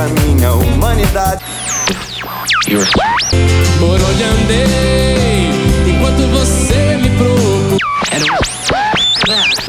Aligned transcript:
a 0.00 0.08
minha 0.20 0.52
humanidade. 0.54 1.44
Por 3.78 4.00
onde 4.00 4.22
andei 4.22 5.50
enquanto 5.86 6.26
você 6.30 6.96
me 6.96 7.10
procurou. 7.10 7.78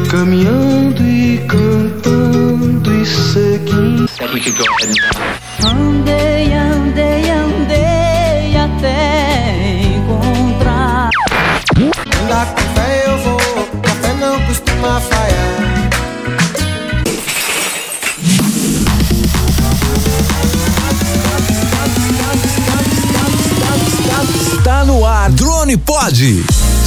Caminhando 0.09 1.04
e 1.04 1.38
cantando 1.47 2.94
e 2.94 3.05
seguindo. 3.05 4.05
Andei, 5.65 6.53
andei, 6.53 7.29
andei 7.29 8.57
até 8.57 9.83
encontrar. 9.97 11.09
Andar 12.23 12.45
com 12.55 12.61
fé 12.73 13.03
eu 13.05 13.17
vou, 13.17 13.39
café 13.81 14.13
não 14.13 14.39
costuma 14.45 14.99
falhar. 15.01 15.51
No 24.91 25.05
ar 25.05 25.31
Drone 25.31 25.77
Pod. 25.77 26.61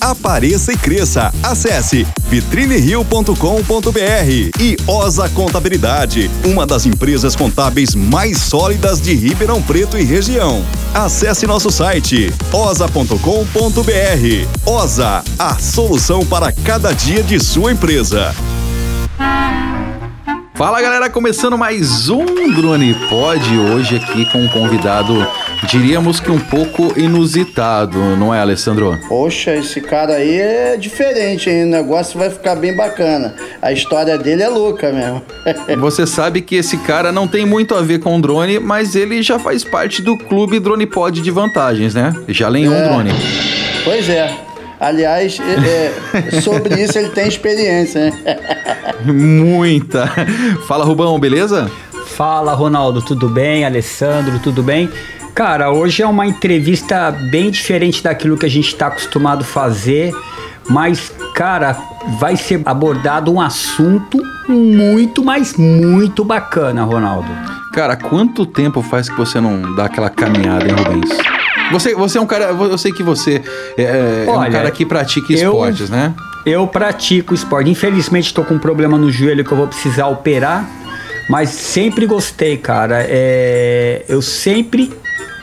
Apareça 0.00 0.72
e 0.72 0.76
cresça. 0.76 1.32
Acesse 1.42 2.06
vitrinerio.com.br 2.28 3.34
e 4.60 4.76
Osa 4.86 5.28
Contabilidade, 5.28 6.30
uma 6.44 6.66
das 6.66 6.86
empresas 6.86 7.34
contábeis 7.34 7.94
mais 7.94 8.38
sólidas 8.38 9.00
de 9.00 9.14
Ribeirão 9.14 9.60
Preto 9.62 9.98
e 9.98 10.02
região. 10.02 10.64
Acesse 10.94 11.46
nosso 11.46 11.70
site 11.70 12.32
osa.com.br. 12.52 13.16
Osa, 14.66 15.24
a 15.38 15.58
solução 15.58 16.24
para 16.24 16.52
cada 16.52 16.92
dia 16.92 17.22
de 17.22 17.38
sua 17.38 17.72
empresa. 17.72 18.34
Fala 20.60 20.82
galera, 20.82 21.08
começando 21.08 21.56
mais 21.56 22.10
um 22.10 22.26
Drone 22.54 22.94
Pod, 23.08 23.58
hoje 23.58 23.96
aqui 23.96 24.30
com 24.30 24.42
um 24.42 24.48
convidado, 24.48 25.26
diríamos 25.68 26.18
que 26.20 26.30
um 26.30 26.38
pouco 26.38 26.92
inusitado, 26.98 27.98
não 28.16 28.34
é 28.34 28.40
Alessandro? 28.40 28.98
Poxa, 29.08 29.54
esse 29.54 29.80
cara 29.80 30.14
aí 30.14 30.40
é 30.40 30.76
diferente, 30.76 31.48
hein? 31.50 31.64
O 31.64 31.68
negócio 31.68 32.18
vai 32.18 32.30
ficar 32.30 32.54
bem 32.56 32.74
bacana. 32.74 33.34
A 33.60 33.72
história 33.72 34.16
dele 34.18 34.42
é 34.42 34.48
louca 34.48 34.92
mesmo. 34.92 35.22
Você 35.80 36.06
sabe 36.06 36.40
que 36.40 36.56
esse 36.56 36.76
cara 36.78 37.12
não 37.12 37.28
tem 37.28 37.44
muito 37.46 37.74
a 37.74 37.82
ver 37.82 38.00
com 38.00 38.20
drone, 38.20 38.58
mas 38.58 38.94
ele 38.94 39.22
já 39.22 39.38
faz 39.38 39.62
parte 39.64 40.02
do 40.02 40.16
clube 40.16 40.58
Drone 40.58 40.86
Pod 40.86 41.20
de 41.20 41.30
vantagens, 41.30 41.94
né? 41.94 42.12
Já 42.28 42.48
lenhou 42.48 42.74
É. 42.74 42.78
um 42.78 42.88
drone. 42.88 43.10
pois 43.84 44.08
é. 44.08 44.34
Aliás, 44.80 45.38
é- 45.38 45.92
é, 46.36 46.40
sobre 46.40 46.82
isso 46.82 46.98
ele 46.98 47.10
tem 47.10 47.28
experiência, 47.28 48.06
né? 48.10 48.38
Muita. 49.04 50.10
Fala 50.66 50.84
Rubão, 50.86 51.18
beleza? 51.18 51.70
Fala, 52.16 52.54
Ronaldo, 52.54 53.02
tudo 53.02 53.28
bem? 53.28 53.64
Alessandro, 53.64 54.38
tudo 54.38 54.62
bem? 54.62 54.88
Cara, 55.34 55.70
hoje 55.72 56.02
é 56.02 56.06
uma 56.06 56.26
entrevista 56.26 57.10
bem 57.30 57.50
diferente 57.50 58.02
daquilo 58.02 58.36
que 58.36 58.46
a 58.46 58.50
gente 58.50 58.68
está 58.68 58.88
acostumado 58.88 59.42
a 59.42 59.44
fazer, 59.44 60.12
mas, 60.68 61.12
cara, 61.34 61.76
vai 62.18 62.36
ser 62.36 62.60
abordado 62.66 63.32
um 63.32 63.40
assunto 63.40 64.18
muito, 64.48 65.24
mas 65.24 65.56
muito 65.56 66.24
bacana, 66.24 66.82
Ronaldo. 66.84 67.28
Cara, 67.72 67.96
quanto 67.96 68.44
tempo 68.44 68.82
faz 68.82 69.08
que 69.08 69.16
você 69.16 69.40
não 69.40 69.74
dá 69.76 69.86
aquela 69.86 70.10
caminhada, 70.10 70.66
hein, 70.66 70.74
Rubens? 70.76 71.08
Você, 71.72 71.94
você 71.94 72.18
é 72.18 72.20
um 72.20 72.26
cara, 72.26 72.46
eu 72.46 72.76
sei 72.76 72.92
que 72.92 73.02
você 73.02 73.40
é, 73.78 74.24
é 74.26 74.30
um 74.30 74.34
Olha, 74.34 74.50
cara 74.50 74.70
que 74.72 74.84
pratica 74.84 75.32
eu- 75.32 75.52
esportes, 75.52 75.88
né? 75.88 76.12
Eu 76.44 76.66
pratico 76.66 77.34
esporte. 77.34 77.70
Infelizmente, 77.70 78.26
estou 78.26 78.44
com 78.44 78.54
um 78.54 78.58
problema 78.58 78.96
no 78.98 79.10
joelho 79.10 79.44
que 79.44 79.52
eu 79.52 79.56
vou 79.58 79.68
precisar 79.68 80.06
operar, 80.08 80.66
mas 81.28 81.50
sempre 81.50 82.06
gostei, 82.06 82.56
cara. 82.56 83.04
É, 83.06 84.04
Eu 84.08 84.20
sempre 84.22 84.90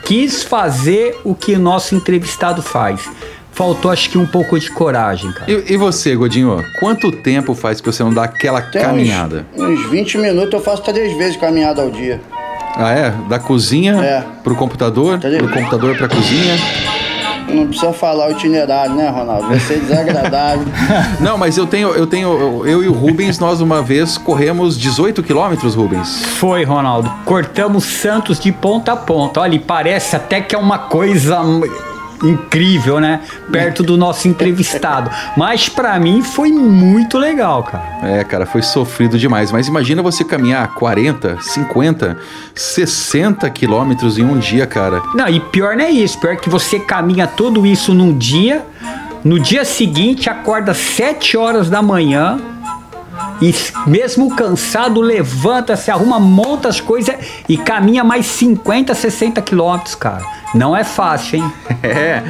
quis 0.08 0.42
fazer 0.42 1.20
o 1.22 1.34
que 1.34 1.52
o 1.52 1.58
nosso 1.58 1.94
entrevistado 1.94 2.62
faz. 2.62 3.06
Faltou, 3.52 3.90
acho 3.90 4.08
que, 4.08 4.16
um 4.16 4.24
pouco 4.26 4.58
de 4.58 4.70
coragem, 4.70 5.30
cara. 5.32 5.50
E, 5.50 5.74
e 5.74 5.76
você, 5.76 6.14
Godinho, 6.16 6.64
quanto 6.80 7.12
tempo 7.12 7.54
faz 7.54 7.78
que 7.80 7.92
você 7.92 8.02
não 8.02 8.14
dá 8.14 8.24
aquela 8.24 8.62
Tem 8.62 8.80
uns- 8.80 8.86
caminhada? 8.86 9.46
Uns, 9.54 9.90
20 9.90 10.16
minutos 10.16 10.52
eu 10.54 10.60
faço 10.60 10.82
três 10.82 11.14
vezes 11.18 11.36
caminhada 11.36 11.82
ao 11.82 11.90
dia. 11.90 12.20
Ah, 12.74 12.90
é? 12.92 13.10
Da 13.28 13.38
cozinha 13.38 13.94
É. 13.96 14.24
pro 14.42 14.54
computador, 14.54 15.18
do 15.18 15.48
computador 15.50 15.94
pra 15.96 16.08
cozinha. 16.08 16.54
Não 17.48 17.66
precisa 17.66 17.92
falar 17.92 18.28
o 18.28 18.30
itinerário, 18.32 18.94
né, 18.94 19.08
Ronaldo? 19.08 19.48
Vai 19.48 19.58
ser 19.60 19.80
desagradável. 19.80 20.66
Não, 21.20 21.36
mas 21.38 21.56
eu 21.56 21.66
tenho, 21.66 21.88
eu 21.90 22.06
tenho, 22.06 22.66
eu- 22.66 22.82
e 22.84 22.88
o 22.88 22.92
Rubens, 22.92 23.38
nós 23.38 23.60
uma 23.60 23.82
vez 23.82 24.16
corremos 24.18 24.78
18 24.78 25.22
quilômetros, 25.22 25.74
Rubens. 25.74 26.24
Foi, 26.38 26.64
Ronaldo. 26.64 27.10
Cortamos 27.24 27.84
Santos 27.84 28.38
de 28.38 28.52
ponta 28.52 28.92
a 28.92 28.96
ponta. 28.96 29.40
Olha, 29.40 29.54
e 29.56 29.58
parece 29.58 30.14
até 30.16 30.40
que 30.40 30.54
é 30.54 30.58
uma 30.58 30.78
coisa 30.78 31.40
incrível, 32.22 33.00
né? 33.00 33.20
Perto 33.50 33.82
do 33.82 33.96
nosso 33.96 34.28
entrevistado. 34.28 35.10
Mas 35.36 35.68
pra 35.68 35.98
mim 35.98 36.22
foi 36.22 36.50
muito 36.50 37.18
legal, 37.18 37.62
cara. 37.62 37.84
É, 38.02 38.24
cara, 38.24 38.46
foi 38.46 38.62
sofrido 38.62 39.18
demais. 39.18 39.52
Mas 39.52 39.68
imagina 39.68 40.02
você 40.02 40.24
caminhar 40.24 40.74
40, 40.74 41.38
50, 41.40 42.16
60 42.54 43.48
quilômetros 43.50 44.18
em 44.18 44.24
um 44.24 44.38
dia, 44.38 44.66
cara. 44.66 45.02
Não, 45.14 45.28
e 45.28 45.40
pior 45.40 45.76
não 45.76 45.84
é 45.84 45.90
isso. 45.90 46.18
Pior 46.20 46.36
que 46.36 46.48
você 46.48 46.78
caminha 46.78 47.26
tudo 47.26 47.66
isso 47.66 47.94
num 47.94 48.16
dia. 48.16 48.64
No 49.24 49.38
dia 49.38 49.64
seguinte, 49.64 50.30
acorda 50.30 50.72
7 50.72 51.36
horas 51.36 51.68
da 51.68 51.82
manhã. 51.82 52.38
E 53.40 53.54
mesmo 53.86 54.34
cansado, 54.34 55.00
levanta, 55.00 55.76
se 55.76 55.90
arruma, 55.90 56.18
monta 56.18 56.68
as 56.68 56.80
coisas 56.80 57.14
e 57.48 57.56
caminha 57.56 58.02
mais 58.02 58.26
50, 58.26 58.94
60 58.94 59.40
quilômetros, 59.42 59.94
cara. 59.94 60.24
Não 60.54 60.74
é 60.74 60.82
fácil, 60.82 61.38
hein? 61.38 61.52
É, 61.80 62.22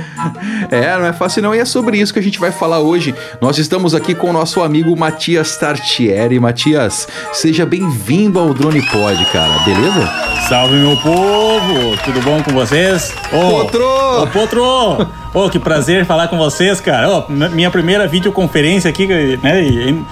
é, 0.70 0.98
não 0.98 1.06
é 1.06 1.12
fácil 1.12 1.42
não. 1.42 1.54
E 1.54 1.58
é 1.58 1.64
sobre 1.64 1.96
isso 1.96 2.12
que 2.12 2.18
a 2.18 2.22
gente 2.22 2.38
vai 2.38 2.52
falar 2.52 2.80
hoje. 2.80 3.14
Nós 3.40 3.56
estamos 3.56 3.94
aqui 3.94 4.14
com 4.14 4.28
o 4.28 4.32
nosso 4.32 4.62
amigo 4.62 4.94
Matias 4.94 5.56
Tartieri. 5.56 6.38
Matias, 6.38 7.08
seja 7.32 7.64
bem-vindo 7.64 8.38
ao 8.38 8.52
Drone 8.52 8.82
Pod, 8.82 9.24
cara, 9.32 9.58
beleza? 9.64 10.06
Salve 10.48 10.74
meu 10.74 10.96
povo, 10.98 11.96
tudo 12.04 12.20
bom 12.20 12.42
com 12.42 12.52
vocês? 12.52 13.14
Ô, 13.32 13.62
Potro! 13.62 14.22
Ô 14.22 14.26
Potro! 14.26 15.08
Ô, 15.32 15.48
que 15.48 15.58
prazer 15.58 16.04
falar 16.04 16.28
com 16.28 16.36
vocês, 16.36 16.78
cara. 16.78 17.08
Ô, 17.08 17.24
minha 17.30 17.70
primeira 17.70 18.06
videoconferência 18.06 18.90
aqui, 18.90 19.06
né? 19.06 19.62
e 19.62 20.04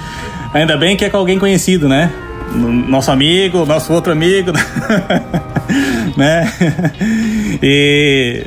ainda 0.57 0.77
bem 0.77 0.97
que 0.97 1.05
é 1.05 1.11
com 1.11 1.17
alguém 1.17 1.39
conhecido, 1.39 1.89
né? 1.89 2.11
Nosso 2.55 3.11
amigo, 3.11 3.67
nosso 3.67 3.93
outro 3.93 4.13
amigo, 4.13 4.53
né? 6.17 6.51
E, 7.63 8.45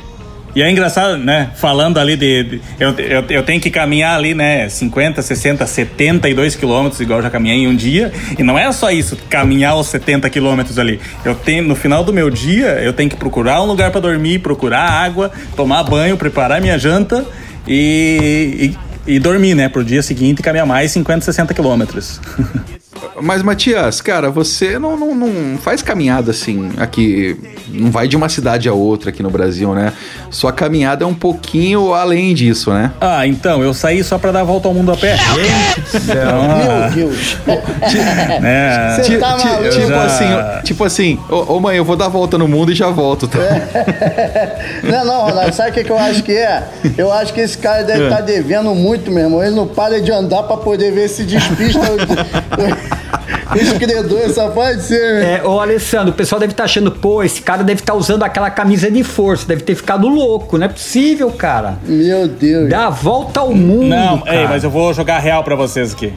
e 0.55 0.61
é 0.63 0.71
engraçado, 0.71 1.17
né? 1.17 1.51
Falando 1.55 1.99
ali 1.99 2.15
de. 2.15 2.43
de- 2.43 2.61
eu, 2.79 2.91
eu, 2.97 3.23
eu 3.29 3.43
tenho 3.43 3.59
que 3.61 3.69
caminhar 3.69 4.17
ali, 4.17 4.33
né? 4.33 4.67
50, 4.69 5.21
60, 5.21 5.67
72 5.67 6.55
quilômetros, 6.55 6.99
igual 7.01 7.19
eu 7.19 7.23
já 7.23 7.29
caminhei 7.29 7.57
em 7.57 7.67
um 7.67 7.75
dia. 7.75 8.11
E 8.37 8.41
não 8.41 8.57
é 8.57 8.71
só 8.71 8.89
isso, 8.89 9.17
caminhar 9.29 9.75
os 9.75 9.87
70 9.87 10.29
quilômetros 10.29 10.79
ali. 10.79 10.99
Eu 11.23 11.35
tenho, 11.35 11.63
no 11.63 11.75
final 11.75 12.03
do 12.03 12.13
meu 12.13 12.29
dia, 12.29 12.79
eu 12.81 12.93
tenho 12.93 13.09
que 13.09 13.15
procurar 13.17 13.61
um 13.61 13.65
lugar 13.65 13.91
para 13.91 14.01
dormir, 14.01 14.39
procurar 14.39 14.89
água, 14.89 15.29
tomar 15.55 15.83
banho, 15.83 16.17
preparar 16.17 16.61
minha 16.61 16.79
janta 16.79 17.25
e, 17.67 18.71
e, 18.73 18.88
e 19.09 19.19
dormir, 19.19 19.55
né? 19.55 19.67
Pro 19.67 19.83
dia 19.83 20.03
seguinte 20.03 20.41
caminhar 20.41 20.67
mais 20.67 20.91
50, 20.91 21.25
60 21.25 21.53
quilômetros. 21.53 22.21
Mas, 23.21 23.43
Matias, 23.43 24.01
cara, 24.01 24.29
você 24.29 24.79
não, 24.79 24.97
não, 24.97 25.15
não 25.15 25.57
faz 25.57 25.81
caminhada 25.81 26.31
assim 26.31 26.71
aqui. 26.77 27.37
Não 27.67 27.91
vai 27.91 28.07
de 28.07 28.15
uma 28.15 28.29
cidade 28.29 28.67
a 28.69 28.73
outra 28.73 29.09
aqui 29.09 29.21
no 29.21 29.29
Brasil, 29.29 29.73
né? 29.73 29.93
Sua 30.29 30.51
caminhada 30.51 31.03
é 31.03 31.07
um 31.07 31.13
pouquinho 31.13 31.93
além 31.93 32.33
disso, 32.33 32.71
né? 32.71 32.91
Ah, 32.99 33.27
então, 33.27 33.61
eu 33.63 33.73
saí 33.73 34.03
só 34.03 34.17
para 34.17 34.31
dar 34.31 34.41
a 34.41 34.43
volta 34.43 34.67
ao 34.67 34.73
mundo 34.73 34.91
a 34.91 34.97
pé. 34.97 35.17
Meu 35.93 36.89
Deus. 36.95 37.37
né? 38.41 38.97
Você 39.01 39.17
tá 39.17 39.37
maluco? 39.37 39.69
tipo 39.69 39.87
Já- 39.87 40.03
assim, 40.03 40.25
tipo 40.63 40.83
assim, 40.83 41.19
ô, 41.29 41.55
ô, 41.55 41.59
mãe, 41.59 41.77
eu 41.77 41.85
vou 41.85 41.95
dar 41.95 42.05
a 42.05 42.09
volta 42.09 42.37
no 42.37 42.47
mundo 42.47 42.71
e 42.71 42.75
já 42.75 42.89
volto, 42.89 43.27
tá? 43.27 43.39
Não, 44.83 45.05
não, 45.05 45.21
Ronaldo, 45.25 45.53
sabe 45.53 45.71
o 45.71 45.73
que, 45.73 45.83
que 45.83 45.91
eu 45.91 45.97
acho 45.97 46.23
que 46.23 46.31
é? 46.31 46.63
Eu 46.97 47.11
acho 47.11 47.33
que 47.33 47.41
esse 47.41 47.57
cara 47.57 47.83
deve 47.83 48.05
estar 48.05 48.21
devendo 48.21 48.73
muito, 48.73 49.11
meu 49.11 49.23
irmão. 49.23 49.43
Ele 49.43 49.55
não 49.55 49.67
para 49.67 50.01
de 50.01 50.11
andar 50.11 50.43
pra 50.43 50.57
poder 50.57 50.91
ver 50.91 51.07
se 51.09 51.23
despista. 51.23 51.79
Escredor, 53.55 54.29
só 54.29 54.49
pode 54.49 54.81
ser. 54.83 55.23
É, 55.23 55.41
ô 55.43 55.59
Alessandro, 55.59 56.11
o 56.11 56.13
pessoal 56.13 56.39
deve 56.39 56.53
estar 56.53 56.65
achando, 56.65 56.91
pô, 56.91 57.23
esse 57.23 57.41
cara 57.41 57.63
deve 57.63 57.81
estar 57.81 57.93
usando 57.93 58.23
aquela 58.23 58.49
camisa 58.49 58.91
de 58.91 59.03
força, 59.03 59.47
deve 59.47 59.63
ter 59.63 59.75
ficado 59.75 60.07
louco, 60.07 60.57
não 60.57 60.65
é 60.65 60.69
possível, 60.69 61.31
cara. 61.31 61.77
Meu 61.85 62.27
Deus. 62.27 62.69
Dá 62.69 62.87
a 62.87 62.89
volta 62.89 63.39
ao 63.39 63.53
mundo. 63.53 63.87
Não, 63.87 64.19
cara. 64.19 64.41
ei, 64.41 64.47
mas 64.47 64.63
eu 64.63 64.69
vou 64.69 64.93
jogar 64.93 65.19
real 65.19 65.43
pra 65.43 65.55
vocês 65.55 65.93
aqui. 65.93 66.13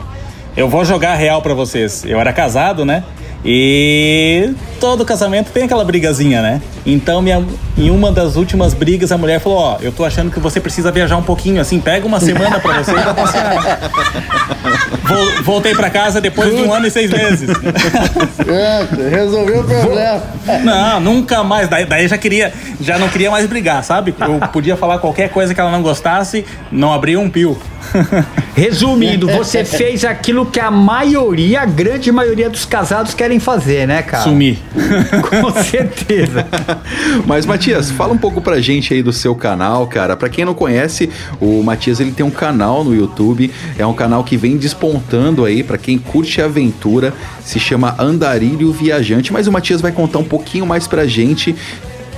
Eu 0.57 0.69
vou 0.69 0.85
jogar 0.85 1.15
real 1.15 1.41
pra 1.41 1.55
vocês. 1.55 2.05
Eu 2.05 2.21
era 2.21 2.33
casado, 2.33 2.85
né? 2.85 3.03
E 3.45 4.53
todo 4.83 5.05
casamento 5.05 5.53
tem 5.53 5.63
aquela 5.63 5.85
brigazinha, 5.85 6.43
né? 6.43 6.61
Então, 6.85 7.23
minha, 7.23 7.41
em 7.79 7.89
uma 7.89 8.11
das 8.11 8.35
últimas 8.35 8.75
brigas, 8.75 9.13
a 9.13 9.17
mulher 9.17 9.39
falou: 9.41 9.59
Ó, 9.59 9.77
eu 9.81 9.93
tô 9.93 10.05
achando 10.05 10.29
que 10.29 10.41
você 10.41 10.59
precisa 10.59 10.91
viajar 10.91 11.17
um 11.17 11.23
pouquinho, 11.23 11.61
assim, 11.61 11.79
pega 11.79 12.05
uma 12.05 12.19
semana 12.19 12.59
pra 12.59 12.83
você 12.83 12.91
e 12.91 12.95
vai 12.95 13.15
passear. 13.15 13.79
Vol- 15.05 15.43
Voltei 15.45 15.73
pra 15.75 15.89
casa 15.89 16.21
depois 16.21 16.55
de 16.55 16.63
um 16.63 16.73
ano 16.75 16.87
e 16.87 16.91
seis 16.91 17.11
meses. 17.13 17.49
Pronto, 17.57 19.03
resolveu 19.09 19.61
o 19.61 19.65
problema. 19.65 20.23
Não, 20.65 21.01
nunca 21.01 21.45
mais. 21.45 21.69
Daí, 21.69 21.85
daí 21.85 22.09
já 22.09 22.19
queria, 22.19 22.53
já 22.81 22.99
não 22.99 23.09
queria 23.09 23.31
mais 23.31 23.47
brigar, 23.47 23.85
sabe? 23.85 24.13
Eu 24.21 24.41
podia 24.49 24.77
falar 24.77 24.99
qualquer 24.99 25.29
coisa 25.29 25.55
que 25.55 25.61
ela 25.61 25.71
não 25.71 25.83
gostasse, 25.83 26.45
não 26.73 26.93
abria 26.93 27.21
um 27.21 27.31
pio. 27.31 27.57
Resumindo, 28.55 29.27
você 29.29 29.65
fez 29.65 30.05
aquilo 30.05 30.47
que 30.47 30.61
a 30.61 30.71
maioria, 30.71 31.63
a 31.63 31.67
grande 31.67 32.13
maioria 32.13 32.49
dos 32.51 32.65
casados 32.65 33.13
querem 33.15 33.39
fazer, 33.41 33.87
né, 33.87 34.03
cara? 34.03 34.23
Sumir. 34.25 34.59
Com 35.29 35.63
certeza. 35.63 36.47
Mas 37.27 37.47
Matias, 37.47 37.91
fala 37.91 38.13
um 38.13 38.19
pouco 38.19 38.41
pra 38.41 38.61
gente 38.61 38.95
aí 38.95 39.03
do 39.03 39.13
seu 39.13 39.35
canal, 39.35 39.87
cara. 39.87 40.17
Pra 40.17 40.29
quem 40.29 40.45
não 40.45 40.55
conhece, 40.55 41.11
o 41.41 41.63
Matias 41.63 42.01
ele 42.01 42.13
tem 42.13 42.25
um 42.25 42.31
canal 42.31 42.83
no 42.85 42.95
YouTube, 42.95 43.51
é 43.79 43.87
um 43.87 43.95
canal 43.95 44.25
que 44.25 44.37
vem 44.37 44.57
despontando 44.57 45.45
aí 45.45 45.63
pra 45.63 45.79
quem 45.79 45.99
curte 45.99 46.41
aventura, 46.41 47.13
se 47.45 47.59
chama 47.59 47.95
Andarilho 47.99 48.73
Viajante, 48.73 49.33
mas 49.33 49.47
o 49.47 49.53
Matias 49.53 49.81
vai 49.81 49.93
contar 49.93 50.19
um 50.19 50.25
pouquinho 50.25 50.67
mais 50.67 50.87
pra 50.87 51.07
gente. 51.07 51.55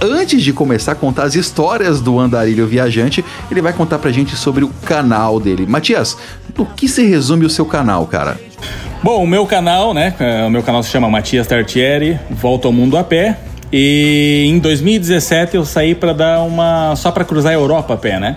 Antes 0.01 0.43
de 0.43 0.53
começar 0.53 0.93
a 0.93 0.97
contar 0.97 1.23
as 1.23 1.35
histórias 1.35 2.01
do 2.01 2.19
Andarilho 2.19 2.67
Viajante, 2.67 3.25
ele 3.51 3.63
vai 3.63 3.73
contar 3.73 3.99
pra 3.99 4.11
gente 4.11 4.37
sobre 4.37 4.65
o 4.65 4.69
canal 4.85 5.39
dele. 5.41 5.67
Matias, 5.67 6.17
do 6.55 6.67
que 6.67 6.89
se 6.89 7.05
resume 7.05 7.47
o 7.47 7.51
seu 7.51 7.65
canal, 7.65 8.07
cara? 8.07 8.39
Bom, 9.05 9.23
o 9.23 9.27
meu 9.27 9.45
canal, 9.45 9.93
né? 9.93 10.15
é, 10.19 10.47
O 10.47 10.51
meu 10.51 10.63
canal 10.63 10.83
se 10.83 10.89
chama 10.89 11.11
Matias 11.11 11.47
Tartieri, 11.47 12.19
Volta 12.31 12.69
ao 12.69 12.73
Mundo 12.73 12.97
a 12.97 13.05
Pé. 13.05 13.37
E 13.71 14.47
em 14.49 14.59
2017 14.59 15.57
eu 15.57 15.65
saí 15.67 15.95
para 15.95 16.15
dar 16.15 16.41
uma. 16.41 16.97
só 16.97 17.13
para 17.13 17.23
cruzar 17.23 17.53
a 17.53 17.55
Europa 17.55 17.93
a 17.93 17.97
pé, 17.99 18.19
né? 18.19 18.35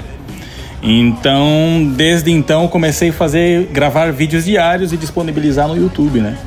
Então, 0.84 1.94
desde 1.96 2.32
então 2.32 2.68
comecei 2.68 3.12
a 3.12 3.14
fazer, 3.14 3.70
gravar 3.72 4.12
vídeos 4.12 4.44
diários 4.44 4.92
e 4.92 4.98
disponibilizar 4.98 5.70
no 5.70 5.78
YouTube, 5.78 6.20
né? 6.20 6.38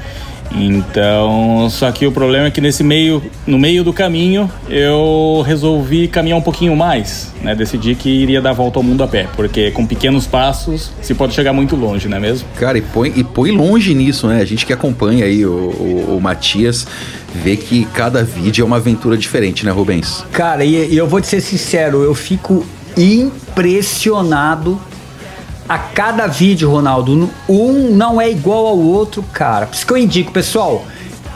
Então, 0.52 1.69
só 1.70 1.91
que 1.93 2.06
o 2.06 2.12
problema 2.12 2.47
é 2.47 2.50
que 2.50 2.61
nesse 2.61 2.82
meio, 2.82 3.23
no 3.47 3.58
meio 3.58 3.85
do 3.85 3.93
caminho, 3.93 4.50
eu 4.69 5.43
resolvi 5.47 6.08
caminhar 6.08 6.38
um 6.38 6.43
pouquinho 6.43 6.75
mais, 6.75 7.32
né? 7.43 7.55
Decidi 7.55 7.94
que 7.94 8.08
iria 8.08 8.41
dar 8.41 8.50
a 8.50 8.52
volta 8.52 8.79
ao 8.79 8.82
mundo 8.82 9.02
a 9.02 9.08
pé, 9.08 9.29
porque 9.37 9.70
com 9.70 9.87
pequenos 9.87 10.26
passos 10.26 10.91
se 11.00 11.14
pode 11.14 11.35
chegar 11.35 11.52
muito 11.52 11.76
longe, 11.76 12.08
não 12.08 12.17
é 12.17 12.20
mesmo? 12.20 12.49
Cara, 12.56 12.79
e 12.79 12.82
põe, 12.82 13.12
e 13.14 13.23
põe 13.23 13.50
longe 13.52 13.94
nisso, 13.94 14.26
né? 14.26 14.41
A 14.41 14.44
gente 14.44 14.67
que 14.67 14.73
acompanha 14.73 15.25
aí 15.25 15.47
o, 15.47 15.50
o, 15.50 16.17
o 16.17 16.20
Matias 16.20 16.87
vê 17.35 17.56
que 17.56 17.85
cada 17.87 18.25
vídeo 18.25 18.62
é 18.62 18.67
uma 18.67 18.76
aventura 18.76 19.17
diferente, 19.17 19.64
né, 19.64 19.70
Rubens? 19.70 20.25
Cara, 20.32 20.64
e, 20.64 20.93
e 20.93 20.96
eu 20.96 21.06
vou 21.06 21.20
te 21.20 21.29
ser 21.29 21.41
sincero, 21.41 22.03
eu 22.03 22.14
fico 22.14 22.67
impressionado 22.96 24.81
a 25.70 25.78
cada 25.78 26.26
vídeo, 26.26 26.69
Ronaldo. 26.69 27.31
Um 27.49 27.94
não 27.94 28.20
é 28.20 28.28
igual 28.28 28.67
ao 28.67 28.76
outro, 28.76 29.22
cara. 29.32 29.67
Por 29.67 29.76
isso 29.76 29.87
que 29.87 29.93
eu 29.93 29.96
indico, 29.96 30.32
pessoal. 30.32 30.84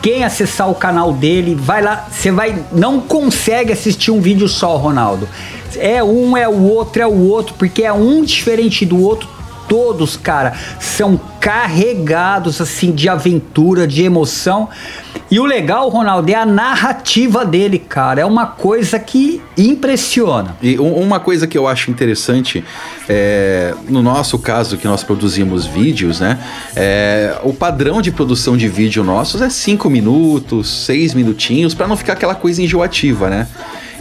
Quem 0.03 0.25
acessar 0.25 0.69
o 0.69 0.75
canal 0.75 1.13
dele, 1.13 1.55
vai 1.55 1.81
lá, 1.81 2.09
você 2.11 2.33
vai, 2.33 2.61
não 2.73 3.01
consegue 3.01 3.73
assistir 3.73 4.11
um 4.11 4.21
vídeo 4.21 4.49
só, 4.49 4.77
Ronaldo. 4.77 5.29
É 5.77 6.03
um, 6.03 6.37
é 6.37 6.49
o 6.49 6.65
outro, 6.65 7.01
é 7.01 7.07
o 7.07 7.29
outro, 7.29 7.55
porque 7.57 7.85
é 7.85 7.93
um 7.93 8.25
diferente 8.25 8.85
do 8.85 9.01
outro. 9.01 9.29
Todos, 9.75 10.17
cara, 10.17 10.53
são 10.79 11.21
carregados 11.41 12.61
assim 12.61 12.93
de 12.93 13.09
aventura, 13.09 13.89
de 13.89 14.05
emoção. 14.05 14.69
E 15.29 15.41
o 15.41 15.45
legal, 15.45 15.89
Ronaldo, 15.89 16.31
é 16.31 16.37
a 16.37 16.47
narrativa 16.47 17.45
dele, 17.45 17.81
cara. 17.81 18.21
É 18.21 18.25
uma 18.25 18.47
coisa 18.47 19.01
que 19.01 19.43
impressiona. 19.59 20.55
E 20.63 20.79
um- 20.79 20.95
uma 20.95 21.19
coisa 21.19 21.49
que 21.49 21.59
eu 21.59 21.67
acho 21.67 21.91
interessante, 21.91 22.63
é, 23.09 23.75
no 23.89 24.01
nosso 24.01 24.39
caso, 24.39 24.77
que 24.77 24.87
nós 24.87 25.03
produzimos 25.03 25.67
vídeos, 25.67 26.21
né? 26.21 26.39
é, 26.77 27.37
o 27.43 27.53
padrão 27.53 28.01
de 28.01 28.13
produção 28.13 28.57
de 28.57 28.69
vídeo 28.69 29.03
nossos 29.03 29.43
é 29.43 29.51
5 29.51 29.91
minutos, 29.91 30.85
6 30.87 31.15
minutinhos, 31.15 31.75
pra 31.75 31.89
não 31.89 31.97
ficar 31.97 32.13
aquela 32.13 32.37
coisa 32.37 32.63
enjoativa, 32.63 33.29
né? 33.29 33.49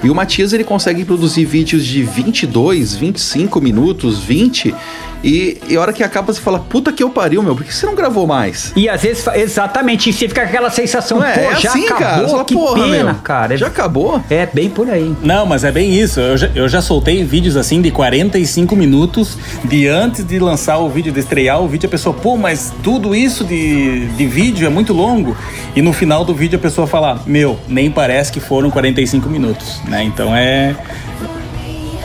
E 0.03 0.09
o 0.09 0.13
Matias 0.13 0.51
ele 0.51 0.65
consegue 0.65 1.05
produzir 1.05 1.45
vídeos 1.45 1.85
de 1.85 2.03
22, 2.03 2.93
25 2.93 3.61
minutos, 3.61 4.19
20, 4.19 4.75
e, 5.23 5.57
e 5.69 5.77
a 5.77 5.81
hora 5.81 5.93
que 5.93 6.03
acaba 6.03 6.33
você 6.33 6.41
fala, 6.41 6.59
puta 6.59 6.91
que 6.91 7.01
eu 7.01 7.09
pariu, 7.09 7.41
meu, 7.41 7.55
por 7.55 7.63
que 7.63 7.73
você 7.73 7.85
não 7.85 7.95
gravou 7.95 8.27
mais? 8.27 8.73
E 8.75 8.89
às 8.89 9.01
vezes, 9.01 9.25
exatamente, 9.33 10.09
e 10.09 10.13
você 10.13 10.27
fica 10.27 10.41
com 10.41 10.47
aquela 10.47 10.69
sensação, 10.69 11.23
é, 11.23 11.33
pô, 11.33 11.51
é 11.51 11.55
já 11.55 11.69
assim, 11.69 11.85
acabou, 11.85 11.99
cara. 11.99 12.27
Fala, 12.27 12.45
que 12.45 12.53
porra, 12.53 12.83
pena, 12.83 13.13
meu, 13.13 13.21
cara. 13.23 13.57
Já 13.57 13.67
acabou? 13.67 14.21
É 14.29 14.45
bem 14.45 14.69
por 14.69 14.89
aí. 14.89 15.15
Não, 15.21 15.45
mas 15.45 15.63
é 15.63 15.71
bem 15.71 15.93
isso. 15.93 16.19
Eu 16.19 16.37
já, 16.37 16.49
eu 16.53 16.67
já 16.67 16.81
soltei 16.81 17.23
vídeos 17.23 17.55
assim 17.55 17.81
de 17.81 17.89
45 17.89 18.75
minutos 18.75 19.37
de 19.63 19.87
antes 19.87 20.25
de 20.25 20.39
lançar 20.39 20.77
o 20.79 20.89
vídeo, 20.89 21.11
de 21.11 21.19
estrear 21.19 21.61
o 21.61 21.67
vídeo, 21.67 21.87
a 21.87 21.89
pessoa, 21.89 22.13
pô, 22.13 22.35
mas 22.35 22.73
tudo 22.83 23.15
isso 23.15 23.45
de, 23.45 24.07
de 24.07 24.25
vídeo 24.25 24.67
é 24.67 24.69
muito 24.69 24.91
longo. 24.91 25.37
E 25.75 25.81
no 25.81 25.93
final 25.93 26.25
do 26.25 26.33
vídeo 26.33 26.57
a 26.57 26.61
pessoa 26.61 26.85
fala, 26.85 27.21
meu, 27.25 27.57
nem 27.67 27.89
parece 27.89 28.31
que 28.31 28.39
foram 28.39 28.69
45 28.69 29.29
minutos, 29.29 29.81
né? 29.87 30.03
Então 30.03 30.35
é. 30.35 30.75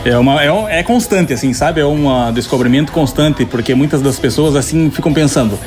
É, 0.04 0.16
uma, 0.16 0.42
é, 0.42 0.78
é 0.78 0.82
constante, 0.82 1.32
assim, 1.32 1.52
sabe? 1.52 1.80
É 1.80 1.86
um 1.86 2.32
descobrimento 2.32 2.92
constante, 2.92 3.44
porque 3.44 3.74
muitas 3.74 4.00
das 4.00 4.18
pessoas, 4.18 4.56
assim, 4.56 4.90
ficam 4.90 5.12
pensando: 5.12 5.58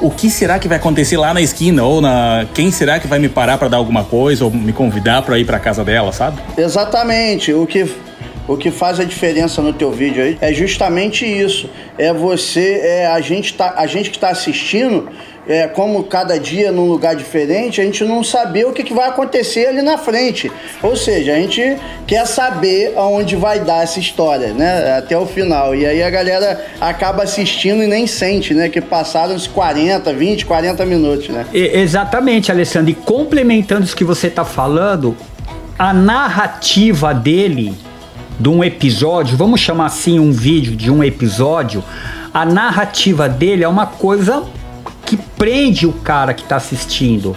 o 0.00 0.10
que 0.10 0.30
será 0.30 0.58
que 0.58 0.68
vai 0.68 0.76
acontecer 0.76 1.16
lá 1.16 1.34
na 1.34 1.40
esquina? 1.40 1.82
Ou 1.82 2.00
na. 2.00 2.46
Quem 2.54 2.70
será 2.70 2.98
que 2.98 3.06
vai 3.06 3.18
me 3.18 3.28
parar 3.28 3.58
para 3.58 3.68
dar 3.68 3.76
alguma 3.76 4.04
coisa? 4.04 4.44
Ou 4.44 4.50
me 4.50 4.72
convidar 4.72 5.22
para 5.22 5.38
ir 5.38 5.44
para 5.44 5.58
casa 5.58 5.84
dela, 5.84 6.12
sabe? 6.12 6.40
Exatamente. 6.56 7.52
O 7.52 7.66
que, 7.66 7.88
o 8.46 8.56
que 8.56 8.70
faz 8.70 9.00
a 9.00 9.04
diferença 9.04 9.60
no 9.60 9.72
teu 9.72 9.90
vídeo 9.90 10.22
aí 10.22 10.38
é 10.40 10.52
justamente 10.52 11.24
isso. 11.24 11.68
É 11.96 12.12
você, 12.12 12.80
é 12.82 13.06
a 13.06 13.20
gente, 13.20 13.54
tá, 13.54 13.74
a 13.76 13.86
gente 13.86 14.10
que 14.10 14.16
está 14.16 14.30
assistindo, 14.30 15.08
é, 15.48 15.66
como 15.66 16.04
cada 16.04 16.38
dia 16.38 16.70
num 16.70 16.86
lugar 16.86 17.16
diferente, 17.16 17.80
a 17.80 17.84
gente 17.84 18.04
não 18.04 18.22
saber 18.22 18.66
o 18.66 18.72
que, 18.72 18.84
que 18.84 18.92
vai 18.92 19.08
acontecer 19.08 19.66
ali 19.66 19.80
na 19.80 19.96
frente. 19.96 20.52
Ou 20.82 20.94
seja, 20.94 21.32
a 21.32 21.36
gente 21.36 21.78
quer 22.06 22.26
saber 22.26 22.92
aonde 22.96 23.34
vai 23.34 23.60
dar 23.60 23.82
essa 23.82 23.98
história, 23.98 24.52
né? 24.52 24.98
Até 24.98 25.16
o 25.16 25.24
final. 25.24 25.74
E 25.74 25.86
aí 25.86 26.02
a 26.02 26.10
galera 26.10 26.66
acaba 26.80 27.22
assistindo 27.22 27.82
e 27.82 27.86
nem 27.86 28.06
sente, 28.06 28.52
né? 28.52 28.68
Que 28.68 28.80
passaram 28.80 29.34
uns 29.34 29.46
40, 29.46 30.12
20, 30.12 30.44
40 30.44 30.84
minutos, 30.84 31.28
né? 31.30 31.46
E- 31.52 31.78
exatamente, 31.78 32.52
Alessandro. 32.52 32.90
E 32.90 32.94
complementando 32.94 33.84
isso 33.84 33.96
que 33.96 34.04
você 34.04 34.28
tá 34.28 34.44
falando, 34.44 35.16
a 35.78 35.94
narrativa 35.94 37.14
dele 37.14 37.74
de 38.38 38.48
um 38.48 38.62
episódio, 38.62 39.36
vamos 39.36 39.60
chamar 39.60 39.86
assim 39.86 40.18
um 40.20 40.30
vídeo 40.30 40.76
de 40.76 40.90
um 40.90 41.02
episódio, 41.02 41.82
a 42.32 42.44
narrativa 42.44 43.28
dele 43.28 43.64
é 43.64 43.68
uma 43.68 43.86
coisa 43.86 44.44
que 45.08 45.16
prende 45.16 45.86
o 45.86 45.92
cara 45.92 46.34
que 46.34 46.44
tá 46.44 46.56
assistindo. 46.56 47.34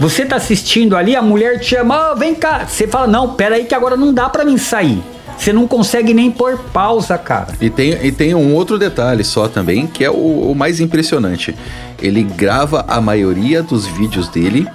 Você 0.00 0.24
tá 0.24 0.34
assistindo 0.36 0.96
ali, 0.96 1.14
a 1.14 1.22
mulher 1.22 1.60
te 1.60 1.76
chama, 1.76 2.10
"Ô, 2.12 2.16
vem 2.16 2.34
cá. 2.34 2.66
Você 2.66 2.88
fala, 2.88 3.06
não, 3.06 3.34
pera 3.34 3.54
aí 3.54 3.64
que 3.64 3.74
agora 3.74 3.96
não 3.96 4.12
dá 4.12 4.28
pra 4.28 4.44
mim 4.44 4.58
sair. 4.58 5.00
Você 5.38 5.52
não 5.52 5.68
consegue 5.68 6.12
nem 6.12 6.30
pôr 6.30 6.58
pausa, 6.72 7.16
cara. 7.16 7.48
E 7.60 7.70
tem, 7.70 7.92
e 8.04 8.10
tem 8.10 8.34
um 8.34 8.54
outro 8.54 8.76
detalhe 8.78 9.22
só 9.22 9.46
também, 9.46 9.86
que 9.86 10.04
é 10.04 10.10
o, 10.10 10.50
o 10.50 10.54
mais 10.54 10.80
impressionante. 10.80 11.54
Ele 12.00 12.22
grava 12.24 12.84
a 12.88 13.00
maioria 13.00 13.62
dos 13.62 13.86
vídeos 13.86 14.28
dele, 14.28 14.66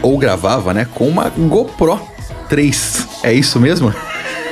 ou 0.00 0.16
gravava, 0.16 0.72
né, 0.72 0.86
com 0.94 1.06
uma 1.06 1.30
GoPro 1.30 2.00
3. 2.48 3.08
É 3.22 3.32
isso 3.32 3.60
mesmo? 3.60 3.94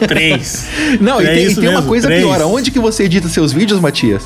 Três. 0.07 0.67
Não, 1.01 1.21
e 1.21 1.27
É 1.27 1.35
tem, 1.35 1.47
e 1.47 1.55
tem 1.55 1.65
uma 1.69 1.77
mesmo, 1.77 1.89
coisa 1.89 2.07
três. 2.09 2.23
pior. 2.23 2.41
Aonde 2.41 2.71
que 2.71 2.79
você 2.79 3.05
edita 3.05 3.29
seus 3.29 3.53
vídeos, 3.53 3.81
Matias? 3.81 4.23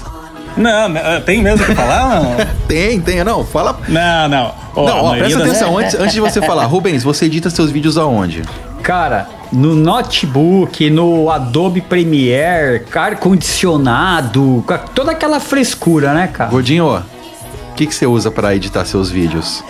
Não, 0.56 1.20
tem 1.24 1.42
mesmo 1.42 1.64
que 1.66 1.74
falar? 1.74 2.20
Não, 2.22 2.36
Tem, 2.68 3.00
tem. 3.00 3.22
Não, 3.24 3.44
fala. 3.44 3.78
não. 3.88 4.28
não. 4.28 4.52
Ó, 4.76 4.86
não, 4.88 5.04
ó, 5.04 5.16
presta 5.16 5.38
das- 5.38 5.48
atenção. 5.48 5.78
Antes, 5.78 5.94
antes 5.94 6.12
de 6.14 6.20
você 6.20 6.40
falar, 6.42 6.64
Rubens, 6.66 7.02
você 7.02 7.26
edita 7.26 7.50
seus 7.50 7.70
vídeos 7.70 7.96
aonde? 7.98 8.42
Cara, 8.82 9.28
no 9.52 9.74
notebook, 9.74 10.90
no 10.90 11.30
Adobe 11.30 11.80
Premiere, 11.80 12.84
ar-condicionado, 12.94 14.64
toda 14.94 15.12
aquela 15.12 15.40
frescura, 15.40 16.12
né, 16.12 16.28
cara? 16.28 16.50
Gordinho, 16.50 16.86
ó, 16.86 16.98
o 16.98 17.74
que, 17.74 17.86
que 17.86 17.94
você 17.94 18.06
usa 18.06 18.30
pra 18.30 18.54
editar 18.54 18.84
seus 18.84 19.10
vídeos? 19.10 19.64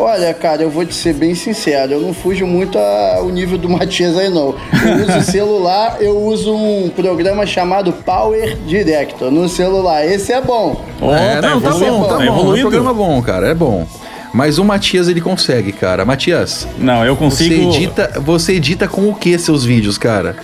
Olha, 0.00 0.32
cara, 0.32 0.62
eu 0.62 0.70
vou 0.70 0.84
te 0.86 0.94
ser 0.94 1.12
bem 1.12 1.34
sincero, 1.34 1.92
eu 1.92 2.00
não 2.00 2.14
fujo 2.14 2.46
muito 2.46 2.78
ao 2.78 3.28
nível 3.28 3.58
do 3.58 3.68
Matias 3.70 4.16
aí, 4.16 4.30
não. 4.30 4.54
Eu 4.72 5.06
uso 5.06 5.30
celular, 5.30 5.96
eu 6.00 6.18
uso 6.18 6.54
um 6.54 6.88
programa 6.88 7.44
chamado 7.44 7.92
Power 7.92 8.56
Director 8.66 9.30
no 9.30 9.46
celular. 9.46 10.06
Esse 10.06 10.32
é 10.32 10.40
bom. 10.40 10.82
Ó, 11.02 11.14
é, 11.14 11.40
tá 11.40 11.50
não, 11.50 11.60
tá 11.60 11.68
evoluindo, 11.68 11.98
bom, 11.98 12.02
tá 12.04 12.08
tá 12.08 12.16
bom. 12.16 12.24
É 12.24 12.30
um 12.30 12.60
programa 12.60 12.94
bom, 12.94 13.22
cara, 13.22 13.48
é 13.48 13.54
bom. 13.54 13.86
Mas 14.32 14.58
o 14.58 14.64
Matias 14.64 15.06
ele 15.06 15.20
consegue, 15.20 15.70
cara. 15.70 16.04
Matias, 16.04 16.66
Não, 16.78 17.04
eu 17.04 17.14
consigo. 17.14 17.70
você 17.70 17.76
edita, 17.78 18.12
você 18.20 18.52
edita 18.54 18.88
com 18.88 19.08
o 19.10 19.14
que 19.14 19.36
seus 19.38 19.64
vídeos, 19.64 19.98
cara? 19.98 20.36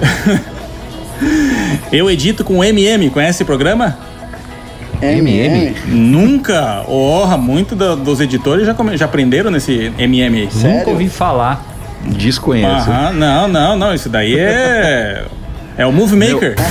Eu 1.90 2.10
edito 2.10 2.44
com 2.44 2.62
MM, 2.62 3.08
conhece 3.10 3.38
esse 3.38 3.44
programa? 3.44 3.96
MM. 5.02 5.74
Nunca. 5.86 6.82
Orra, 6.88 7.36
muito 7.36 7.74
da- 7.74 7.94
dos 7.94 8.20
editores 8.20 8.66
já, 8.66 8.74
come- 8.74 8.96
já 8.96 9.04
aprenderam 9.04 9.50
nesse 9.50 9.92
MM. 9.98 10.40
Nunca 10.42 10.54
Sério? 10.58 10.88
ouvi 10.92 11.08
falar. 11.08 11.64
Desconheço. 12.04 12.90
Aham, 12.90 13.12
não, 13.12 13.48
não, 13.48 13.76
não. 13.76 13.94
Isso 13.94 14.08
daí 14.08 14.38
é. 14.38 15.24
É 15.78 15.84
o 15.86 15.92
Movie 15.92 16.16
Maker. 16.16 16.54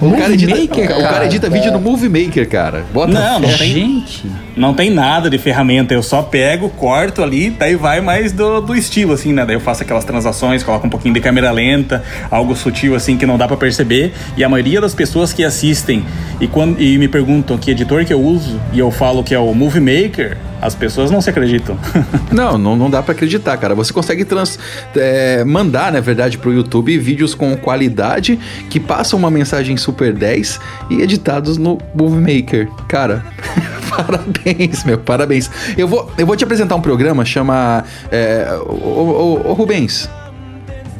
O 0.00 0.10
cara 0.16 0.32
edita, 0.32 0.54
o 0.82 0.86
cara 0.86 1.08
cara. 1.08 1.26
edita 1.26 1.48
vídeo 1.48 1.72
no 1.72 1.80
Movie 1.80 2.08
Maker, 2.08 2.48
cara. 2.48 2.84
Bota 2.92 3.12
Não, 3.12 3.38
não 3.40 3.48
tem, 3.48 3.56
Gente, 3.72 4.24
não 4.56 4.72
tem 4.74 4.90
nada 4.90 5.28
de 5.28 5.38
ferramenta. 5.38 5.92
Eu 5.92 6.02
só 6.02 6.22
pego, 6.22 6.68
corto 6.70 7.22
ali, 7.22 7.50
daí 7.50 7.76
vai 7.76 8.00
mais 8.00 8.32
do, 8.32 8.60
do 8.60 8.74
estilo, 8.74 9.12
assim, 9.12 9.32
né? 9.32 9.44
Daí 9.44 9.54
eu 9.54 9.60
faço 9.60 9.82
aquelas 9.82 10.04
transações, 10.04 10.62
coloco 10.62 10.86
um 10.86 10.90
pouquinho 10.90 11.14
de 11.14 11.20
câmera 11.20 11.50
lenta, 11.50 12.02
algo 12.30 12.56
sutil, 12.56 12.94
assim, 12.94 13.16
que 13.16 13.26
não 13.26 13.36
dá 13.36 13.46
pra 13.46 13.56
perceber. 13.56 14.12
E 14.36 14.42
a 14.42 14.48
maioria 14.48 14.80
das 14.80 14.94
pessoas 14.94 15.32
que 15.32 15.44
assistem 15.44 16.04
e, 16.40 16.48
quando, 16.48 16.80
e 16.80 16.96
me 16.98 17.08
perguntam 17.08 17.58
que 17.58 17.70
editor 17.70 18.04
que 18.04 18.12
eu 18.12 18.20
uso, 18.20 18.60
e 18.72 18.78
eu 18.78 18.90
falo 18.90 19.22
que 19.22 19.34
é 19.34 19.38
o 19.38 19.52
Movie 19.52 19.80
Maker, 19.80 20.36
as 20.60 20.74
pessoas 20.74 21.10
não 21.10 21.20
se 21.20 21.30
acreditam. 21.30 21.78
Não, 22.32 22.58
não, 22.58 22.76
não 22.76 22.90
dá 22.90 23.02
pra 23.02 23.12
acreditar, 23.12 23.56
cara. 23.56 23.74
Você 23.74 23.92
consegue 23.92 24.24
trans, 24.24 24.58
é, 24.94 25.42
mandar, 25.44 25.90
na 25.90 26.00
verdade, 26.00 26.36
pro 26.36 26.52
YouTube 26.52 26.98
vídeos 26.98 27.34
com 27.34 27.56
qualidade 27.56 28.38
que 28.68 28.78
passam 28.78 29.18
uma 29.18 29.30
mensagem 29.30 29.76
Super 29.76 30.12
10 30.12 30.60
e 30.90 31.00
editados 31.00 31.56
no 31.56 31.78
Movie 31.94 32.20
Maker. 32.20 32.68
Cara, 32.88 33.24
parabéns, 33.88 34.45
meu, 34.84 34.98
parabéns. 34.98 35.50
Eu 35.76 35.88
vou, 35.88 36.10
eu 36.16 36.26
vou 36.26 36.36
te 36.36 36.44
apresentar 36.44 36.74
um 36.76 36.80
programa, 36.80 37.24
chama. 37.24 37.84
É, 38.10 38.58
ô, 38.66 38.72
ô, 38.72 39.50
ô, 39.50 39.52
Rubens. 39.52 40.08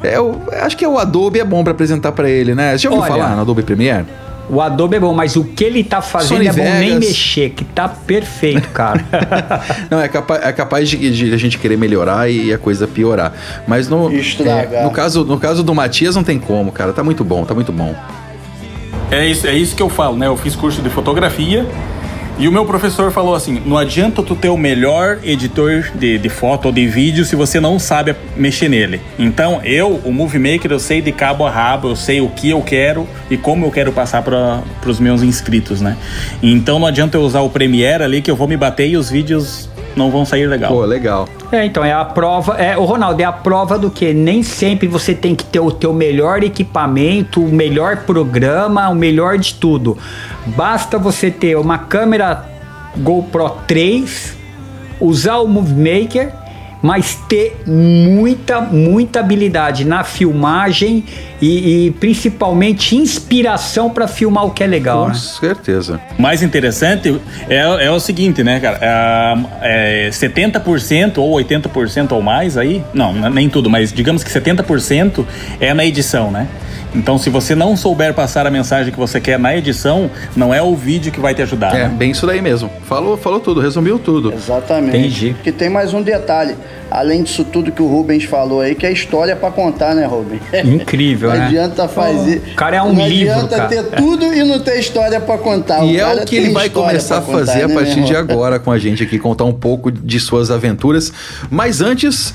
É, 0.02 0.16
eu 0.16 0.42
acho 0.60 0.76
que 0.76 0.84
é 0.84 0.88
o 0.88 0.98
Adobe 0.98 1.40
é 1.40 1.44
bom 1.44 1.64
pra 1.64 1.72
apresentar 1.72 2.12
pra 2.12 2.28
ele, 2.28 2.54
né? 2.54 2.72
Você 2.72 2.84
já 2.84 2.90
ouviu 2.90 3.04
Olha, 3.04 3.12
falar 3.12 3.34
no 3.34 3.42
Adobe 3.42 3.62
Premiere? 3.62 4.06
o 4.48 4.60
Adobe 4.60 4.96
é 4.96 5.00
bom, 5.00 5.12
mas 5.12 5.36
o 5.36 5.44
que 5.44 5.64
ele 5.64 5.82
tá 5.82 6.00
fazendo 6.00 6.28
Sony 6.28 6.48
é 6.48 6.52
bom 6.52 6.62
nem 6.62 6.94
Vegas. 6.94 7.08
mexer, 7.08 7.50
que 7.50 7.64
tá 7.64 7.88
perfeito, 7.88 8.68
cara. 8.68 9.04
Não, 9.90 10.00
é 10.00 10.08
capaz, 10.08 10.44
é 10.44 10.52
capaz 10.52 10.88
de, 10.88 11.10
de 11.10 11.34
a 11.34 11.36
gente 11.36 11.58
querer 11.58 11.76
melhorar 11.76 12.30
e 12.30 12.52
a 12.52 12.58
coisa 12.58 12.86
piorar. 12.86 13.32
Mas 13.66 13.88
no, 13.88 14.08
é, 14.08 14.84
no, 14.84 14.90
caso, 14.90 15.24
no 15.24 15.38
caso 15.38 15.62
do 15.62 15.74
Matias 15.74 16.14
não 16.14 16.22
tem 16.22 16.38
como, 16.38 16.70
cara. 16.70 16.92
Tá 16.92 17.02
muito 17.02 17.24
bom, 17.24 17.44
tá 17.44 17.54
muito 17.54 17.72
bom. 17.72 17.94
É 19.10 19.26
isso, 19.26 19.46
é 19.46 19.54
isso 19.54 19.74
que 19.74 19.82
eu 19.82 19.88
falo, 19.88 20.16
né? 20.16 20.26
Eu 20.26 20.36
fiz 20.36 20.54
curso 20.54 20.82
de 20.82 20.90
fotografia 20.90 21.66
e 22.38 22.46
o 22.46 22.52
meu 22.52 22.66
professor 22.66 23.10
falou 23.10 23.34
assim: 23.34 23.62
não 23.64 23.78
adianta 23.78 24.22
tu 24.22 24.36
ter 24.36 24.48
o 24.48 24.56
melhor 24.56 25.18
editor 25.24 25.90
de, 25.94 26.18
de 26.18 26.28
foto 26.28 26.66
ou 26.66 26.72
de 26.72 26.86
vídeo 26.86 27.24
se 27.24 27.34
você 27.34 27.58
não 27.58 27.78
sabe 27.78 28.14
mexer 28.36 28.68
nele. 28.68 29.00
Então, 29.18 29.60
eu, 29.64 30.00
o 30.04 30.12
Movie 30.12 30.38
Maker, 30.38 30.72
eu 30.72 30.78
sei 30.78 31.00
de 31.00 31.12
cabo 31.12 31.46
a 31.46 31.50
rabo, 31.50 31.88
eu 31.88 31.96
sei 31.96 32.20
o 32.20 32.28
que 32.28 32.50
eu 32.50 32.60
quero 32.60 33.08
e 33.30 33.36
como 33.36 33.64
eu 33.64 33.70
quero 33.70 33.90
passar 33.90 34.22
para 34.22 34.62
os 34.86 35.00
meus 35.00 35.22
inscritos, 35.22 35.80
né? 35.80 35.96
Então, 36.42 36.78
não 36.78 36.86
adianta 36.86 37.16
eu 37.16 37.22
usar 37.22 37.40
o 37.40 37.48
Premiere 37.48 38.02
ali 38.02 38.20
que 38.20 38.30
eu 38.30 38.36
vou 38.36 38.46
me 38.46 38.56
bater 38.56 38.88
e 38.88 38.96
os 38.96 39.08
vídeos 39.08 39.68
não 39.96 40.10
vão 40.10 40.24
sair 40.24 40.46
legal. 40.46 40.70
Pô, 40.70 40.84
legal. 40.84 41.28
É, 41.50 41.64
então, 41.64 41.84
é 41.84 41.92
a 41.92 42.04
prova. 42.04 42.54
É, 42.54 42.76
o 42.76 42.84
Ronaldo, 42.84 43.20
é 43.20 43.24
a 43.24 43.32
prova 43.32 43.78
do 43.78 43.90
que 43.90 44.12
nem 44.12 44.42
sempre 44.42 44.86
você 44.86 45.14
tem 45.14 45.34
que 45.34 45.44
ter 45.44 45.60
o 45.60 45.72
teu 45.72 45.92
melhor 45.92 46.42
equipamento, 46.42 47.42
o 47.42 47.48
melhor 47.48 47.98
programa, 48.04 48.88
o 48.88 48.94
melhor 48.94 49.38
de 49.38 49.54
tudo. 49.54 49.96
Basta 50.46 50.98
você 50.98 51.30
ter 51.30 51.56
uma 51.56 51.78
câmera 51.78 52.44
GoPro 52.98 53.50
3, 53.66 54.36
usar 55.00 55.38
o 55.38 55.48
Movie 55.48 56.02
Maker, 56.02 56.32
mas 56.82 57.18
ter 57.28 57.62
muita, 57.66 58.60
muita 58.60 59.20
habilidade 59.20 59.84
na 59.84 60.04
filmagem 60.04 61.04
e, 61.40 61.86
e 61.86 61.90
principalmente 61.92 62.96
inspiração 62.96 63.90
para 63.90 64.06
filmar 64.06 64.44
o 64.44 64.50
que 64.50 64.62
é 64.62 64.66
legal, 64.66 65.04
Com 65.04 65.08
né? 65.08 65.14
certeza. 65.14 66.00
O 66.18 66.22
mais 66.22 66.42
interessante 66.42 67.20
é, 67.48 67.86
é 67.86 67.90
o 67.90 68.00
seguinte, 68.00 68.42
né, 68.42 68.60
cara? 68.60 68.78
É, 69.62 70.06
é 70.06 70.10
70% 70.10 71.18
ou 71.18 71.32
80% 71.36 72.12
ou 72.12 72.22
mais 72.22 72.56
aí, 72.56 72.82
não, 72.94 73.12
nem 73.30 73.48
tudo, 73.48 73.68
mas 73.68 73.92
digamos 73.92 74.22
que 74.22 74.30
70% 74.30 75.24
é 75.60 75.74
na 75.74 75.84
edição, 75.84 76.30
né? 76.30 76.46
Então, 76.94 77.18
se 77.18 77.28
você 77.28 77.54
não 77.54 77.76
souber 77.76 78.14
passar 78.14 78.46
a 78.46 78.50
mensagem 78.50 78.92
que 78.92 78.98
você 78.98 79.20
quer 79.20 79.38
na 79.38 79.56
edição, 79.56 80.10
não 80.34 80.54
é 80.54 80.62
o 80.62 80.74
vídeo 80.74 81.12
que 81.12 81.20
vai 81.20 81.34
te 81.34 81.42
ajudar. 81.42 81.74
É, 81.74 81.84
né? 81.84 81.94
bem 81.96 82.10
isso 82.10 82.26
daí 82.26 82.40
mesmo. 82.40 82.70
Falou, 82.84 83.16
falou 83.16 83.40
tudo, 83.40 83.60
resumiu 83.60 83.98
tudo. 83.98 84.32
Exatamente. 84.32 84.96
Entendi. 84.96 85.36
Que 85.42 85.52
tem 85.52 85.68
mais 85.68 85.92
um 85.92 86.02
detalhe. 86.02 86.56
Além 86.90 87.24
disso 87.24 87.44
tudo 87.44 87.72
que 87.72 87.82
o 87.82 87.86
Rubens 87.86 88.24
falou 88.24 88.60
aí, 88.60 88.74
que 88.74 88.86
é 88.86 88.92
história 88.92 89.34
pra 89.34 89.50
contar, 89.50 89.94
né, 89.94 90.06
Rubens? 90.06 90.40
Incrível, 90.64 91.30
Não 91.34 91.36
né? 91.36 91.46
adianta 91.46 91.88
fazer. 91.88 92.42
O 92.52 92.54
cara 92.54 92.76
é 92.76 92.82
um 92.82 92.92
não 92.92 93.08
livro, 93.08 93.34
adianta 93.34 93.56
cara. 93.56 93.68
ter 93.68 93.82
tudo 93.96 94.32
e 94.32 94.44
não 94.44 94.60
ter 94.60 94.78
história 94.78 95.20
pra 95.20 95.36
contar. 95.36 95.84
E 95.84 95.96
é 95.96 96.00
cara 96.00 96.22
o 96.22 96.24
que 96.24 96.36
ele 96.36 96.52
vai 96.52 96.70
começar 96.70 97.18
a 97.18 97.20
pra 97.20 97.32
contar, 97.34 97.46
fazer 97.46 97.64
a 97.64 97.68
né, 97.68 97.74
partir 97.74 97.96
meu 97.96 98.04
de 98.06 98.16
agora 98.16 98.58
com 98.60 98.70
a 98.70 98.78
gente 98.78 99.02
aqui, 99.02 99.18
contar 99.18 99.44
um 99.44 99.52
pouco 99.52 99.90
de 99.90 100.20
suas 100.20 100.50
aventuras. 100.50 101.12
Mas 101.50 101.80
antes, 101.80 102.32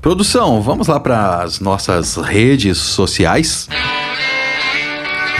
produção, 0.00 0.62
vamos 0.62 0.88
lá 0.88 0.98
para 0.98 1.42
as 1.42 1.60
nossas 1.60 2.16
redes 2.16 2.78
sociais. 2.78 3.68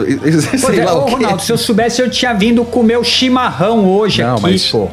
Sei 0.58 0.80
é, 0.80 0.84
lá 0.84 0.94
ô, 0.94 1.02
o 1.02 1.04
quê. 1.04 1.14
Ronaldo, 1.16 1.42
se 1.42 1.52
eu 1.52 1.58
soubesse, 1.58 2.00
eu 2.00 2.10
tinha 2.10 2.32
vindo 2.32 2.64
comer 2.64 2.96
o 2.96 3.04
chimarrão 3.04 3.86
hoje 3.86 4.22
Não, 4.22 4.32
aqui, 4.34 4.42
mas- 4.42 4.66
pô. 4.70 4.88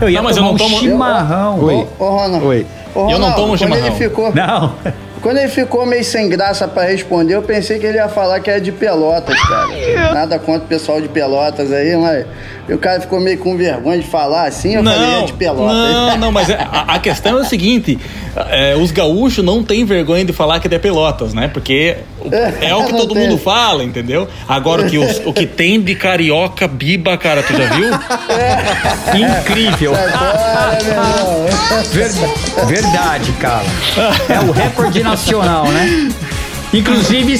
Eu 0.00 0.10
ia 0.10 0.18
Não, 0.18 0.24
mas 0.24 0.36
eu 0.36 0.42
tomar 0.42 0.48
não 0.48 0.54
um 0.54 0.68
tomo- 0.70 0.78
chimarrão. 0.80 1.60
Oi. 1.64 1.86
Ô, 1.98 2.04
Ronaldo. 2.10 2.46
Oi. 2.46 2.66
Ô, 2.94 2.98
Eu 3.00 3.04
não 3.04 3.12
Ronaldo, 3.12 3.36
tomo 3.36 3.48
quando 3.48 3.58
chimarrão. 3.58 3.86
Ele 3.86 3.94
ficou, 3.96 4.34
Não. 4.34 4.74
Quando 5.22 5.38
ele 5.38 5.48
ficou 5.48 5.86
meio 5.86 6.04
sem 6.04 6.28
graça 6.28 6.66
pra 6.68 6.82
responder, 6.84 7.34
eu 7.36 7.42
pensei 7.42 7.78
que 7.78 7.86
ele 7.86 7.96
ia 7.98 8.08
falar 8.08 8.40
que 8.40 8.50
é 8.50 8.58
de 8.60 8.72
Pelotas, 8.72 9.38
cara. 9.40 10.12
Nada 10.14 10.38
contra 10.38 10.64
o 10.64 10.66
pessoal 10.66 11.00
de 11.00 11.08
Pelotas 11.08 11.70
aí, 11.72 11.96
mas 11.96 12.26
o 12.68 12.78
cara 12.78 13.00
ficou 13.00 13.20
meio 13.20 13.38
com 13.38 13.56
vergonha 13.56 13.98
de 13.98 14.06
falar 14.06 14.46
assim, 14.46 14.74
eu 14.74 14.82
falei, 14.84 15.22
é 15.22 15.24
de 15.26 15.32
Pelotas. 15.32 15.74
Não, 15.76 16.16
não, 16.18 16.32
mas 16.32 16.50
é- 16.50 16.54
a, 16.70 16.94
a 16.94 16.98
questão 16.98 17.38
é 17.38 17.42
o 17.42 17.44
seguinte: 17.44 17.98
é, 18.50 18.74
os 18.76 18.90
gaúchos 18.90 19.44
não 19.44 19.62
têm 19.62 19.84
vergonha 19.84 20.24
de 20.24 20.32
falar 20.32 20.58
que 20.60 20.66
é 20.66 20.70
de 20.70 20.78
Pelotas, 20.78 21.32
né? 21.34 21.48
Porque 21.52 21.96
o- 22.20 22.28
é 22.64 22.74
o 22.74 22.84
que 22.84 22.92
Não 22.92 22.98
todo 23.00 23.14
mundo 23.14 23.38
fala, 23.38 23.84
entendeu? 23.84 24.28
Agora 24.48 24.82
o 24.82 24.86
que, 24.90 24.98
os- 24.98 25.20
o 25.24 25.32
que 25.32 25.46
tem 25.46 25.80
de 25.80 25.94
carioca 25.94 26.66
biba, 26.66 27.16
cara, 27.16 27.42
tu 27.42 27.52
já 27.56 27.66
viu? 27.74 27.90
Incrível. 29.14 29.94
Fora, 29.94 30.78
meu 30.82 30.90
irmão. 30.90 31.46
Ver- 31.92 32.66
verdade, 32.66 33.32
cara. 33.32 33.64
É 34.28 34.40
o 34.40 34.50
recorde 34.52 35.02
nacional, 35.12 35.64
né? 35.68 36.08
Inclusive, 36.74 37.36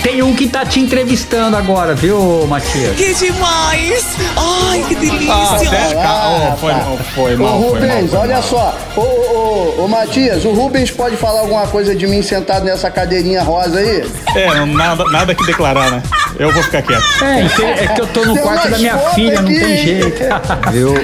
tem 0.00 0.22
um 0.22 0.32
que 0.32 0.46
tá 0.46 0.64
te 0.64 0.78
entrevistando 0.78 1.56
agora, 1.56 1.92
viu, 1.92 2.46
Matias? 2.46 2.94
Que 2.96 3.12
demais! 3.14 4.06
Ai, 4.36 4.84
que 4.86 4.94
delícia! 4.94 5.34
Ah, 5.34 5.58
cara? 5.68 6.02
Ah, 6.06 6.52
Oh, 6.52 6.56
foi, 6.56 6.72
tá. 6.72 6.86
oh, 6.92 6.96
foi 6.96 7.34
Ô, 7.34 7.38
mal, 7.38 7.48
foi 7.58 7.80
mal. 7.80 7.88
Rubens, 7.90 8.10
foi 8.10 8.18
olha 8.20 8.34
mal. 8.34 8.42
só. 8.44 8.78
Ô, 8.96 9.00
ô, 9.00 9.74
ô, 9.80 9.84
ô, 9.84 9.88
Matias, 9.88 10.44
o 10.44 10.52
Rubens 10.52 10.92
pode 10.92 11.16
falar 11.16 11.40
alguma 11.40 11.66
coisa 11.66 11.96
de 11.96 12.06
mim 12.06 12.22
sentado 12.22 12.64
nessa 12.64 12.88
cadeirinha 12.88 13.42
rosa 13.42 13.80
aí? 13.80 14.08
É, 14.36 14.54
não- 14.54 14.66
nada, 14.66 15.02
nada 15.06 15.34
que 15.34 15.44
declarar, 15.44 15.90
né? 15.90 16.00
Eu 16.38 16.52
vou 16.52 16.62
ficar 16.62 16.82
quieto. 16.82 17.02
É, 17.24 17.82
é 17.84 17.88
que 17.88 18.00
eu 18.02 18.06
tô 18.06 18.24
no 18.24 18.34
Tem 18.34 18.42
quarto 18.44 18.68
da 18.68 18.78
minha 18.78 18.98
filha, 18.98 19.42
não 19.42 19.48
aqui, 19.50 19.58
tem 19.58 19.70
hein? 19.72 19.78
jeito. 19.84 20.22
Eu. 20.72 20.94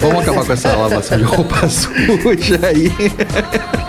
Vamos 0.00 0.20
acabar 0.22 0.44
com 0.44 0.52
essa 0.52 0.76
lavação 0.76 1.16
de 1.16 1.24
roupa 1.24 1.66
suja 1.66 2.60
aí. 2.62 2.92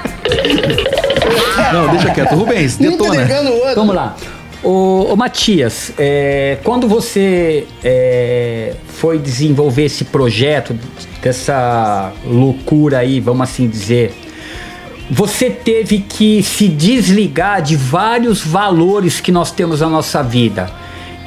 Não, 1.74 1.90
deixa 1.90 2.12
quieto. 2.12 2.36
Rubens, 2.36 2.78
Um 2.80 2.92
detona. 2.92 3.22
outro. 3.50 3.76
Vamos 3.76 3.96
lá. 3.96 4.16
Ô, 4.64 5.08
ô, 5.12 5.16
Matias, 5.18 5.92
é, 5.98 6.58
quando 6.64 6.88
você 6.88 7.68
é, 7.84 8.74
foi 8.88 9.20
desenvolver 9.20 9.86
esse 9.86 10.06
projeto, 10.06 10.74
dessa 11.22 12.14
loucura 12.26 13.00
aí, 13.00 13.20
vamos 13.20 13.42
assim 13.42 13.68
dizer, 13.68 14.14
você 15.10 15.50
teve 15.50 16.00
que 16.00 16.42
se 16.44 16.68
desligar 16.68 17.62
de 17.62 17.76
vários 17.76 18.42
valores 18.42 19.20
que 19.20 19.32
nós 19.32 19.52
temos 19.52 19.82
na 19.82 19.90
nossa 19.90 20.24
vida, 20.24 20.70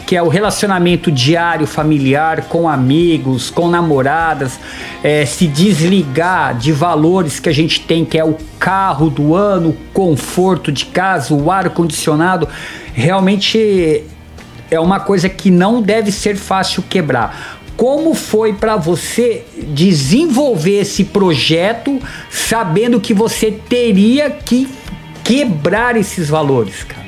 que 0.06 0.14
é 0.14 0.22
o 0.22 0.28
relacionamento 0.28 1.10
diário, 1.10 1.66
familiar, 1.66 2.42
com 2.42 2.68
amigos, 2.68 3.50
com 3.50 3.68
namoradas, 3.68 4.60
é, 5.02 5.26
se 5.26 5.48
desligar 5.48 6.56
de 6.56 6.70
valores 6.70 7.40
que 7.40 7.48
a 7.48 7.52
gente 7.52 7.80
tem, 7.80 8.04
que 8.04 8.16
é 8.16 8.24
o 8.24 8.36
carro 8.56 9.10
do 9.10 9.34
ano, 9.34 9.70
o 9.70 9.76
conforto 9.92 10.70
de 10.70 10.86
casa, 10.86 11.34
o 11.34 11.50
ar 11.50 11.68
condicionado, 11.70 12.48
realmente 12.94 14.04
é 14.70 14.78
uma 14.78 15.00
coisa 15.00 15.28
que 15.28 15.50
não 15.50 15.82
deve 15.82 16.12
ser 16.12 16.36
fácil 16.36 16.84
quebrar. 16.88 17.58
Como 17.76 18.14
foi 18.14 18.52
para 18.52 18.76
você 18.76 19.44
desenvolver 19.74 20.82
esse 20.82 21.04
projeto 21.04 22.00
sabendo 22.30 23.00
que 23.00 23.12
você 23.12 23.50
teria 23.50 24.30
que 24.30 24.68
quebrar 25.24 25.96
esses 25.96 26.28
valores, 26.28 26.84
cara? 26.84 27.05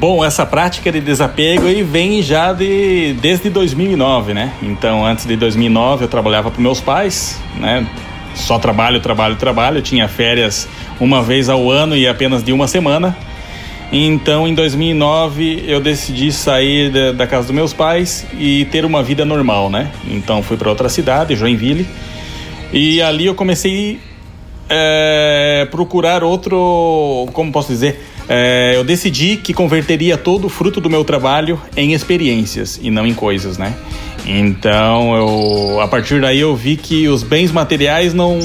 Bom, 0.00 0.24
essa 0.24 0.46
prática 0.46 0.90
de 0.90 0.98
desapego 0.98 1.66
aí 1.66 1.82
vem 1.82 2.22
já 2.22 2.54
de 2.54 3.12
desde 3.20 3.50
2009, 3.50 4.32
né? 4.32 4.50
Então, 4.62 5.04
antes 5.04 5.26
de 5.26 5.36
2009 5.36 6.06
eu 6.06 6.08
trabalhava 6.08 6.50
para 6.50 6.58
meus 6.58 6.80
pais, 6.80 7.38
né? 7.56 7.86
Só 8.34 8.58
trabalho, 8.58 8.98
trabalho, 9.00 9.36
trabalho. 9.36 9.76
Eu 9.76 9.82
tinha 9.82 10.08
férias 10.08 10.66
uma 10.98 11.20
vez 11.20 11.50
ao 11.50 11.70
ano 11.70 11.94
e 11.94 12.08
apenas 12.08 12.42
de 12.42 12.50
uma 12.50 12.66
semana. 12.66 13.14
Então, 13.92 14.48
em 14.48 14.54
2009 14.54 15.64
eu 15.66 15.82
decidi 15.82 16.32
sair 16.32 16.90
da, 16.90 17.12
da 17.12 17.26
casa 17.26 17.48
dos 17.48 17.54
meus 17.54 17.74
pais 17.74 18.26
e 18.38 18.64
ter 18.70 18.86
uma 18.86 19.02
vida 19.02 19.26
normal, 19.26 19.68
né? 19.68 19.90
Então, 20.10 20.42
fui 20.42 20.56
para 20.56 20.70
outra 20.70 20.88
cidade, 20.88 21.36
Joinville, 21.36 21.86
e 22.72 23.02
ali 23.02 23.26
eu 23.26 23.34
comecei 23.34 24.00
é, 24.66 25.68
procurar 25.70 26.24
outro, 26.24 27.28
como 27.34 27.52
posso 27.52 27.68
dizer, 27.68 28.02
é, 28.28 28.72
eu 28.76 28.84
decidi 28.84 29.36
que 29.36 29.52
converteria 29.52 30.16
todo 30.16 30.46
o 30.46 30.48
fruto 30.48 30.80
do 30.80 30.88
meu 30.88 31.04
trabalho 31.04 31.60
em 31.76 31.92
experiências 31.92 32.78
e 32.82 32.90
não 32.90 33.06
em 33.06 33.14
coisas, 33.14 33.58
né? 33.58 33.74
Então, 34.26 35.14
eu, 35.16 35.80
a 35.80 35.88
partir 35.88 36.20
daí 36.20 36.40
eu 36.40 36.54
vi 36.54 36.76
que 36.76 37.08
os 37.08 37.22
bens 37.22 37.50
materiais 37.50 38.12
não 38.14 38.38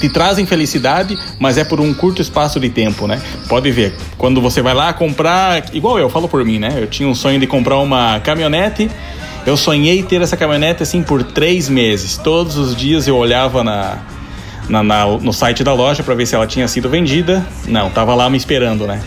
te 0.00 0.08
trazem 0.08 0.46
felicidade, 0.46 1.16
mas 1.38 1.58
é 1.58 1.64
por 1.64 1.80
um 1.80 1.92
curto 1.92 2.22
espaço 2.22 2.58
de 2.58 2.68
tempo, 2.70 3.06
né? 3.06 3.20
Pode 3.48 3.70
ver, 3.70 3.94
quando 4.16 4.40
você 4.40 4.62
vai 4.62 4.74
lá 4.74 4.92
comprar, 4.92 5.64
igual 5.74 5.98
eu, 5.98 6.08
falo 6.08 6.28
por 6.28 6.44
mim, 6.44 6.58
né? 6.58 6.74
Eu 6.78 6.86
tinha 6.86 7.08
um 7.08 7.14
sonho 7.14 7.38
de 7.38 7.46
comprar 7.46 7.78
uma 7.78 8.18
caminhonete, 8.20 8.90
eu 9.46 9.56
sonhei 9.56 10.02
ter 10.02 10.20
essa 10.22 10.36
caminhonete 10.36 10.82
assim 10.82 11.02
por 11.02 11.22
três 11.22 11.68
meses. 11.68 12.16
Todos 12.16 12.56
os 12.56 12.74
dias 12.74 13.06
eu 13.06 13.16
olhava 13.16 13.62
na, 13.62 13.98
na- 14.68 14.82
na- 14.82 15.06
no 15.06 15.32
site 15.32 15.62
da 15.62 15.72
loja 15.74 16.02
para 16.02 16.14
ver 16.14 16.26
se 16.26 16.34
ela 16.34 16.46
tinha 16.46 16.66
sido 16.66 16.88
vendida. 16.88 17.46
Não, 17.66 17.90
tava 17.90 18.14
lá 18.14 18.28
me 18.28 18.36
esperando, 18.36 18.86
né? 18.86 19.00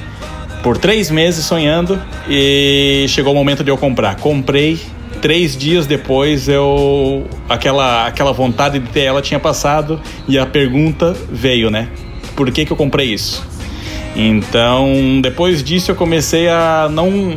Por 0.64 0.78
três 0.78 1.10
meses 1.10 1.46
sonhando 1.46 2.00
e 2.30 3.06
chegou 3.10 3.34
o 3.34 3.36
momento 3.36 3.64
de 3.64 3.72
eu 3.72 3.78
comprar. 3.78 4.16
Comprei. 4.16 4.80
Três 5.22 5.56
dias 5.56 5.86
depois 5.86 6.48
eu 6.48 7.28
aquela 7.48 8.08
aquela 8.08 8.32
vontade 8.32 8.80
de 8.80 8.90
ter 8.90 9.02
ela 9.02 9.22
tinha 9.22 9.40
passado 9.40 10.02
e 10.28 10.40
a 10.40 10.46
pergunta 10.48 11.16
veio, 11.30 11.70
né? 11.70 11.90
Por 12.36 12.50
que 12.50 12.66
que 12.66 12.72
eu 12.72 12.78
comprei 12.78 13.14
isso? 13.14 13.46
Então 14.16 15.20
depois 15.22 15.64
disso 15.64 15.92
eu 15.92 15.96
comecei 15.96 16.50
a 16.50 16.88
não 16.90 17.36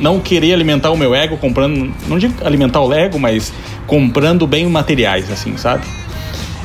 não 0.00 0.18
querer 0.18 0.54
alimentar 0.54 0.90
o 0.90 0.96
meu 0.96 1.14
ego 1.14 1.36
comprando 1.36 1.92
não 2.08 2.18
digo 2.18 2.34
alimentar 2.42 2.80
o 2.80 2.92
ego, 2.92 3.18
mas 3.18 3.52
comprando 3.86 4.46
bem 4.46 4.66
materiais 4.66 5.30
assim, 5.30 5.58
sabe? 5.58 5.84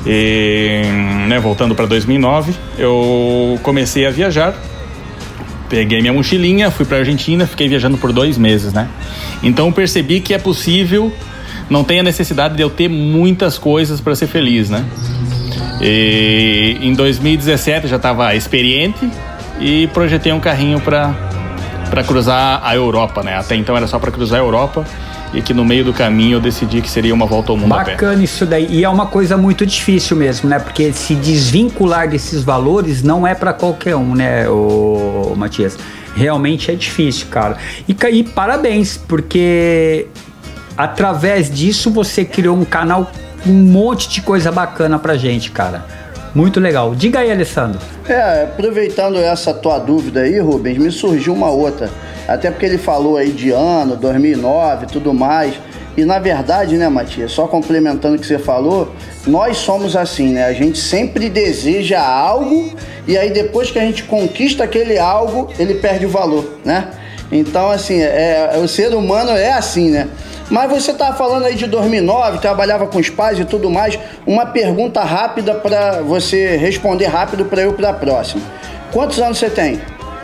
E, 0.06 0.82
né, 1.28 1.40
voltando 1.40 1.76
para 1.76 1.86
2009, 1.86 2.54
eu 2.78 3.60
comecei 3.62 4.06
a 4.06 4.12
viajar. 4.12 4.56
Peguei 5.72 6.02
minha 6.02 6.12
mochilinha, 6.12 6.70
fui 6.70 6.86
para 6.86 6.98
Argentina, 6.98 7.48
fiquei 7.48 7.70
viajando 7.70 7.98
por 7.98 8.12
dois 8.12 8.38
meses, 8.38 8.74
né? 8.74 8.90
Então 9.42 9.72
percebi 9.72 10.20
que 10.20 10.34
é 10.34 10.38
possível, 10.38 11.14
não 11.70 11.82
tem 11.82 12.02
a 12.02 12.04
necessidade 12.04 12.58
de 12.58 12.62
eu 12.62 12.70
ter 12.70 12.90
muitas 12.90 13.58
coisas 13.58 14.02
para 14.02 14.14
ser 14.14 14.28
feliz, 14.28 14.70
né? 14.70 14.84
E 15.80 16.78
em 16.82 16.94
2017 16.94 17.86
eu 17.86 17.90
já 17.90 17.96
estava 17.96 18.36
experiente 18.36 19.10
e 19.62 19.88
projetei 19.94 20.34
um 20.34 20.42
carrinho 20.42 20.82
para 20.82 21.16
para 21.90 22.04
cruzar 22.04 22.62
a 22.66 22.76
Europa, 22.76 23.24
né? 23.24 23.38
Até 23.38 23.56
então 23.56 23.76
era 23.76 23.88
só 23.88 23.98
para 23.98 24.12
cruzar 24.12 24.42
a 24.42 24.44
Europa 24.44 24.86
e 25.34 25.42
que 25.42 25.54
no 25.54 25.64
meio 25.64 25.86
do 25.86 25.94
caminho 25.94 26.38
eu 26.38 26.42
decidi 26.42 26.82
que 26.82 26.90
seria 26.90 27.14
uma 27.14 27.26
volta 27.26 27.52
ao 27.52 27.58
mundo 27.58 27.74
a 27.74 27.84
pé. 27.84 27.92
Bacana 27.92 28.24
isso 28.24 28.46
daí. 28.46 28.68
E 28.70 28.84
é 28.84 28.90
uma 28.90 29.06
coisa 29.06 29.38
muito 29.38 29.66
difícil 29.66 30.18
mesmo, 30.18 30.50
né? 30.50 30.60
Porque 30.60 30.92
se 30.92 31.16
desvincular 31.16 32.10
desses 32.10 32.44
valores 32.44 33.02
não 33.02 33.26
é 33.26 33.34
pra 33.34 33.54
qualquer 33.54 33.96
um, 33.96 34.14
né, 34.16 34.48
o 34.50 35.34
Matias? 35.38 35.78
Realmente 36.16 36.70
é 36.72 36.76
difícil, 36.76 37.28
cara. 37.30 37.58
E, 37.88 37.96
e 38.12 38.24
parabéns, 38.24 38.98
porque 38.98 40.08
através 40.78 41.50
disso 41.50 41.90
você 41.90 42.26
criou 42.26 42.58
um 42.58 42.66
canal 42.66 43.10
com 43.44 43.50
um 43.50 43.54
monte 43.54 44.10
de 44.10 44.22
coisa 44.22 44.52
bacana 44.52 45.00
pra 45.00 45.16
gente, 45.16 45.52
cara. 45.52 45.86
Muito 46.34 46.60
legal. 46.60 46.96
Diga 46.96 47.20
aí, 47.20 47.32
Alessandro. 47.32 47.80
É, 48.08 48.44
aproveitando 48.44 49.18
essa 49.18 49.54
tua 49.54 49.80
dúvida 49.80 50.22
aí, 50.22 50.40
Rubens, 50.40 50.78
me 50.78 50.92
surgiu 50.92 51.34
uma 51.34 51.50
outra. 51.50 51.90
Até 52.28 52.52
porque 52.52 52.66
ele 52.66 52.78
falou 52.78 53.18
aí 53.18 53.32
de 53.32 53.52
ano, 53.52 53.96
2009 53.96 54.86
e 54.86 54.88
tudo 54.88 55.14
mais. 55.14 55.56
E 55.96 56.06
na 56.06 56.20
verdade, 56.20 56.78
né, 56.78 56.88
Matias, 56.88 57.32
só 57.32 57.48
complementando 57.48 58.16
o 58.16 58.20
que 58.20 58.26
você 58.26 58.40
falou, 58.40 58.94
nós 59.28 59.58
somos 59.58 59.96
assim, 59.96 60.34
né? 60.34 60.46
A 60.46 60.54
gente 60.54 60.80
sempre 60.80 61.30
deseja 61.30 62.02
algo 62.02 62.74
e 63.08 63.18
aí 63.18 63.30
depois 63.30 63.70
que 63.70 63.78
a 63.78 63.82
gente 63.82 64.04
conquista 64.04 64.64
aquele 64.64 64.98
algo, 64.98 65.50
ele 65.60 65.76
perde 65.76 66.06
o 66.06 66.10
valor, 66.10 66.60
né? 66.64 66.88
Então, 67.32 67.70
assim, 67.70 68.02
é, 68.02 68.60
o 68.62 68.68
ser 68.68 68.94
humano 68.94 69.32
é 69.32 69.52
assim, 69.52 69.90
né? 69.90 70.08
Mas 70.50 70.70
você 70.70 70.92
estava 70.92 71.16
falando 71.16 71.46
aí 71.46 71.56
de 71.56 71.66
2009, 71.66 72.40
trabalhava 72.40 72.86
com 72.86 73.00
os 73.00 73.10
pais 73.10 73.40
e 73.40 73.46
tudo 73.46 73.70
mais. 73.70 73.98
Uma 74.26 74.46
pergunta 74.46 75.02
rápida 75.02 75.56
para 75.56 76.02
você 76.02 76.58
responder 76.58 77.06
rápido 77.06 77.46
para 77.46 77.62
eu 77.62 77.72
para 77.72 77.90
a 77.90 77.94
próxima. 77.94 78.42
Quantos 78.92 79.18
anos 79.20 79.38
você 79.38 79.50
tem? 79.50 79.80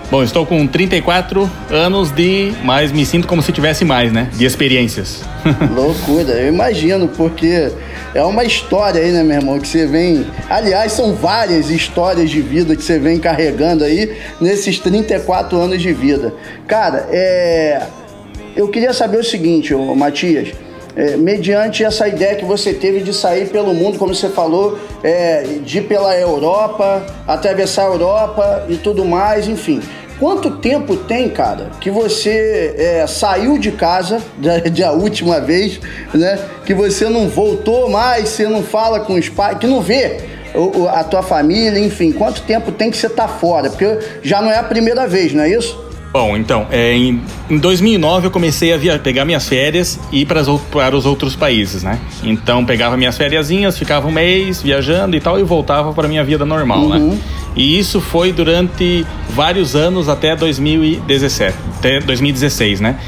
Bom, 0.10 0.24
estou 0.24 0.46
com 0.46 0.66
34 0.66 1.52
anos 1.70 2.12
de, 2.12 2.54
mas 2.64 2.94
me 2.94 3.06
sinto 3.06 3.28
como 3.28 3.42
se 3.42 3.52
tivesse 3.52 3.84
mais, 3.84 4.10
né? 4.12 4.30
De 4.34 4.46
experiências. 4.46 5.22
Loucura, 5.76 6.32
eu 6.32 6.48
imagino, 6.48 7.10
porque 7.10 7.70
é 8.16 8.24
uma 8.24 8.46
história 8.46 9.02
aí, 9.02 9.12
né, 9.12 9.22
meu 9.22 9.36
irmão? 9.36 9.60
Que 9.60 9.68
você 9.68 9.86
vem. 9.86 10.26
Aliás, 10.50 10.94
são 10.94 11.14
várias 11.14 11.70
histórias 11.70 12.30
de 12.30 12.42
vida 12.42 12.74
que 12.74 12.84
você 12.84 12.98
vem 12.98 13.20
carregando 13.20 13.84
aí 13.84 14.16
nesses 14.40 14.80
34 14.80 15.58
anos 15.58 15.82
de 15.82 15.92
vida. 15.92 16.34
Cara, 16.66 17.06
é. 17.12 17.86
Eu 18.56 18.70
queria 18.70 18.94
saber 18.94 19.18
o 19.18 19.24
seguinte, 19.24 19.76
Matias. 19.76 20.54
É, 20.98 21.16
mediante 21.16 21.84
essa 21.84 22.08
ideia 22.08 22.36
que 22.36 22.44
você 22.44 22.74
teve 22.74 23.02
de 23.02 23.14
sair 23.14 23.50
pelo 23.50 23.72
mundo, 23.72 24.00
como 24.00 24.16
você 24.16 24.30
falou, 24.30 24.80
é, 25.04 25.44
de 25.64 25.78
ir 25.78 25.84
pela 25.84 26.18
Europa, 26.18 27.06
atravessar 27.28 27.84
a 27.84 27.94
Europa 27.94 28.66
e 28.68 28.78
tudo 28.78 29.06
mais, 29.06 29.48
enfim. 29.48 29.80
Quanto 30.20 30.58
tempo 30.58 30.96
tem, 30.96 31.30
cara, 31.30 31.70
que 31.80 31.92
você 31.92 32.74
é, 32.76 33.06
saiu 33.06 33.60
de 33.60 33.72
casa 33.72 34.20
da, 34.38 34.58
da, 34.58 34.92
última 34.92 35.40
vez, 35.40 35.80
né? 36.12 36.40
Que 36.66 36.74
você 36.74 37.08
não 37.08 37.30
voltou 37.30 37.88
mais, 37.88 38.30
você 38.30 38.48
não 38.48 38.64
fala 38.64 39.00
com 39.02 39.14
os 39.14 39.30
pais, 39.30 39.60
que 39.60 39.68
não 39.68 39.82
vê 39.82 40.18
o, 40.56 40.88
a 40.88 41.04
tua 41.04 41.22
família, 41.22 41.80
enfim. 41.80 42.12
Quanto 42.12 42.42
tempo 42.42 42.72
tem 42.72 42.90
que 42.90 42.98
você 42.98 43.08
tá 43.08 43.28
fora? 43.28 43.70
Porque 43.70 44.00
já 44.24 44.42
não 44.42 44.50
é 44.50 44.58
a 44.58 44.64
primeira 44.64 45.06
vez, 45.06 45.32
não 45.32 45.44
é 45.44 45.52
isso? 45.52 45.87
Bom, 46.18 46.36
então, 46.36 46.66
é, 46.72 46.94
em, 46.94 47.22
em 47.48 47.60
2009 47.60 48.26
eu 48.26 48.32
comecei 48.32 48.74
a 48.74 48.78
via, 48.78 48.98
pegar 48.98 49.24
minhas 49.24 49.48
férias 49.48 50.00
e 50.12 50.22
ir 50.22 50.26
para, 50.26 50.40
as, 50.40 50.48
para 50.72 50.98
os 50.98 51.06
outros 51.06 51.36
países, 51.36 51.84
né? 51.84 52.00
Então 52.24 52.66
pegava 52.66 52.98
minhas 52.98 53.16
fériasinhas, 53.16 53.78
ficava 53.78 54.08
um 54.08 54.12
mês 54.12 54.60
viajando 54.60 55.16
e 55.16 55.20
tal 55.20 55.40
e 55.40 55.44
voltava 55.44 55.94
para 55.94 56.08
minha 56.08 56.24
vida 56.24 56.44
normal, 56.44 56.90
né? 56.90 56.98
uhum. 56.98 57.10
né? 57.12 57.20
E 57.56 57.78
isso 57.78 58.02
foi 58.02 58.32
durante 58.32 59.06
vários 59.30 59.76
anos 59.76 60.10
até 60.10 60.36
2017, 60.36 61.56
até 61.78 62.00
2016, 62.00 62.80
né? 62.82 63.00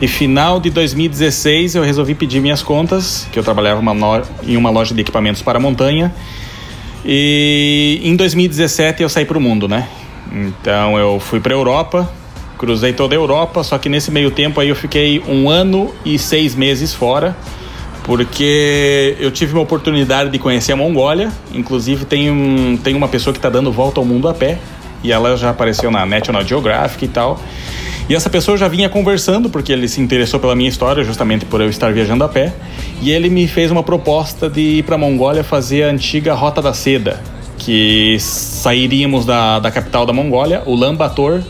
E 0.00 0.08
final 0.08 0.58
de 0.58 0.70
2016 0.70 1.74
eu 1.74 1.82
resolvi 1.82 2.14
pedir 2.14 2.40
minhas 2.40 2.62
contas, 2.62 3.28
que 3.30 3.38
eu 3.38 3.44
trabalhava 3.44 3.78
uma 3.78 4.22
em 4.42 4.56
uma 4.56 4.70
loja 4.70 4.94
de 4.94 5.02
equipamentos 5.02 5.42
para 5.42 5.60
montanha. 5.60 6.14
E 7.04 8.00
em 8.02 8.16
2017 8.16 9.02
eu 9.02 9.10
saí 9.10 9.26
para 9.26 9.36
o 9.36 9.40
mundo, 9.40 9.68
né? 9.68 9.86
Então 10.32 10.98
eu 10.98 11.20
fui 11.20 11.40
para 11.40 11.52
a 11.52 11.56
Europa, 11.58 12.10
cruzei 12.58 12.92
toda 12.92 13.14
a 13.14 13.18
Europa, 13.18 13.62
só 13.62 13.78
que 13.78 13.88
nesse 13.88 14.10
meio 14.10 14.30
tempo 14.30 14.60
aí 14.60 14.68
eu 14.68 14.76
fiquei 14.76 15.22
um 15.28 15.48
ano 15.48 15.92
e 16.04 16.18
seis 16.18 16.54
meses 16.54 16.94
fora, 16.94 17.36
porque 18.02 19.16
eu 19.18 19.30
tive 19.30 19.52
uma 19.54 19.62
oportunidade 19.62 20.30
de 20.30 20.38
conhecer 20.38 20.72
a 20.72 20.76
Mongólia, 20.76 21.32
inclusive 21.52 22.04
tem, 22.04 22.30
um, 22.30 22.76
tem 22.76 22.94
uma 22.94 23.08
pessoa 23.08 23.32
que 23.32 23.38
está 23.38 23.48
dando 23.48 23.72
volta 23.72 24.00
ao 24.00 24.04
mundo 24.04 24.28
a 24.28 24.34
pé, 24.34 24.58
e 25.02 25.12
ela 25.12 25.36
já 25.36 25.50
apareceu 25.50 25.90
na 25.90 26.06
National 26.06 26.44
Geographic 26.44 27.04
e 27.04 27.08
tal. 27.08 27.38
E 28.08 28.14
essa 28.14 28.28
pessoa 28.28 28.56
já 28.56 28.68
vinha 28.68 28.88
conversando, 28.88 29.48
porque 29.48 29.72
ele 29.72 29.88
se 29.88 29.98
interessou 30.00 30.38
pela 30.38 30.54
minha 30.54 30.68
história, 30.68 31.02
justamente 31.02 31.46
por 31.46 31.60
eu 31.60 31.70
estar 31.70 31.90
viajando 31.90 32.22
a 32.22 32.28
pé. 32.28 32.52
E 33.00 33.10
ele 33.10 33.30
me 33.30 33.48
fez 33.48 33.70
uma 33.70 33.82
proposta 33.82 34.48
de 34.48 34.60
ir 34.60 34.82
para 34.82 34.96
a 34.96 34.98
Mongólia 34.98 35.42
fazer 35.42 35.84
a 35.84 35.88
antiga 35.88 36.34
Rota 36.34 36.60
da 36.60 36.74
Seda, 36.74 37.22
que 37.56 38.18
sairíamos 38.20 39.24
da, 39.24 39.58
da 39.58 39.70
capital 39.70 40.04
da 40.04 40.12
Mongólia, 40.12 40.62
Ulaanbaatar, 40.66 41.42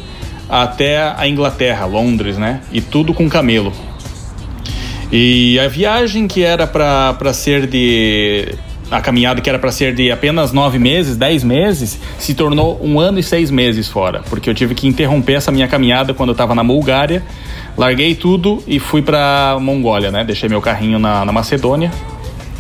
até 0.49 1.15
a 1.17 1.27
Inglaterra, 1.27 1.85
Londres, 1.87 2.37
né? 2.39 2.61
E 2.73 2.81
tudo 2.81 3.15
com 3.15 3.29
camelo. 3.29 3.73
E 5.11 5.59
a 5.59 5.69
viagem 5.69 6.27
que 6.27 6.43
era 6.43 6.67
para 6.67 7.33
ser 7.33 7.67
de. 7.67 8.55
A 8.91 9.01
caminhada 9.01 9.41
que 9.41 9.49
era 9.49 9.59
para 9.59 9.73
ser 9.73 9.95
de 9.95 10.11
apenas 10.13 10.53
nove 10.53 10.79
meses, 10.79 11.17
dez 11.17 11.43
meses, 11.43 11.99
se 12.19 12.35
tornou 12.35 12.79
um 12.83 13.01
ano 13.01 13.19
e 13.19 13.23
seis 13.23 13.51
meses 13.51 13.89
fora, 13.89 14.23
porque 14.29 14.49
eu 14.49 14.55
tive 14.55 14.75
que 14.75 14.87
interromper 14.87 15.35
essa 15.35 15.51
minha 15.51 15.67
caminhada 15.67 16.13
quando 16.13 16.29
eu 16.29 16.35
estava 16.35 16.55
na 16.55 16.63
Bulgária, 16.63 17.23
larguei 17.77 18.15
tudo 18.15 18.63
e 18.67 18.79
fui 18.79 19.01
para 19.01 19.57
Mongólia, 19.59 20.11
né? 20.11 20.23
Deixei 20.23 20.49
meu 20.49 20.61
carrinho 20.61 20.99
na, 20.99 21.25
na 21.25 21.33
Macedônia 21.33 21.91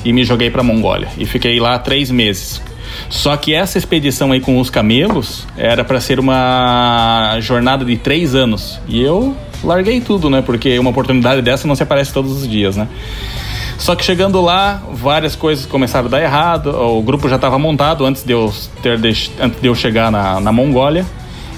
e 0.04 0.12
me 0.12 0.24
joguei 0.24 0.50
para 0.50 0.62
Mongólia 0.62 1.08
e 1.18 1.24
fiquei 1.24 1.58
lá 1.58 1.78
três 1.78 2.10
meses 2.10 2.60
só 3.08 3.36
que 3.36 3.54
essa 3.54 3.78
expedição 3.78 4.32
aí 4.32 4.40
com 4.40 4.58
os 4.60 4.70
camelos 4.70 5.46
era 5.56 5.84
para 5.84 6.00
ser 6.00 6.18
uma 6.18 7.36
jornada 7.40 7.84
de 7.84 7.96
três 7.96 8.34
anos. 8.34 8.78
E 8.88 9.02
eu 9.02 9.36
larguei 9.62 10.00
tudo, 10.00 10.30
né? 10.30 10.42
Porque 10.42 10.78
uma 10.78 10.90
oportunidade 10.90 11.42
dessa 11.42 11.66
não 11.66 11.74
se 11.74 11.82
aparece 11.82 12.12
todos 12.12 12.32
os 12.32 12.48
dias, 12.48 12.76
né? 12.76 12.88
Só 13.78 13.94
que 13.94 14.04
chegando 14.04 14.40
lá, 14.40 14.82
várias 14.92 15.34
coisas 15.34 15.66
começaram 15.66 16.06
a 16.06 16.10
dar 16.10 16.22
errado. 16.22 16.70
O 16.70 17.02
grupo 17.02 17.28
já 17.28 17.36
estava 17.36 17.58
montado 17.58 18.04
antes 18.06 18.22
de 18.22 18.32
eu, 18.32 18.52
ter 18.82 18.92
antes 19.40 19.60
de 19.60 19.66
eu 19.66 19.74
chegar 19.74 20.10
na, 20.10 20.40
na 20.40 20.52
Mongólia. 20.52 21.04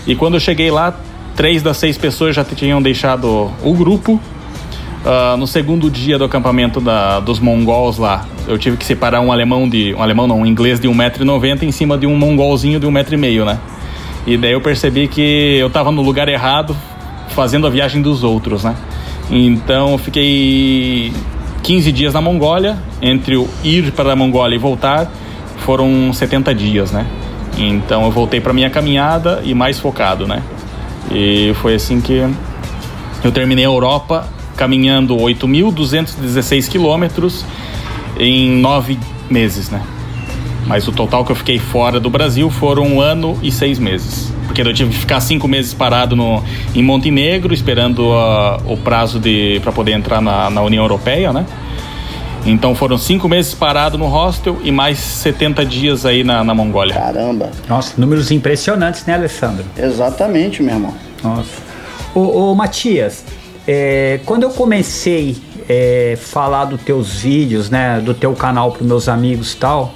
E 0.06 0.14
quando 0.14 0.34
eu 0.34 0.40
cheguei 0.40 0.70
lá, 0.70 0.98
três 1.34 1.62
das 1.62 1.76
seis 1.76 1.98
pessoas 1.98 2.34
já 2.34 2.44
tinham 2.44 2.80
deixado 2.80 3.50
o 3.62 3.74
grupo 3.74 4.20
Uh, 5.06 5.36
no 5.36 5.46
segundo 5.46 5.88
dia 5.88 6.18
do 6.18 6.24
acampamento 6.24 6.80
da, 6.80 7.20
dos 7.20 7.38
mongols 7.38 7.96
lá, 7.96 8.26
eu 8.48 8.58
tive 8.58 8.76
que 8.76 8.84
separar 8.84 9.20
um 9.20 9.30
alemão 9.30 9.68
de. 9.68 9.94
Um 9.94 10.02
alemão 10.02 10.26
não, 10.26 10.40
um 10.40 10.46
inglês 10.46 10.80
de 10.80 10.88
1,90m 10.88 11.62
em 11.62 11.70
cima 11.70 11.96
de 11.96 12.08
um 12.08 12.16
mongolzinho 12.16 12.80
de 12.80 12.88
1,5m, 12.88 13.44
né? 13.44 13.60
E 14.26 14.36
daí 14.36 14.50
eu 14.50 14.60
percebi 14.60 15.06
que 15.06 15.58
eu 15.60 15.70
tava 15.70 15.92
no 15.92 16.02
lugar 16.02 16.28
errado, 16.28 16.76
fazendo 17.28 17.68
a 17.68 17.70
viagem 17.70 18.02
dos 18.02 18.24
outros, 18.24 18.64
né? 18.64 18.74
Então 19.30 19.92
eu 19.92 19.98
fiquei 19.98 21.12
15 21.62 21.92
dias 21.92 22.12
na 22.12 22.20
Mongólia, 22.20 22.76
entre 23.00 23.36
o 23.36 23.48
ir 23.62 23.92
para 23.92 24.12
a 24.12 24.16
Mongólia 24.16 24.56
e 24.56 24.58
voltar, 24.58 25.08
foram 25.58 26.12
70 26.12 26.52
dias, 26.52 26.90
né? 26.90 27.06
Então 27.56 28.04
eu 28.04 28.10
voltei 28.10 28.40
para 28.40 28.52
minha 28.52 28.70
caminhada 28.70 29.40
e 29.44 29.54
mais 29.54 29.78
focado, 29.78 30.26
né? 30.26 30.42
E 31.12 31.52
foi 31.62 31.76
assim 31.76 32.00
que 32.00 32.28
eu 33.22 33.30
terminei 33.30 33.64
a 33.64 33.68
Europa 33.68 34.34
caminhando 34.56 35.16
8.216 35.16 36.68
quilômetros 36.68 37.44
em 38.18 38.50
nove 38.50 38.98
meses, 39.30 39.70
né? 39.70 39.82
Mas 40.66 40.88
o 40.88 40.92
total 40.92 41.24
que 41.24 41.30
eu 41.30 41.36
fiquei 41.36 41.58
fora 41.58 42.00
do 42.00 42.10
Brasil 42.10 42.50
foram 42.50 42.84
um 42.84 43.00
ano 43.00 43.38
e 43.42 43.52
seis 43.52 43.78
meses. 43.78 44.32
Porque 44.46 44.62
eu 44.62 44.74
tive 44.74 44.90
que 44.90 44.98
ficar 44.98 45.20
cinco 45.20 45.46
meses 45.46 45.72
parado 45.72 46.16
no, 46.16 46.42
em 46.74 46.82
Montenegro, 46.82 47.54
esperando 47.54 48.00
uh, 48.00 48.72
o 48.72 48.76
prazo 48.76 49.20
de 49.20 49.60
para 49.62 49.70
poder 49.70 49.92
entrar 49.92 50.20
na, 50.20 50.50
na 50.50 50.62
União 50.62 50.82
Europeia, 50.82 51.32
né? 51.32 51.46
Então 52.44 52.74
foram 52.74 52.96
cinco 52.96 53.28
meses 53.28 53.54
parado 53.54 53.98
no 53.98 54.06
hostel 54.06 54.58
e 54.62 54.70
mais 54.70 54.98
70 54.98 55.64
dias 55.66 56.06
aí 56.06 56.22
na, 56.22 56.44
na 56.44 56.54
Mongólia. 56.54 56.94
Caramba. 56.94 57.50
Nossa, 57.68 57.94
números 57.98 58.30
impressionantes, 58.30 59.04
né, 59.04 59.14
Alessandro? 59.14 59.64
Exatamente, 59.76 60.62
meu 60.62 60.74
irmão. 60.74 60.94
Nossa. 61.22 61.62
Ô, 62.14 62.50
ô 62.50 62.54
Matias, 62.54 63.24
é, 63.66 64.20
quando 64.24 64.44
eu 64.44 64.50
comecei 64.50 65.36
é, 65.68 66.16
falar 66.20 66.66
dos 66.66 66.80
teus 66.82 67.14
vídeos, 67.14 67.68
né, 67.68 68.00
do 68.00 68.14
teu 68.14 68.32
canal 68.34 68.72
para 68.72 68.84
meus 68.84 69.08
amigos 69.08 69.52
e 69.52 69.56
tal, 69.56 69.94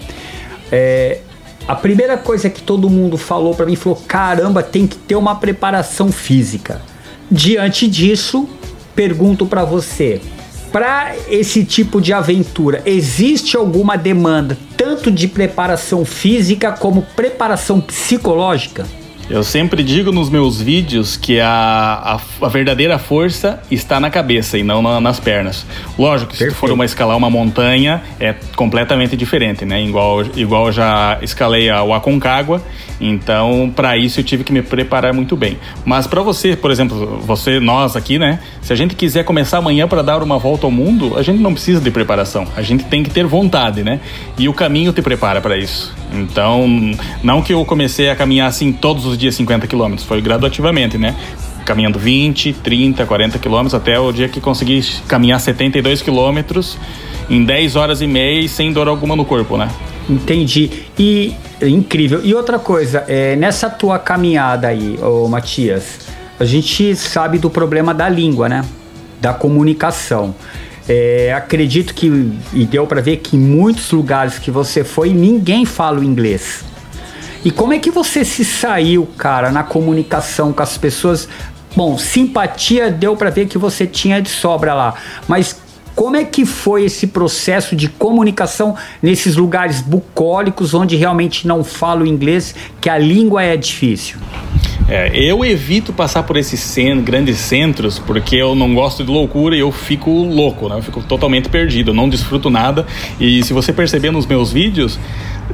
é, 0.73 1.21
a 1.69 1.75
primeira 1.75 2.17
coisa 2.17 2.51
que 2.51 2.61
todo 2.61 2.91
mundo 2.91 3.17
falou 3.17 3.55
para 3.55 3.67
mim 3.67 3.77
falou: 3.77 4.03
caramba, 4.07 4.63
tem 4.63 4.87
que 4.87 4.97
ter 4.97 5.15
uma 5.15 5.37
preparação 5.37 6.11
física. 6.11 6.83
Diante 7.31 7.87
disso, 7.87 8.49
pergunto 8.95 9.47
para 9.47 9.65
você: 9.65 10.21
para 10.73 11.15
esse 11.29 11.65
tipo 11.65 12.01
de 12.01 12.13
aventura, 12.13 12.83
existe 12.85 13.57
alguma 13.57 13.97
demanda 13.97 14.59
tanto 14.77 15.11
de 15.11 15.29
preparação 15.29 16.05
física 16.05 16.73
como 16.73 17.03
preparação 17.15 17.81
psicológica? 17.81 18.87
Eu 19.31 19.45
sempre 19.45 19.85
digo 19.85 20.11
nos 20.11 20.29
meus 20.29 20.61
vídeos 20.61 21.17
que 21.17 21.39
a, 21.39 22.19
a, 22.41 22.45
a 22.45 22.49
verdadeira 22.49 22.99
força 22.99 23.63
está 23.71 24.01
na 24.01 24.11
cabeça 24.11 24.59
e 24.59 24.65
não 24.65 24.83
na, 24.83 25.01
nas 25.01 25.21
pernas. 25.21 25.65
Lógico, 25.97 26.35
se 26.35 26.51
for 26.51 26.73
uma 26.73 26.85
escalar 26.85 27.17
uma 27.17 27.31
montanha, 27.31 28.03
é 28.19 28.35
completamente 28.57 29.17
diferente, 29.17 29.65
né? 29.65 29.85
Igual, 29.85 30.25
igual 30.35 30.67
eu 30.67 30.73
já 30.73 31.17
escalei 31.23 31.71
a, 31.71 31.81
o 31.81 31.95
Aconcagua, 31.95 32.61
então 33.01 33.73
para 33.75 33.97
isso 33.97 34.19
eu 34.19 34.25
tive 34.25 34.43
que 34.43 34.53
me 34.53 34.63
preparar 34.63 35.15
muito 35.15 35.37
bem. 35.37 35.59
Mas 35.85 36.09
para 36.09 36.23
você, 36.23 36.57
por 36.57 36.73
exemplo, 36.73 37.21
você, 37.25 37.61
nós 37.61 37.95
aqui, 37.95 38.19
né? 38.19 38.41
Se 38.61 38.73
a 38.73 38.77
gente 38.77 38.97
quiser 38.97 39.25
começar 39.25 39.59
amanhã 39.59 39.87
para 39.87 40.03
dar 40.03 40.25
uma 40.25 40.41
volta 40.41 40.67
ao 40.67 40.73
mundo, 40.73 41.17
a 41.17 41.23
gente 41.23 41.39
não 41.39 41.53
precisa 41.53 41.81
de 41.81 41.91
preparação. 41.93 42.49
A 42.57 42.63
gente 42.63 42.83
tem 42.83 43.05
que 43.05 43.11
ter 43.11 43.27
vontade, 43.27 43.85
né? 43.85 44.01
E 44.37 44.49
o 44.49 44.53
caminho 44.53 44.93
te 44.93 45.01
prepara 45.01 45.41
para 45.41 45.57
isso. 45.57 45.95
Então, 46.13 46.67
não 47.23 47.41
que 47.43 47.55
eu 47.55 47.65
comecei 47.65 48.11
a 48.11 48.17
caminhar 48.17 48.49
assim 48.49 48.73
todos 48.73 49.07
os 49.07 49.20
dias 49.21 49.35
50 49.37 49.67
quilômetros, 49.67 50.07
foi 50.07 50.21
gradativamente, 50.21 50.99
né? 50.99 51.15
Caminhando 51.65 51.99
20, 51.99 52.55
30, 52.55 53.07
40 53.07 53.39
quilômetros 53.39 53.75
até 53.75 53.99
o 53.99 54.11
dia 54.11 54.29
que 54.29 54.41
consegui 54.41 54.83
caminhar 55.07 55.39
72 55.39 56.03
quilômetros 56.03 56.77
em 57.29 57.45
10 57.45 57.77
horas 57.77 58.01
e 58.01 58.07
meia 58.07 58.41
e 58.41 58.49
sem 58.49 58.73
dor 58.73 58.89
alguma 58.89 59.15
no 59.15 59.25
corpo, 59.25 59.57
né? 59.57 59.69
Entendi. 60.09 60.71
E 60.99 61.35
incrível. 61.63 62.21
E 62.25 62.35
outra 62.35 62.59
coisa, 62.59 63.05
é, 63.07 63.37
nessa 63.37 63.71
tua 63.71 63.99
caminhada 63.99 64.69
aí, 64.69 64.99
ô 65.01 65.29
Matias, 65.29 66.09
a 66.39 66.45
gente 66.45 66.97
sabe 66.97 67.39
do 67.39 67.51
problema 67.51 67.95
da 67.95 68.09
língua, 68.09 68.49
né? 68.49 68.65
Da 69.21 69.33
comunicação. 69.33 70.35
É, 70.89 71.33
acredito 71.33 71.95
que, 71.95 72.33
e 72.53 72.65
deu 72.65 72.87
para 72.87 73.01
ver 73.01 73.19
que 73.19 73.37
em 73.37 73.39
muitos 73.39 73.93
lugares 73.93 74.39
que 74.39 74.51
você 74.51 74.83
foi, 74.83 75.11
ninguém 75.11 75.65
fala 75.65 76.01
o 76.01 76.05
inglês. 76.05 76.65
E 77.45 77.51
como 77.51 77.73
é 77.73 77.79
que 77.79 77.91
você 77.91 78.25
se 78.25 78.45
saiu, 78.45 79.09
cara, 79.17 79.51
na 79.51 79.63
comunicação 79.63 80.53
com 80.53 80.63
as 80.63 80.77
pessoas? 80.77 81.29
Bom, 81.75 81.97
simpatia 81.97 82.91
deu 82.91 83.17
para 83.17 83.31
ver 83.31 83.47
que 83.47 83.57
você 83.57 83.87
tinha 83.87 84.21
de 84.21 84.29
sobra 84.29 84.75
lá, 84.75 84.95
mas 85.29 85.57
como 85.95 86.17
é 86.17 86.25
que 86.25 86.47
foi 86.47 86.85
esse 86.85 87.07
processo 87.09 87.77
de 87.77 87.89
comunicação 87.89 88.75
nesses 89.03 89.37
lugares 89.37 89.81
bucólicos 89.81 90.73
onde 90.75 90.97
realmente 90.97 91.47
não 91.47 91.63
falo 91.63 92.07
inglês, 92.07 92.55
que 92.81 92.89
a 92.89 92.97
língua 92.97 93.43
é 93.43 93.57
difícil? 93.57 94.19
É, 94.89 95.11
eu 95.15 95.45
evito 95.45 95.93
passar 95.93 96.23
por 96.25 96.37
esses 96.37 96.59
cen 96.59 97.01
grandes 97.01 97.39
centros 97.39 97.99
porque 97.99 98.35
eu 98.35 98.55
não 98.55 98.75
gosto 98.75 99.05
de 99.05 99.11
loucura 99.11 99.55
e 99.55 99.61
eu 99.61 99.71
fico 99.71 100.11
louco, 100.11 100.69
né? 100.69 100.77
Eu 100.79 100.83
fico 100.83 101.03
totalmente 101.03 101.49
perdido, 101.49 101.91
eu 101.91 101.95
não 101.95 102.09
desfruto 102.09 102.51
nada. 102.51 102.87
E 103.21 103.43
se 103.45 103.53
você 103.53 103.73
perceber 103.73 104.11
nos 104.11 104.27
meus 104.27 104.53
vídeos, 104.53 104.99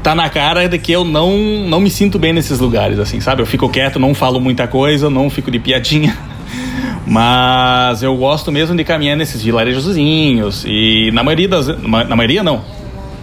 tá 0.03 0.15
na 0.15 0.29
cara 0.29 0.69
de 0.69 0.79
que 0.79 0.93
eu 0.93 1.05
não, 1.05 1.37
não 1.67 1.81
me 1.81 1.91
sinto 1.91 2.19
bem 2.19 2.33
nesses 2.33 2.59
lugares, 2.59 2.99
assim, 2.99 3.21
sabe? 3.21 3.43
Eu 3.43 3.47
fico 3.47 3.69
quieto, 3.69 3.99
não 3.99 4.15
falo 4.15 4.41
muita 4.41 4.67
coisa, 4.67 5.11
não 5.11 5.29
fico 5.31 5.51
de 5.51 5.59
piadinha. 5.59 6.17
Mas 7.07 8.03
eu 8.03 8.17
gosto 8.17 8.51
mesmo 8.51 8.77
de 8.77 8.83
caminhar 8.83 9.17
nesses 9.17 9.43
vilarejozinhos 9.43 10.65
e 10.67 11.11
na 11.13 11.23
maioria 11.23 11.49
das 11.49 11.67
na 11.83 12.17
maioria 12.17 12.43
não. 12.43 12.65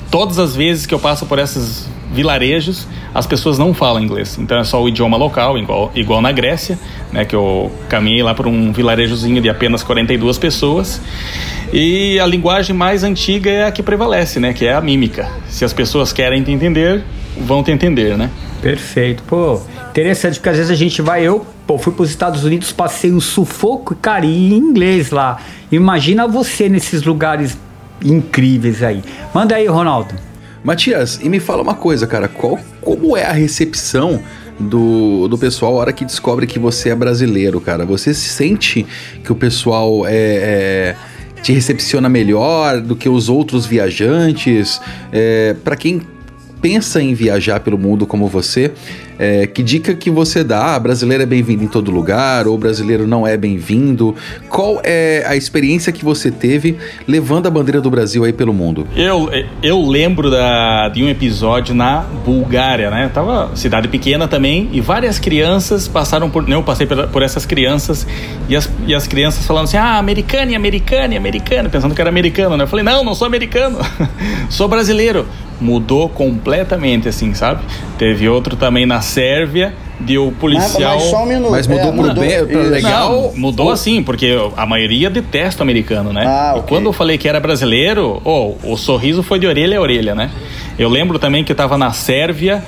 Todas 0.10 0.40
as 0.40 0.56
vezes 0.56 0.86
que 0.86 0.94
eu 0.94 1.00
passo 1.00 1.26
por 1.26 1.38
esses 1.38 1.90
vilarejos, 2.14 2.88
as 3.14 3.26
pessoas 3.26 3.58
não 3.58 3.74
falam 3.74 4.02
inglês. 4.02 4.38
Então 4.40 4.60
é 4.60 4.64
só 4.64 4.82
o 4.82 4.88
idioma 4.88 5.18
local, 5.18 5.58
igual, 5.58 5.92
igual 5.96 6.22
na 6.22 6.32
Grécia, 6.32 6.78
né, 7.12 7.26
que 7.26 7.36
eu 7.36 7.72
caminhei 7.90 8.24
lá 8.24 8.34
por 8.34 8.48
um 8.48 8.72
vilarejozinho 8.72 9.42
de 9.42 9.50
apenas 9.50 9.84
42 9.84 10.38
pessoas. 10.38 11.02
E 11.74 12.20
a 12.20 12.26
linguagem 12.26 12.76
mais 12.76 13.04
antiga 13.04 13.50
é 13.50 13.66
a 13.66 13.72
que 13.72 13.82
prevalece, 13.82 14.40
né, 14.40 14.54
que 14.54 14.66
é 14.66 14.74
a 14.74 14.82
mímica. 14.82 15.28
Se 15.50 15.66
as 15.66 15.74
pessoas 15.74 16.14
querem 16.14 16.44
te 16.44 16.52
entender, 16.52 17.04
vão 17.38 17.64
te 17.64 17.72
entender, 17.72 18.18
né? 18.18 18.30
Perfeito. 18.62 19.24
Pô, 19.24 19.60
interessante 19.90 20.36
porque 20.36 20.50
às 20.50 20.58
vezes 20.58 20.72
a 20.72 20.76
gente 20.76 21.02
vai, 21.02 21.24
eu 21.24 21.46
pô, 21.68 21.78
fui 21.78 21.92
para 21.92 22.04
os 22.04 22.10
Estados 22.10 22.44
Unidos, 22.44 22.72
passei 22.72 23.12
um 23.12 23.20
sufoco, 23.20 23.96
cara, 23.96 24.26
em 24.26 24.54
inglês 24.54 25.12
lá. 25.12 25.38
Imagina 25.72 26.28
você 26.28 26.70
nesses 26.70 27.04
lugares 27.04 27.58
incríveis 28.04 28.84
aí. 28.84 29.02
Manda 29.34 29.56
aí, 29.56 29.68
Ronaldo. 29.68 30.14
Matias, 30.64 31.20
e 31.22 31.28
me 31.28 31.40
fala 31.40 31.62
uma 31.62 31.76
coisa, 31.76 32.08
cara, 32.08 32.28
qual, 32.28 32.58
como 32.80 33.18
é 33.18 33.26
a 33.26 33.34
recepção 33.34 34.22
do, 34.60 35.28
do 35.28 35.38
pessoal 35.38 35.76
a 35.76 35.80
hora 35.80 35.94
que 35.94 36.06
descobre 36.06 36.48
que 36.48 36.58
você 36.58 36.90
é 36.90 36.96
brasileiro, 36.96 37.60
cara? 37.60 37.86
Você 37.86 38.14
sente 38.14 38.86
que 39.24 39.32
o 39.32 39.36
pessoal 39.36 40.06
é, 40.08 40.14
é 40.16 40.96
te 41.42 41.52
recepciona 41.52 42.08
melhor 42.08 42.80
do 42.80 42.96
que 42.96 43.10
os 43.10 43.28
outros 43.28 43.66
viajantes? 43.66 44.80
É, 45.12 45.54
para 45.64 45.76
quem 45.76 46.02
pensa 46.62 47.02
em 47.02 47.14
viajar 47.14 47.60
pelo 47.60 47.78
mundo 47.78 48.08
como 48.08 48.28
você, 48.30 48.72
é, 49.24 49.48
que 49.48 49.64
dica 49.64 49.94
que 49.96 50.12
você 50.12 50.44
dá? 50.44 50.76
Ah, 50.76 50.80
brasileiro 50.80 51.24
é 51.24 51.26
bem-vindo 51.26 51.64
em 51.64 51.68
todo 51.68 51.90
lugar 51.90 52.46
ou 52.46 52.58
brasileiro 52.58 53.08
não 53.08 53.26
é 53.26 53.38
bem-vindo? 53.38 54.14
Qual 54.50 54.82
é 54.84 55.24
a 55.26 55.34
experiência 55.34 55.94
que 55.94 56.04
você 56.04 56.30
teve 56.30 56.78
levando 57.08 57.48
a 57.48 57.50
bandeira 57.50 57.80
do 57.80 57.90
Brasil 57.90 58.26
aí 58.26 58.34
pelo 58.34 58.54
mundo? 58.54 58.86
Eu, 58.94 59.30
eu 59.62 59.82
lembro 59.82 60.30
da, 60.30 60.90
de 60.90 61.02
um 61.02 61.08
episódio 61.08 61.74
na 61.74 62.02
Bulgária, 62.02 62.92
né? 62.92 63.10
Tava 63.14 63.56
cidade 63.56 63.88
pequena 63.88 64.28
também 64.28 64.70
e 64.74 64.82
várias 64.82 65.20
crianças 65.20 65.88
passaram 65.88 66.30
por. 66.30 66.50
Eu 66.50 66.62
passei 66.62 66.86
por, 66.86 67.08
por 67.08 67.22
essas 67.22 67.46
crianças 67.46 68.06
e 68.50 68.58
as, 68.58 68.70
e 68.86 68.94
as 68.94 69.08
crianças 69.08 69.46
falando 69.46 69.66
assim: 69.66 69.78
ah, 69.78 69.98
americano, 69.98 70.54
americano, 70.54 71.16
americano, 71.16 71.70
pensando 71.70 71.96
que 71.96 72.02
era 72.02 72.10
americano, 72.10 72.58
né? 72.58 72.66
Eu 72.66 72.68
falei: 72.68 72.84
não, 72.84 73.06
não 73.06 73.16
sou 73.16 73.26
americano, 73.26 73.78
sou 74.50 74.68
brasileiro 74.68 75.26
mudou 75.64 76.10
completamente, 76.10 77.08
assim, 77.08 77.34
sabe? 77.34 77.64
Teve 77.98 78.28
outro 78.28 78.56
também 78.56 78.86
na 78.86 79.02
Sérvia, 79.14 79.74
de 80.00 80.18
o 80.18 80.32
policial. 80.32 80.96
Mas, 80.96 81.04
mas 81.04 81.12
só 81.12 81.24
um 81.24 81.26
minuto. 81.28 81.52
Mas 81.52 81.68
mudou 81.68 81.84
é, 81.84 81.92
pro 81.92 82.02
mudou, 82.02 82.24
bem, 82.24 82.46
pro 82.46 82.70
legal? 82.70 83.12
Não, 83.12 83.38
mudou 83.38 83.72
assim, 83.72 84.02
porque 84.02 84.36
a 84.58 84.66
maioria 84.66 85.10
detesta 85.10 85.62
o 85.62 85.64
americano, 85.64 86.12
né? 86.12 86.24
Ah, 86.26 86.54
okay. 86.56 86.64
E 86.64 86.68
quando 86.68 86.86
eu 86.88 86.94
falei 86.94 87.18
que 87.18 87.28
era 87.28 87.40
brasileiro, 87.40 88.22
oh, 88.26 88.56
o 88.64 88.76
sorriso 88.76 89.22
foi 89.22 89.38
de 89.38 89.46
orelha 89.46 89.78
a 89.78 89.82
orelha, 89.82 90.16
né? 90.16 90.32
Eu 90.80 90.90
lembro 90.90 91.20
também 91.20 91.44
que 91.44 91.52
eu 91.52 91.56
tava 91.56 91.78
na 91.78 91.92
Sérvia, 91.92 92.64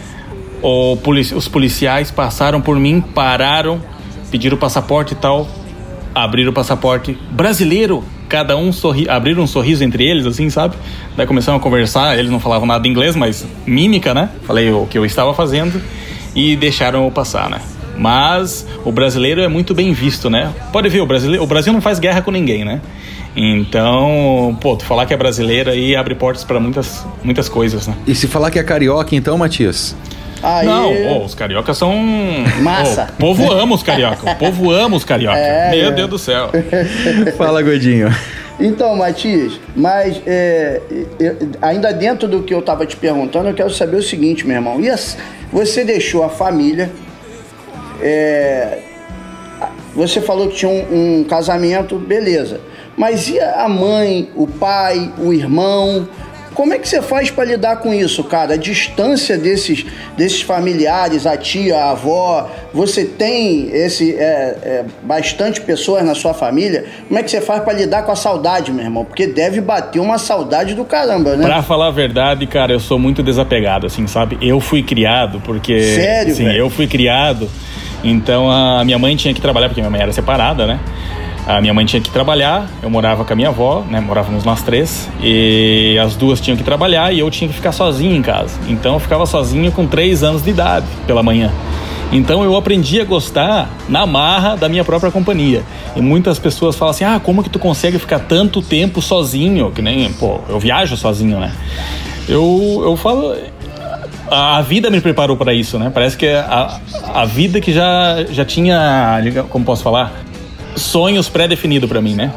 polici 1.04 1.34
os 1.34 1.48
policiais 1.48 2.12
passaram 2.12 2.62
por 2.62 2.78
mim, 2.80 3.02
pararam, 3.02 3.82
pediram 4.30 4.56
o 4.56 4.60
passaporte 4.60 5.14
e 5.14 5.18
tal, 5.18 5.48
abriram 6.14 6.52
o 6.52 6.54
passaporte. 6.54 7.18
Brasileiro! 7.32 8.04
cada 8.28 8.58
um 8.58 8.72
sorri, 8.72 9.08
abriram 9.08 9.44
um 9.44 9.48
sorriso 9.48 9.84
entre 9.84 10.04
eles, 10.04 10.26
assim, 10.26 10.50
sabe? 10.50 10.76
Daí 11.16 11.28
começamos 11.28 11.62
a 11.62 11.64
conversar, 11.64 12.18
eles 12.18 12.32
não 12.32 12.40
falavam 12.40 12.66
nada 12.66 12.82
de 12.82 12.90
inglês, 12.90 13.16
mas 13.16 13.46
mímica, 13.68 14.16
né? 14.16 14.32
Falei 14.48 14.72
o 14.72 14.88
que 14.88 14.98
eu 14.98 15.06
estava 15.06 15.32
fazendo 15.32 15.80
e 16.36 16.56
deixaram 16.56 17.06
eu 17.06 17.12
passar, 17.12 17.50
né? 17.50 17.62
Mas 17.98 18.68
o 18.84 18.92
brasileiro 18.92 19.42
é 19.42 19.48
muito 19.48 19.74
bem 19.74 19.94
visto, 19.94 20.30
né? 20.30 20.54
Pode 20.72 20.90
ver, 20.90 21.02
o, 21.02 21.06
brasileiro, 21.06 21.44
o 21.44 21.48
Brasil 21.48 21.72
não 21.72 21.82
faz 21.82 21.98
guerra 21.98 22.22
com 22.22 22.30
ninguém, 22.30 22.66
né? 22.66 22.82
Então, 23.36 24.58
pô, 24.62 24.76
tu 24.76 24.86
falar 24.86 25.06
que 25.06 25.14
é 25.14 25.18
brasileiro 25.18 25.70
aí 25.70 25.96
abre 25.96 26.16
portas 26.16 26.44
para 26.44 26.60
muitas, 26.60 27.06
muitas 27.24 27.50
coisas, 27.50 27.88
né? 27.88 27.96
E 28.06 28.14
se 28.14 28.28
falar 28.28 28.52
que 28.52 28.60
é 28.60 28.64
carioca, 28.64 29.16
então, 29.16 29.38
Matias? 29.38 29.96
Aí... 30.44 30.66
Não, 30.66 30.94
oh, 31.14 31.26
os 31.26 31.34
cariocas 31.34 31.78
são. 31.78 31.96
Massa. 32.62 33.10
Oh, 33.10 33.14
o 33.14 33.16
povo 33.18 33.52
ama 33.52 33.76
os 33.76 33.84
carioca. 33.84 34.32
O 34.32 34.36
povo 34.36 34.72
ama 34.72 34.96
os 34.96 35.04
carioca. 35.04 35.38
É, 35.46 35.72
Meu 35.72 35.90
é. 35.90 35.92
Deus 35.92 36.10
do 36.10 36.20
céu. 36.20 36.50
Fala, 37.38 37.62
Godinho. 37.62 38.10
Então, 38.60 38.96
Matias, 38.96 39.60
mas 39.76 40.22
é, 40.26 40.82
ainda 41.62 41.92
dentro 41.92 42.28
do 42.28 42.44
que 42.44 42.54
eu 42.54 42.60
estava 42.60 42.86
te 42.86 42.96
perguntando, 42.96 43.50
eu 43.50 43.54
quero 43.54 43.70
saber 43.70 43.98
o 43.98 44.04
seguinte, 44.04 44.48
meu 44.48 44.56
irmão. 44.56 44.80
Yes, 44.80 45.18
você 45.52 45.84
deixou 45.84 46.24
a 46.24 46.30
família. 46.30 46.90
É, 48.02 48.80
você 49.94 50.22
falou 50.22 50.48
que 50.48 50.56
tinha 50.56 50.72
um, 50.72 51.20
um 51.20 51.24
casamento, 51.24 51.98
beleza. 51.98 52.62
Mas 52.98 53.28
e 53.28 53.40
a 53.40 53.68
mãe, 53.68 54.30
o 54.36 54.48
pai, 54.48 55.12
o 55.18 55.34
irmão? 55.34 56.08
Como 56.56 56.74
é 56.74 56.80
que 56.80 56.88
você 56.88 57.02
faz 57.02 57.30
para 57.30 57.44
lidar 57.44 57.76
com 57.78 57.94
isso, 57.94 58.24
cara? 58.24 58.54
A 58.54 58.58
distância 58.58 59.38
desses, 59.38 59.86
desses 60.16 60.42
familiares, 60.42 61.28
a 61.28 61.36
tia, 61.36 61.78
a 61.78 61.92
avó, 61.92 62.50
você 62.74 63.04
tem 63.04 63.70
esse 63.72 64.16
é, 64.16 64.58
é, 64.64 64.86
bastante 65.04 65.60
pessoas 65.60 66.04
na 66.06 66.16
sua 66.16 66.34
família. 66.34 66.86
Como 67.08 67.20
é 67.20 67.24
que 67.24 67.30
você 67.30 67.42
faz 67.42 67.62
para 67.62 67.74
lidar 67.74 68.04
com 68.04 68.12
a 68.12 68.16
saudade, 68.16 68.72
meu 68.72 68.86
irmão? 68.86 69.04
Porque 69.04 69.28
deve 69.28 69.60
bater 69.60 70.00
uma 70.00 70.18
saudade 70.18 70.74
do 70.74 70.86
caramba, 70.86 71.36
né? 71.36 71.46
Pra 71.46 71.62
falar 71.62 71.88
a 71.88 71.92
verdade, 71.92 72.48
cara, 72.48 72.72
eu 72.72 72.80
sou 72.80 72.98
muito 72.98 73.22
desapegado, 73.22 73.86
assim, 73.86 74.08
sabe? 74.08 74.38
Eu 74.42 74.62
fui 74.62 74.82
criado 74.82 75.42
porque. 75.44 75.82
Sério? 75.82 76.34
Sim, 76.34 76.48
eu 76.48 76.70
fui 76.70 76.88
criado. 76.88 77.50
Então 78.04 78.50
a 78.50 78.86
minha 78.86 79.00
mãe 79.00 79.16
tinha 79.16 79.34
que 79.34 79.42
trabalhar, 79.42 79.68
porque 79.68 79.82
minha 79.82 79.92
mãe 79.92 80.02
era 80.02 80.14
separada, 80.14 80.66
né? 80.66 80.80
A 81.48 81.62
minha 81.62 81.74
mãe 81.76 81.86
tinha 81.86 82.02
que 82.02 82.10
trabalhar, 82.10 82.68
eu 82.82 82.90
morava 82.90 83.24
com 83.24 83.32
a 83.32 83.36
minha 83.36 83.50
avó, 83.50 83.86
né? 83.88 84.00
Morávamos 84.00 84.44
nós 84.44 84.64
três. 84.64 85.08
E 85.22 85.96
as 86.04 86.16
duas 86.16 86.42
tinham 86.42 86.58
que 86.58 86.64
trabalhar 86.64 87.14
e 87.14 87.20
eu 87.20 87.30
tinha 87.30 87.48
que 87.48 87.54
ficar 87.54 87.72
sozinho 87.72 88.16
em 88.16 88.22
casa. 88.22 88.60
Então 88.68 88.96
eu 88.96 89.00
ficava 89.00 89.28
sozinho 89.28 89.72
com 89.72 89.86
três 89.86 90.24
anos 90.24 90.44
de 90.44 90.50
idade 90.50 90.88
pela 91.06 91.22
manhã. 91.22 91.52
Então 92.12 92.44
eu 92.44 92.56
aprendi 92.56 93.00
a 93.00 93.06
gostar 93.06 93.70
na 93.88 94.08
marra 94.08 94.56
da 94.56 94.68
minha 94.68 94.84
própria 94.84 95.12
companhia. 95.12 95.64
E 95.96 96.02
muitas 96.02 96.40
pessoas 96.40 96.76
falam 96.76 96.92
assim: 96.92 97.04
ah, 97.04 97.20
como 97.24 97.44
que 97.44 97.50
tu 97.50 97.60
consegue 97.60 98.00
ficar 98.00 98.20
tanto 98.20 98.60
tempo 98.62 99.00
sozinho? 99.00 99.72
Que 99.72 99.84
nem, 99.84 100.12
pô, 100.14 100.40
eu 100.50 100.60
viajo 100.60 100.98
sozinho, 100.98 101.40
né? 101.40 101.52
Eu, 102.28 102.82
eu 102.84 102.98
falo. 102.98 103.36
A 104.28 104.60
vida 104.62 104.90
me 104.90 105.00
preparou 105.00 105.38
para 105.38 105.54
isso, 105.54 105.78
né? 105.78 105.92
Parece 105.94 106.18
que 106.18 106.28
a, 106.28 106.80
a 107.14 107.26
vida 107.26 107.62
que 107.62 107.72
já, 107.72 108.24
já 108.32 108.44
tinha, 108.44 109.22
como 109.50 109.64
posso 109.64 109.84
falar, 109.84 110.12
sonhos 110.76 111.30
pré-definidos 111.30 111.90
para 111.90 112.02
mim, 112.02 112.16
né? 112.16 112.32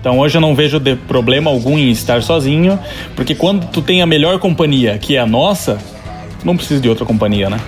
Então 0.00 0.18
hoje 0.18 0.36
eu 0.36 0.40
não 0.40 0.54
vejo 0.54 0.80
problema 1.08 1.50
algum 1.50 1.78
em 1.78 1.90
estar 1.90 2.22
sozinho, 2.22 2.78
porque 3.16 3.34
quando 3.34 3.66
tu 3.68 3.80
tem 3.80 4.02
a 4.02 4.06
melhor 4.06 4.38
companhia, 4.38 4.98
que 4.98 5.16
é 5.16 5.18
a 5.18 5.26
nossa, 5.26 5.78
tu 6.38 6.46
não 6.46 6.56
precisa 6.56 6.80
de 6.80 6.88
outra 6.88 7.06
companhia, 7.06 7.48
né? 7.48 7.58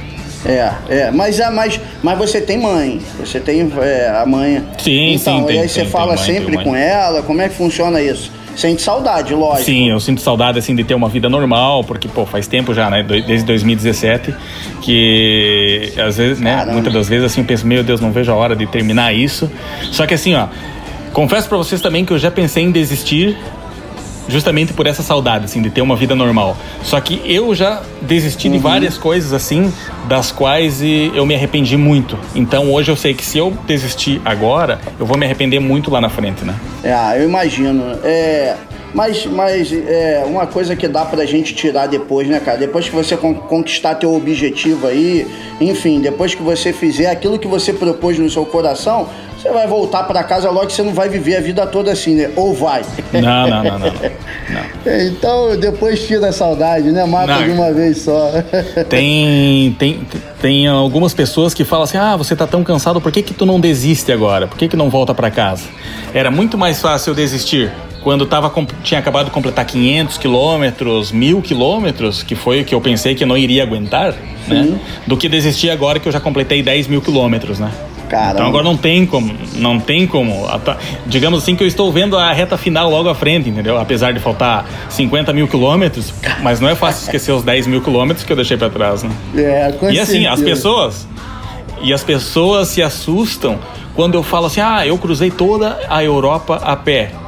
É, 0.44 0.72
é, 0.88 1.10
mas, 1.10 1.40
é, 1.40 1.50
mas, 1.50 1.80
mas 2.02 2.18
você 2.18 2.40
tem 2.40 2.58
mãe, 2.58 3.00
você 3.18 3.40
tem 3.40 3.72
é, 3.80 4.08
a 4.08 4.26
mãe. 4.26 4.62
Sim, 4.78 5.14
então, 5.14 5.40
sim. 5.40 5.46
Tem, 5.46 5.56
e 5.56 5.58
aí 5.60 5.68
você 5.68 5.80
tem, 5.80 5.90
fala 5.90 6.14
tem 6.14 6.24
mãe, 6.24 6.34
sempre 6.34 6.62
com 6.62 6.76
ela, 6.76 7.22
como 7.22 7.40
é 7.40 7.48
que 7.48 7.54
funciona 7.54 8.00
isso? 8.00 8.30
Sente 8.56 8.80
saudade, 8.80 9.34
lógico. 9.34 9.64
Sim, 9.64 9.90
eu 9.90 10.00
sinto 10.00 10.20
saudade 10.22 10.58
assim 10.58 10.74
de 10.74 10.82
ter 10.82 10.94
uma 10.94 11.10
vida 11.10 11.28
normal, 11.28 11.84
porque 11.84 12.08
pô, 12.08 12.24
faz 12.24 12.48
tempo 12.48 12.72
já, 12.72 12.88
né, 12.88 13.02
desde 13.02 13.44
2017, 13.44 14.34
que 14.80 15.92
às 15.98 16.16
vezes, 16.16 16.40
né, 16.40 16.54
Caramba. 16.54 16.72
muitas 16.72 16.92
das 16.92 17.08
vezes 17.08 17.26
assim 17.26 17.42
eu 17.42 17.46
penso, 17.46 17.66
meu 17.66 17.84
Deus, 17.84 18.00
não 18.00 18.10
vejo 18.10 18.32
a 18.32 18.34
hora 18.34 18.56
de 18.56 18.66
terminar 18.66 19.14
isso. 19.14 19.50
Só 19.92 20.06
que 20.06 20.14
assim, 20.14 20.34
ó, 20.34 20.48
confesso 21.12 21.48
para 21.48 21.58
vocês 21.58 21.82
também 21.82 22.04
que 22.04 22.12
eu 22.12 22.18
já 22.18 22.30
pensei 22.30 22.64
em 22.64 22.70
desistir 22.70 23.36
justamente 24.28 24.72
por 24.72 24.86
essa 24.86 25.02
saudade, 25.02 25.44
assim, 25.44 25.62
de 25.62 25.70
ter 25.70 25.80
uma 25.80 25.96
vida 25.96 26.14
normal. 26.14 26.56
Só 26.82 27.00
que 27.00 27.20
eu 27.24 27.54
já 27.54 27.82
desisti 28.02 28.48
uhum. 28.48 28.54
de 28.54 28.58
várias 28.58 28.98
coisas, 28.98 29.32
assim, 29.32 29.72
das 30.08 30.32
quais 30.32 30.82
eu 30.82 31.24
me 31.26 31.34
arrependi 31.34 31.76
muito. 31.76 32.18
Então 32.34 32.72
hoje 32.72 32.90
eu 32.90 32.96
sei 32.96 33.14
que 33.14 33.24
se 33.24 33.38
eu 33.38 33.56
desistir 33.66 34.20
agora, 34.24 34.80
eu 34.98 35.06
vou 35.06 35.16
me 35.16 35.24
arrepender 35.24 35.60
muito 35.60 35.90
lá 35.90 36.00
na 36.00 36.08
frente, 36.08 36.44
né? 36.44 36.54
É, 36.82 37.20
eu 37.20 37.28
imagino. 37.28 37.82
É, 38.02 38.56
Mas, 38.96 39.26
mas 39.26 39.70
é 39.72 40.24
uma 40.26 40.46
coisa 40.46 40.74
que 40.74 40.88
dá 40.88 41.04
pra 41.04 41.26
gente 41.26 41.54
tirar 41.54 41.86
depois, 41.86 42.26
né, 42.26 42.40
cara? 42.40 42.56
Depois 42.56 42.88
que 42.88 42.94
você 42.94 43.14
con- 43.14 43.34
conquistar 43.34 43.96
teu 43.96 44.14
objetivo 44.14 44.86
aí, 44.86 45.26
enfim, 45.60 46.00
depois 46.00 46.34
que 46.34 46.42
você 46.42 46.72
fizer 46.72 47.10
aquilo 47.10 47.38
que 47.38 47.46
você 47.46 47.74
propôs 47.74 48.18
no 48.18 48.30
seu 48.30 48.46
coração, 48.46 49.06
você 49.36 49.50
vai 49.50 49.66
voltar 49.66 50.04
pra 50.04 50.24
casa 50.24 50.48
logo 50.50 50.68
que 50.68 50.72
você 50.72 50.82
não 50.82 50.94
vai 50.94 51.10
viver 51.10 51.36
a 51.36 51.40
vida 51.42 51.66
toda 51.66 51.92
assim, 51.92 52.14
né? 52.14 52.30
Ou 52.36 52.54
vai. 52.54 52.80
Não, 53.12 53.46
não, 53.46 53.62
não, 53.64 53.78
não. 53.78 53.92
então, 55.06 55.60
depois 55.60 56.06
tira 56.06 56.28
a 56.28 56.32
saudade, 56.32 56.90
né? 56.90 57.04
Mata 57.04 57.26
Não. 57.34 57.44
de 57.44 57.50
uma 57.50 57.70
vez 57.74 57.98
só. 57.98 58.30
Tem, 58.88 59.76
tem, 59.78 60.00
tem 60.40 60.66
algumas 60.66 61.12
pessoas 61.12 61.52
que 61.52 61.64
falam 61.64 61.84
assim: 61.84 61.98
ah, 61.98 62.16
você 62.16 62.34
tá 62.34 62.46
tão 62.46 62.64
cansado, 62.64 62.98
por 62.98 63.12
que, 63.12 63.20
que 63.22 63.34
tu 63.34 63.44
não 63.44 63.60
desiste 63.60 64.10
agora? 64.10 64.46
Por 64.46 64.56
que, 64.56 64.68
que 64.68 64.76
não 64.76 64.88
volta 64.88 65.14
pra 65.14 65.30
casa? 65.30 65.64
Era 66.14 66.30
muito 66.30 66.56
mais 66.56 66.80
fácil 66.80 67.10
eu 67.10 67.14
desistir 67.14 67.70
quando 68.06 68.24
tava, 68.24 68.52
tinha 68.84 69.00
acabado 69.00 69.24
de 69.24 69.30
completar 69.32 69.64
500 69.64 70.16
quilômetros, 70.16 71.10
mil 71.10 71.42
quilômetros, 71.42 72.22
que 72.22 72.36
foi 72.36 72.60
o 72.60 72.64
que 72.64 72.72
eu 72.72 72.80
pensei 72.80 73.16
que 73.16 73.24
eu 73.24 73.26
não 73.26 73.36
iria 73.36 73.64
aguentar, 73.64 74.14
né? 74.46 74.78
Do 75.04 75.16
que 75.16 75.28
desistir 75.28 75.70
agora 75.70 75.98
que 75.98 76.06
eu 76.06 76.12
já 76.12 76.20
completei 76.20 76.62
10 76.62 76.86
mil 76.86 77.02
quilômetros, 77.02 77.58
né? 77.58 77.68
Caramba. 78.08 78.34
Então 78.34 78.46
agora 78.46 78.62
não 78.62 78.76
tem 78.76 79.04
como, 79.04 79.34
não 79.56 79.80
tem 79.80 80.06
como. 80.06 80.46
Digamos 81.04 81.42
assim 81.42 81.56
que 81.56 81.64
eu 81.64 81.66
estou 81.66 81.90
vendo 81.90 82.16
a 82.16 82.32
reta 82.32 82.56
final 82.56 82.88
logo 82.88 83.08
à 83.08 83.14
frente, 83.16 83.48
entendeu? 83.48 83.76
Apesar 83.76 84.12
de 84.12 84.20
faltar 84.20 84.64
50 84.88 85.32
mil 85.32 85.48
quilômetros, 85.48 86.14
mas 86.44 86.60
não 86.60 86.68
é 86.68 86.76
fácil 86.76 87.06
esquecer 87.06 87.32
os 87.32 87.42
10 87.42 87.66
mil 87.66 87.82
quilômetros 87.82 88.24
que 88.24 88.30
eu 88.30 88.36
deixei 88.36 88.56
pra 88.56 88.70
trás, 88.70 89.02
né? 89.02 89.10
É, 89.34 89.72
com 89.72 89.90
E 89.90 89.98
assim, 89.98 90.28
as 90.28 90.40
pessoas. 90.40 91.08
E 91.82 91.92
as 91.92 92.04
pessoas 92.04 92.68
se 92.68 92.80
assustam 92.80 93.58
quando 93.96 94.14
eu 94.14 94.22
falo 94.22 94.46
assim: 94.46 94.60
ah, 94.60 94.86
eu 94.86 94.96
cruzei 94.96 95.32
toda 95.32 95.80
a 95.88 96.04
Europa 96.04 96.60
a 96.62 96.76
pé. 96.76 97.25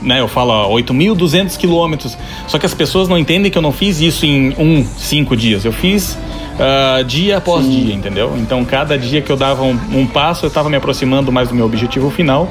Né, 0.00 0.20
eu 0.20 0.28
falo 0.28 0.50
ó, 0.52 0.68
8.200 0.78 1.56
quilômetros. 1.56 2.16
Só 2.46 2.58
que 2.58 2.64
as 2.64 2.72
pessoas 2.74 3.08
não 3.08 3.18
entendem 3.18 3.50
que 3.50 3.58
eu 3.58 3.62
não 3.62 3.72
fiz 3.72 4.00
isso 4.00 4.24
em 4.24 4.54
um, 4.58 4.86
cinco 4.96 5.36
dias. 5.36 5.64
Eu 5.64 5.72
fiz 5.72 6.16
ah, 6.60 7.02
dia 7.02 7.38
após 7.38 7.68
dia, 7.68 7.94
entendeu? 7.94 8.32
Então, 8.38 8.64
cada 8.64 8.96
dia 8.96 9.20
que 9.20 9.30
eu 9.30 9.36
dava 9.36 9.64
um, 9.64 9.76
um 9.92 10.06
passo, 10.06 10.44
eu 10.44 10.48
estava 10.48 10.70
me 10.70 10.76
aproximando 10.76 11.32
mais 11.32 11.48
do 11.48 11.54
meu 11.54 11.66
objetivo 11.66 12.10
final. 12.10 12.48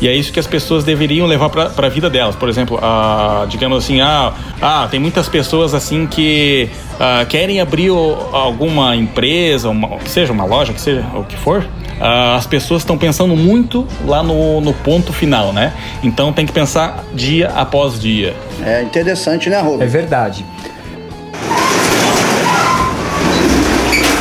E 0.00 0.06
é 0.06 0.14
isso 0.14 0.30
que 0.32 0.38
as 0.38 0.46
pessoas 0.46 0.84
deveriam 0.84 1.26
levar 1.26 1.48
para 1.50 1.86
a 1.86 1.90
vida 1.90 2.08
delas. 2.08 2.36
Por 2.36 2.48
exemplo, 2.48 2.78
ah, 2.80 3.46
digamos 3.48 3.78
assim, 3.82 4.00
ah, 4.00 4.32
ah, 4.62 4.86
tem 4.88 5.00
muitas 5.00 5.28
pessoas 5.28 5.74
assim 5.74 6.06
que 6.06 6.68
ah, 7.00 7.24
querem 7.28 7.60
abrir 7.60 7.90
o- 7.90 8.16
alguma 8.32 8.94
empresa, 8.94 9.70
uma, 9.70 9.96
que 9.98 10.10
seja 10.10 10.32
uma 10.32 10.44
loja, 10.44 10.72
que 10.72 10.80
seja 10.80 11.04
o 11.14 11.24
que 11.24 11.36
for. 11.36 11.66
Ah, 12.00 12.36
as 12.36 12.46
pessoas 12.46 12.82
estão 12.82 12.98
pensando 12.98 13.34
muito 13.36 13.86
lá 14.04 14.22
no, 14.22 14.60
no 14.60 14.72
ponto 14.74 15.12
final, 15.12 15.52
né? 15.52 15.72
Então 16.02 16.32
tem 16.32 16.44
que 16.44 16.52
pensar 16.52 17.04
dia 17.14 17.48
após 17.54 17.98
dia. 18.00 18.34
É 18.64 18.82
interessante, 18.82 19.48
né, 19.48 19.56
É 19.56 19.60
Rubens? 19.60 19.90
verdade. 19.92 20.44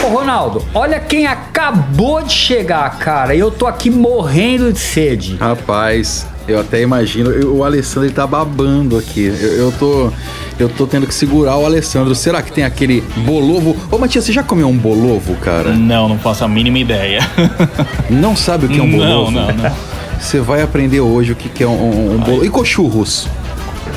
Ô 0.04 0.08
Ronaldo, 0.08 0.64
olha 0.74 1.00
quem 1.00 1.26
acabou 1.70 2.22
de 2.22 2.32
chegar, 2.32 2.98
cara. 3.00 3.34
E 3.34 3.40
eu 3.40 3.50
tô 3.50 3.66
aqui 3.66 3.90
morrendo 3.90 4.72
de 4.72 4.80
sede. 4.80 5.36
Rapaz, 5.38 6.28
eu 6.48 6.60
até 6.60 6.82
imagino. 6.82 7.32
eu- 7.32 7.56
O 7.56 7.64
Alessandro 7.64 8.06
ele 8.08 8.14
tá 8.14 8.28
babando 8.28 8.98
aqui. 8.98 9.26
Eu, 9.26 9.52
eu 9.58 9.72
tô. 9.72 10.12
Eu 10.58 10.70
tô 10.70 10.88
tendo 10.88 11.06
que 11.06 11.14
segurar 11.14 11.58
o 11.58 11.66
Alessandro. 11.66 12.14
Será 12.16 12.42
que 12.42 12.52
tem 12.52 12.64
aquele 12.64 13.02
bolovo? 13.26 13.76
Ô, 13.92 13.98
Matias, 13.98 14.24
você 14.24 14.32
já 14.32 14.42
comeu 14.44 14.68
um 14.70 14.78
bolovo, 14.78 15.36
cara? 15.38 15.72
Não, 15.74 16.08
não 16.08 16.18
faço 16.20 16.46
a 16.46 16.48
mínima 16.48 16.80
ideia. 16.80 17.20
Não 18.10 18.36
sabe 18.36 18.68
o 18.68 18.70
que 18.70 18.80
é 18.80 18.84
um 18.84 18.88
Não, 18.88 18.98
bolovo? 19.00 19.32
não, 19.32 19.48
não. 19.48 19.76
Você 20.20 20.40
vai 20.40 20.62
aprender 20.62 21.02
hoje 21.02 21.34
o 21.34 21.36
que, 21.36 21.50
que 21.50 21.62
é 21.64 21.68
um, 21.68 21.72
um, 21.74 22.16
um 22.16 22.18
bolo. 22.20 22.46
E 22.46 22.50
cochurros? 22.50 23.28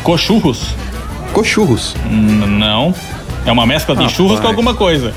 Cochurros? 0.02 0.74
Cochurros. 1.32 1.94
N- 2.10 2.46
Não. 2.58 2.92
É 3.46 3.52
uma 3.52 3.66
mescla 3.66 3.94
de 3.94 4.02
Rapaz. 4.02 4.16
churros 4.16 4.40
com 4.40 4.46
alguma 4.46 4.74
coisa. 4.74 5.12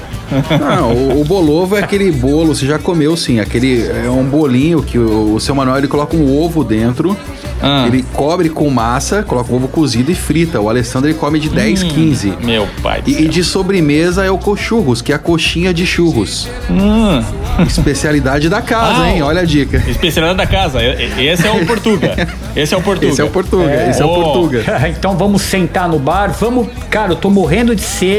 Não, 0.60 0.94
o, 0.94 1.22
o 1.22 1.26
bolovo 1.26 1.76
é 1.76 1.80
aquele 1.84 2.10
bolo, 2.10 2.56
você 2.56 2.66
já 2.66 2.80
comeu 2.80 3.18
sim, 3.18 3.42
aquele 3.42 3.86
é 3.90 4.10
um 4.10 4.24
bolinho 4.24 4.82
que 4.82 4.98
o, 4.98 5.34
o 5.36 5.40
seu 5.42 5.54
Manuel 5.54 5.78
ele 5.80 5.90
coloca 5.90 6.16
um 6.16 6.42
ovo 6.42 6.64
dentro, 6.64 7.18
Ah. 7.62 7.84
ele 7.86 8.02
cobre 8.14 8.48
com 8.48 8.70
massa, 8.70 9.24
coloca 9.24 9.52
o 9.52 9.56
ovo 9.58 9.68
cozido 9.68 10.10
e 10.10 10.16
frita. 10.16 10.62
O 10.62 10.70
Alessandro 10.70 11.10
ele 11.10 11.18
come 11.18 11.38
de 11.38 11.50
10, 11.50 11.84
15. 11.84 12.34
Meu 12.42 12.66
pai 12.82 13.04
E, 13.06 13.24
e 13.24 13.28
de 13.28 13.44
sobremesa 13.44 14.24
é 14.24 14.32
o 14.32 14.38
cochurros, 14.38 15.02
que 15.02 15.12
é 15.12 15.16
a 15.16 15.20
coxinha 15.20 15.74
de 15.74 15.86
churros. 15.86 16.48
Hum. 16.70 17.22
Especialidade 17.68 18.48
da 18.50 18.62
casa, 18.62 19.02
Ah, 19.04 19.12
hein? 19.12 19.22
Olha 19.22 19.42
a 19.42 19.46
dica. 19.46 19.84
Especialidade 19.88 20.38
da 20.38 20.48
casa. 20.48 20.80
Esse 21.20 21.46
é 21.46 21.52
o 21.52 21.66
Portuga. 21.66 22.28
Esse 22.56 22.74
é 22.74 22.78
o 22.78 22.82
Portuga. 22.82 23.12
Esse 23.12 23.22
é 23.22 23.24
o 23.26 23.30
Portuga, 23.30 23.90
esse 23.90 24.02
é 24.02 24.06
o 24.06 24.10
Oh. 24.10 24.22
Portuga. 24.24 24.64
então 24.98 25.18
vamos 25.18 25.42
sentar 25.42 25.88
no 25.90 26.00
bar, 26.00 26.32
vamos. 26.40 26.68
Cara, 26.90 27.12
eu 27.12 27.16
tô 27.18 27.30
morrendo 27.30 27.76
de 27.76 27.82
sede. 27.82 28.11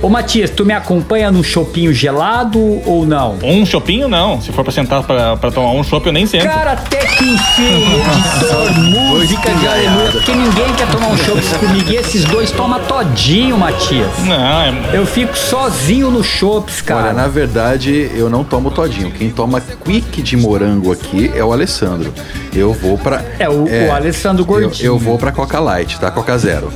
Ô 0.00 0.08
Matias, 0.08 0.48
tu 0.50 0.64
me 0.64 0.72
acompanha 0.72 1.30
num 1.30 1.42
chopinho 1.42 1.92
gelado 1.92 2.58
ou 2.86 3.04
não? 3.04 3.36
Um 3.42 3.66
chopinho, 3.66 4.06
não. 4.08 4.40
Se 4.40 4.52
for 4.52 4.62
pra 4.62 4.72
sentar 4.72 5.02
pra, 5.02 5.36
pra 5.36 5.50
tomar 5.50 5.72
um 5.72 5.82
chopp, 5.82 6.06
eu 6.06 6.12
nem 6.12 6.24
sento. 6.24 6.44
Cara, 6.44 6.72
até 6.72 6.98
que 6.98 7.24
enfim, 7.24 7.84
editor, 8.00 8.72
música 8.80 9.50
de 9.54 9.66
aleluia, 9.66 10.12
porque 10.12 10.32
ninguém 10.32 10.72
quer 10.76 10.86
tomar 10.88 11.08
um 11.08 11.16
chopp 11.16 11.40
comigo. 11.58 11.90
E 11.90 11.96
esses 11.96 12.24
dois 12.24 12.50
tomam 12.52 12.78
todinho, 12.80 13.58
Matias. 13.58 14.08
Não, 14.24 14.60
é... 14.62 14.72
Eu 14.92 15.04
fico 15.04 15.36
sozinho 15.36 16.10
no 16.10 16.22
chopps, 16.22 16.80
cara. 16.80 17.06
Olha, 17.06 17.12
na 17.14 17.26
verdade, 17.28 18.10
eu 18.14 18.30
não 18.30 18.44
tomo 18.44 18.70
todinho. 18.70 19.10
Quem 19.10 19.30
toma 19.30 19.60
quick 19.60 20.22
de 20.22 20.36
morango 20.36 20.92
aqui 20.92 21.30
é 21.34 21.42
o 21.42 21.52
Alessandro. 21.52 22.12
Eu 22.54 22.72
vou 22.72 22.96
pra. 22.96 23.22
É, 23.38 23.48
o, 23.48 23.64
o 23.88 23.92
Alessandro 23.92 24.42
Eu, 24.42 24.46
Gordinho. 24.46 24.86
eu 24.86 24.98
vou 24.98 25.18
pra 25.18 25.32
Coca 25.32 25.58
Light, 25.58 25.98
tá? 25.98 26.10
Coca 26.10 26.36
Zero. 26.38 26.72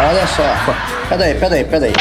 Olha 0.00 0.26
só. 0.26 0.42
Peraí, 1.08 1.34
peraí, 1.34 1.64
peraí. 1.64 1.92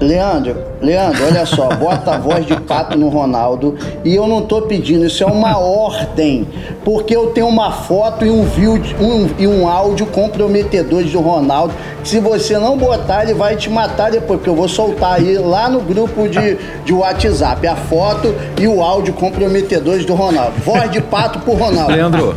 Leandro, 0.00 0.56
Leandro, 0.82 1.24
olha 1.26 1.46
só, 1.46 1.68
bota 1.74 2.14
a 2.14 2.18
voz 2.18 2.46
de 2.46 2.54
pato 2.60 2.96
no 2.96 3.08
Ronaldo 3.08 3.76
e 4.04 4.14
eu 4.14 4.26
não 4.26 4.42
tô 4.42 4.62
pedindo, 4.62 5.06
isso 5.06 5.22
é 5.22 5.26
uma 5.26 5.58
ordem, 5.58 6.46
porque 6.84 7.16
eu 7.16 7.28
tenho 7.28 7.46
uma 7.48 7.72
foto 7.72 8.24
e 8.24 8.30
um 8.30 8.44
vídeo 8.44 8.96
um, 9.00 9.28
e 9.38 9.46
um 9.46 9.68
áudio 9.68 10.06
comprometedores 10.06 11.10
do 11.10 11.20
Ronaldo. 11.20 11.74
Se 12.02 12.20
você 12.20 12.58
não 12.58 12.76
botar, 12.76 13.22
ele 13.22 13.34
vai 13.34 13.56
te 13.56 13.70
matar 13.70 14.10
depois, 14.10 14.38
porque 14.38 14.50
eu 14.50 14.56
vou 14.56 14.68
soltar 14.68 15.14
aí 15.14 15.38
lá 15.38 15.70
no 15.70 15.80
grupo 15.80 16.28
de, 16.28 16.58
de 16.84 16.92
WhatsApp 16.92 17.66
a 17.66 17.76
foto 17.76 18.34
e 18.60 18.68
o 18.68 18.82
áudio 18.82 19.14
comprometedores 19.14 20.04
do 20.04 20.14
Ronaldo. 20.14 20.52
Voz 20.64 20.90
de 20.90 21.00
pato 21.00 21.38
pro 21.38 21.54
Ronaldo. 21.54 21.92
Leandro, 21.92 22.34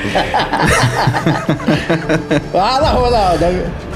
Fala, 2.52 2.90
Ronaldo. 2.90 3.44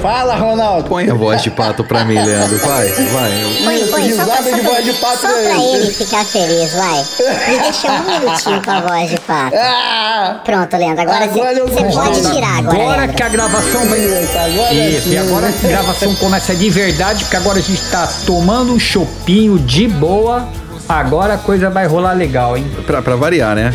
Fala, 0.00 0.34
Ronaldo. 0.36 0.88
põe 0.88 1.08
a 1.08 1.14
voz 1.14 1.42
de 1.42 1.50
pato 1.50 1.82
pra 1.84 2.04
mim, 2.04 2.14
Leandro. 2.14 2.58
Vai, 2.58 2.88
vai. 2.88 3.30
Põe, 3.64 3.74
Isso, 3.76 3.90
põe, 3.90 4.12
só 4.12 4.24
pra, 4.24 4.36
risada 4.36 4.42
de 4.42 4.50
só 4.62 4.70
voz 4.70 4.84
de 4.84 4.92
pra, 4.92 5.08
pato 5.08 5.20
só 5.22 5.28
pra 5.28 5.36
aí. 5.38 5.74
ele 5.76 5.90
ficar 5.92 6.24
feliz, 6.24 6.72
vai. 6.74 7.04
Me 7.48 7.58
deixa 7.62 7.90
um 7.90 8.20
minutinho 8.20 8.62
com 8.62 8.70
a 8.70 8.80
voz 8.80 9.10
de 9.10 9.20
pato. 9.20 9.56
Ah! 9.56 10.40
Pronto, 10.44 10.76
Leandro, 10.76 11.02
agora 11.02 11.26
você 11.26 11.84
pode 11.84 12.34
tirar 12.34 12.58
agora, 12.58 12.82
Agora 12.82 12.96
Leandro. 12.98 13.16
que 13.16 13.22
a 13.22 13.28
gravação 13.28 13.86
vai. 13.88 13.98
Isso, 14.00 14.38
agora 14.38 14.74
Isso, 14.74 15.08
sim. 15.08 15.14
e 15.14 15.18
agora 15.18 15.52
que 15.52 15.66
a 15.66 15.70
gravação 15.70 16.14
começa 16.16 16.54
de 16.54 16.70
verdade, 16.70 17.24
porque 17.24 17.36
agora 17.36 17.58
a 17.58 17.62
gente 17.62 17.80
tá 17.90 18.08
tomando 18.26 18.72
um 18.72 18.78
chopinho 18.78 19.58
de 19.58 19.88
boa. 19.88 20.46
Agora 20.86 21.34
a 21.34 21.38
coisa 21.38 21.70
vai 21.70 21.86
rolar 21.86 22.12
legal, 22.12 22.58
hein? 22.58 22.70
Pra, 22.86 23.00
pra 23.00 23.16
variar, 23.16 23.54
né? 23.56 23.72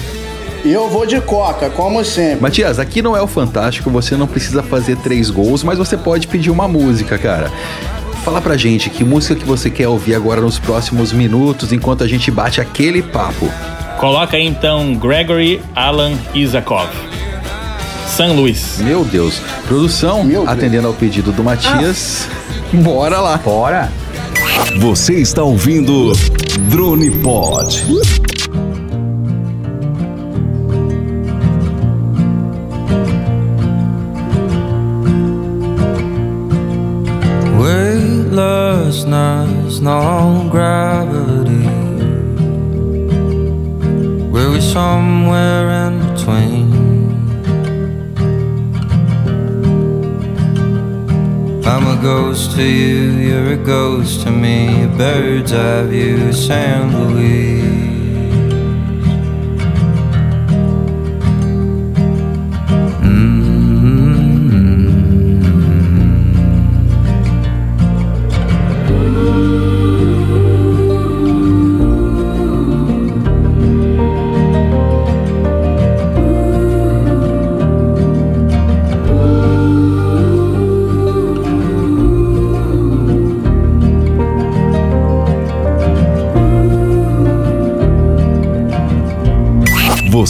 E 0.64 0.72
eu 0.72 0.90
vou 0.90 1.06
de 1.06 1.22
coca, 1.22 1.70
como 1.70 2.04
sempre. 2.04 2.42
Matias, 2.42 2.80
aqui 2.80 3.02
não 3.02 3.16
é 3.16 3.22
o 3.22 3.28
Fantástico, 3.28 3.90
você 3.90 4.16
não 4.18 4.28
precisa 4.28 4.62
fazer 4.62 4.98
três 4.98 5.30
gols, 5.30 5.64
mas 5.64 5.78
você 5.78 5.96
pode 5.96 6.28
pedir 6.28 6.52
uma 6.52 6.68
música, 6.68 7.18
cara. 7.18 7.52
Fala 8.26 8.42
pra 8.42 8.58
gente 8.58 8.90
que 8.90 9.04
música 9.04 9.36
que 9.36 9.46
você 9.46 9.70
quer 9.70 9.88
ouvir 9.88 10.16
agora 10.16 10.42
nos 10.42 10.60
próximos 10.60 11.14
minutos, 11.14 11.72
enquanto 11.72 12.04
a 12.04 12.08
gente 12.08 12.30
bate 12.30 12.60
aquele 12.60 13.02
papo. 13.02 13.50
Coloca 14.00 14.36
aí 14.38 14.46
então 14.46 14.94
Gregory 14.96 15.62
Alan 15.76 16.14
Isakov. 16.34 16.90
San 18.08 18.34
Luís. 18.34 18.80
Meu 18.80 19.06
Deus. 19.06 19.42
Produção, 19.68 20.24
Meu 20.24 20.42
Deus. 20.42 20.50
atendendo 20.50 20.88
ao 20.88 20.94
pedido 20.94 21.32
do 21.32 21.44
Matias. 21.44 22.28
Bora 22.74 23.20
lá. 23.22 23.38
Bora! 23.38 23.90
Você 24.80 25.16
está 25.16 25.42
ouvindo 25.44 26.12
Drone 26.70 27.10
Pod. 27.10 27.86
Weightlessness, 39.10 39.80
no 39.80 40.48
gravity. 40.52 41.66
Were 44.30 44.52
we 44.52 44.62
somewhere 44.62 45.88
in 45.88 46.00
between? 46.14 46.70
I'm 51.66 51.88
a 51.88 52.02
ghost 52.02 52.52
to 52.56 52.64
you, 52.64 53.12
you're 53.14 53.54
a 53.54 53.58
ghost 53.58 54.22
to 54.22 54.32
me. 54.32 54.84
A 54.84 54.88
bird's 54.88 55.54
eye 55.54 55.88
view, 55.88 56.32
San 56.32 56.94
Luis. 56.96 57.99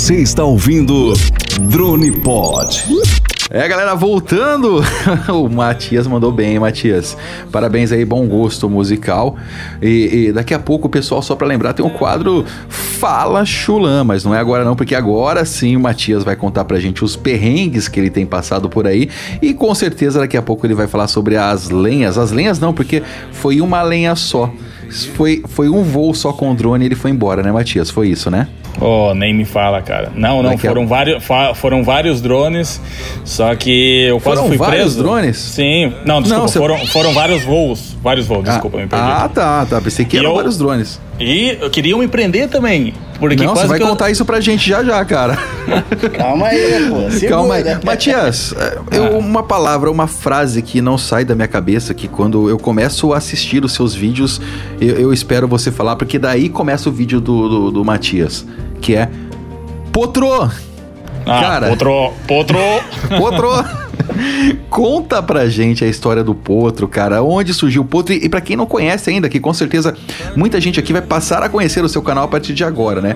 Você 0.10 0.16
está 0.16 0.44
ouvindo 0.44 1.14
Drone 1.70 2.12
Pod. 2.12 2.84
É, 3.48 3.68
galera, 3.68 3.94
voltando. 3.94 4.82
o 5.32 5.48
Matias 5.48 6.08
mandou 6.08 6.32
bem, 6.32 6.54
hein, 6.54 6.60
Matias. 6.60 7.16
Parabéns 7.52 7.92
aí, 7.92 8.04
bom 8.04 8.28
gosto 8.28 8.68
musical. 8.68 9.38
E, 9.80 10.30
e 10.30 10.32
daqui 10.32 10.56
a 10.56 10.58
pouco, 10.58 10.90
pessoal, 10.90 11.22
só 11.22 11.36
pra 11.36 11.46
lembrar, 11.46 11.74
tem 11.74 11.86
um 11.86 11.92
quadro 11.92 12.44
Fala 12.68 13.46
Chulan, 13.46 14.04
mas 14.04 14.26
não 14.26 14.34
é 14.34 14.40
agora 14.40 14.66
não, 14.66 14.76
porque 14.76 14.96
agora 14.96 15.46
sim 15.46 15.76
o 15.76 15.80
Matias 15.80 16.24
vai 16.24 16.36
contar 16.36 16.66
pra 16.66 16.80
gente 16.80 17.04
os 17.04 17.16
perrengues 17.16 17.88
que 17.88 18.00
ele 18.00 18.10
tem 18.10 18.26
passado 18.26 18.68
por 18.68 18.88
aí. 18.88 19.12
E 19.44 19.54
com 19.54 19.76
certeza 19.76 20.20
daqui 20.20 20.36
a 20.36 20.42
pouco 20.42 20.66
ele 20.66 20.74
vai 20.74 20.88
falar 20.88 21.08
sobre 21.08 21.38
as 21.38 21.70
lenhas. 21.70 22.18
As 22.18 22.32
lenhas 22.32 22.58
não, 22.58 22.74
porque 22.74 23.04
foi 23.32 23.62
uma 23.62 23.84
lenha 23.84 24.16
só. 24.16 24.52
Foi, 25.16 25.44
foi 25.48 25.70
um 25.70 25.84
voo 25.84 26.14
só 26.14 26.32
com 26.34 26.52
o 26.52 26.56
drone 26.56 26.84
e 26.84 26.88
ele 26.88 26.96
foi 26.96 27.12
embora, 27.12 27.42
né, 27.44 27.52
Matias? 27.52 27.90
Foi 27.90 28.10
isso, 28.10 28.30
né? 28.32 28.48
Oh, 28.82 29.14
nem 29.14 29.34
me 29.34 29.44
fala, 29.46 29.82
cara. 29.82 30.12
Não, 30.16 30.42
não, 30.42 30.52
Daqui 30.52 30.66
a- 30.66 30.70
foram, 30.70 30.88
vários, 30.88 31.24
foram 31.56 31.84
vários 31.84 32.22
drones, 32.22 32.80
só 33.26 33.54
que 33.56 34.06
eu 34.08 34.20
quase 34.22 34.38
Foram 34.38 34.48
fui 34.48 34.58
vários 34.58 34.82
preso. 34.94 35.04
drones? 35.04 35.38
Sim. 35.38 35.94
Não, 36.06 36.22
desculpa, 36.22 36.42
Não, 36.44 36.48
você- 36.48 36.60
foram, 36.60 36.78
foram 36.88 37.14
vários 37.14 37.44
voos. 37.44 37.98
Vários 38.02 38.28
voos, 38.28 38.46
desculpa, 38.46 38.78
me 38.78 38.88
perdi. 38.88 39.04
Ah, 39.06 39.30
tá, 39.34 39.66
tá. 39.66 39.82
Pensei 39.82 40.06
que 40.06 40.16
E 40.16 40.20
eram 40.20 40.30
eu- 40.30 40.36
vários 40.38 40.58
drones. 40.58 41.00
E 41.20 41.58
eu 41.60 41.70
queria 41.70 41.98
me 41.98 42.08
prender 42.08 42.48
também. 42.48 42.94
Porque 43.20 43.36
não, 43.36 43.48
quase 43.48 43.62
você 43.64 43.68
vai 43.68 43.78
que 43.78 43.84
eu- 43.84 43.90
contar 43.90 44.10
isso 44.10 44.24
pra 44.24 44.40
gente 44.40 44.70
já 44.70 44.82
já, 44.82 45.04
cara. 45.04 45.38
Calma 46.18 46.48
aí, 46.48 46.88
pô. 46.90 47.12
Segura. 47.12 47.30
Calma 47.30 47.56
aí. 47.56 47.64
Matias, 47.84 48.54
é, 48.58 48.78
eu, 48.98 49.18
uma 49.20 49.44
palavra, 49.44 49.92
uma 49.92 50.08
frase 50.08 50.62
que 50.62 50.80
não 50.82 50.98
sai 50.98 51.26
da 51.26 51.36
minha 51.36 51.48
cabeça, 51.50 51.94
que 51.94 52.08
quando 52.08 52.50
eu 52.50 52.58
começo 52.58 53.12
a 53.14 53.18
assistir 53.18 53.66
os 53.66 53.74
seus 53.74 53.94
vídeos, 53.94 54.40
eu, 54.80 54.96
eu 54.96 55.12
espero 55.14 55.46
você 55.46 55.70
falar, 55.70 55.98
porque 55.98 56.18
daí 56.18 56.48
começa 56.48 56.88
o 56.88 56.94
vídeo 56.94 57.20
do, 57.20 57.50
do, 57.50 57.72
do 57.72 57.84
Matias, 57.86 58.46
que 58.80 58.96
é 58.96 59.10
Potro! 59.92 60.50
Ah, 61.26 61.42
Cara. 61.42 61.68
Potro, 61.70 62.14
potro. 62.26 62.58
Potro! 63.20 63.89
Conta 64.70 65.22
pra 65.22 65.48
gente 65.50 65.84
a 65.84 65.88
história 65.88 66.24
do 66.24 66.34
Potro, 66.36 66.88
cara. 66.88 67.24
Onde 67.24 67.54
surgiu 67.54 67.82
o 67.82 67.86
Potro? 67.86 68.14
E, 68.14 68.30
pra 68.30 68.42
quem 68.42 68.56
não 68.56 68.66
conhece 68.66 69.10
ainda, 69.10 69.30
que 69.30 69.40
com 69.40 69.54
certeza 69.54 69.96
muita 70.36 70.60
gente 70.60 70.80
aqui 70.80 70.94
vai 70.94 71.02
passar 71.02 71.44
a 71.44 71.50
conhecer 71.50 71.84
o 71.84 71.90
seu 71.90 72.02
canal 72.02 72.26
a 72.26 72.28
partir 72.28 72.54
de 72.54 72.64
agora, 72.64 73.02
né? 73.02 73.16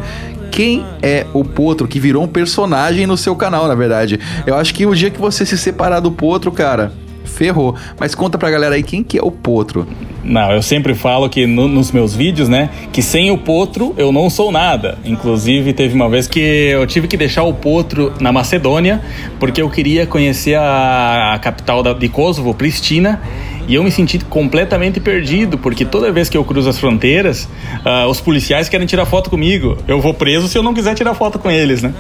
Quem 0.52 0.86
é 1.02 1.26
o 1.34 1.44
Potro 1.44 1.88
que 1.88 2.00
virou 2.00 2.24
um 2.24 2.28
personagem 2.28 3.08
no 3.08 3.18
seu 3.18 3.36
canal, 3.36 3.68
na 3.68 3.76
verdade? 3.76 4.20
Eu 4.46 4.56
acho 4.56 4.74
que 4.74 4.86
o 4.86 4.96
dia 4.96 5.10
que 5.10 5.20
você 5.20 5.46
se 5.46 5.58
separar 5.58 6.00
do 6.00 6.12
Potro, 6.12 6.52
cara, 6.52 6.92
ferrou. 7.34 7.76
Mas 8.00 8.16
conta 8.16 8.38
pra 8.38 8.50
galera 8.50 8.76
aí 8.76 8.84
quem 8.84 9.04
que 9.04 9.18
é 9.18 9.22
o 9.22 9.32
Potro. 9.32 9.88
Não, 10.24 10.52
eu 10.54 10.62
sempre 10.62 10.94
falo 10.96 11.28
que 11.28 11.46
no- 11.46 11.68
nos 11.68 11.92
meus 11.92 12.16
vídeos, 12.16 12.48
né, 12.48 12.70
que 12.94 13.02
sem 13.02 13.30
o 13.30 13.38
potro 13.38 13.94
eu 13.98 14.10
não 14.10 14.30
sou 14.30 14.54
nada. 14.54 14.98
Inclusive, 15.04 15.74
teve 15.74 15.94
uma 15.94 16.08
vez 16.08 16.28
que 16.30 16.40
eu 16.40 16.88
tive 16.88 17.10
que 17.10 17.18
deixar 17.18 17.44
o 17.44 17.54
potro 17.54 18.14
na 18.22 18.32
Macedônia, 18.32 19.02
porque 19.38 19.62
eu 19.62 19.70
queria 19.70 20.08
conhecer 20.08 20.56
a, 20.56 21.34
a 21.34 21.40
capital 21.40 21.84
da- 21.84 21.92
de 21.92 22.08
Kosovo, 22.08 22.54
Pristina, 22.54 23.22
e 23.68 23.76
eu 23.76 23.84
me 23.84 23.92
senti 23.92 24.18
completamente 24.20 25.02
perdido, 25.02 25.58
porque 25.58 25.84
toda 25.84 26.10
vez 26.10 26.30
que 26.30 26.38
eu 26.38 26.44
cruzo 26.46 26.70
as 26.70 26.80
fronteiras, 26.80 27.50
ah, 27.84 28.08
os 28.08 28.22
policiais 28.22 28.70
querem 28.70 28.88
tirar 28.88 29.06
foto 29.06 29.30
comigo. 29.30 29.78
Eu 29.86 30.00
vou 30.00 30.14
preso 30.14 30.48
se 30.48 30.58
eu 30.58 30.64
não 30.64 30.74
quiser 30.74 30.96
tirar 30.96 31.14
foto 31.16 31.38
com 31.38 31.52
eles, 31.52 31.82
né? 31.82 31.94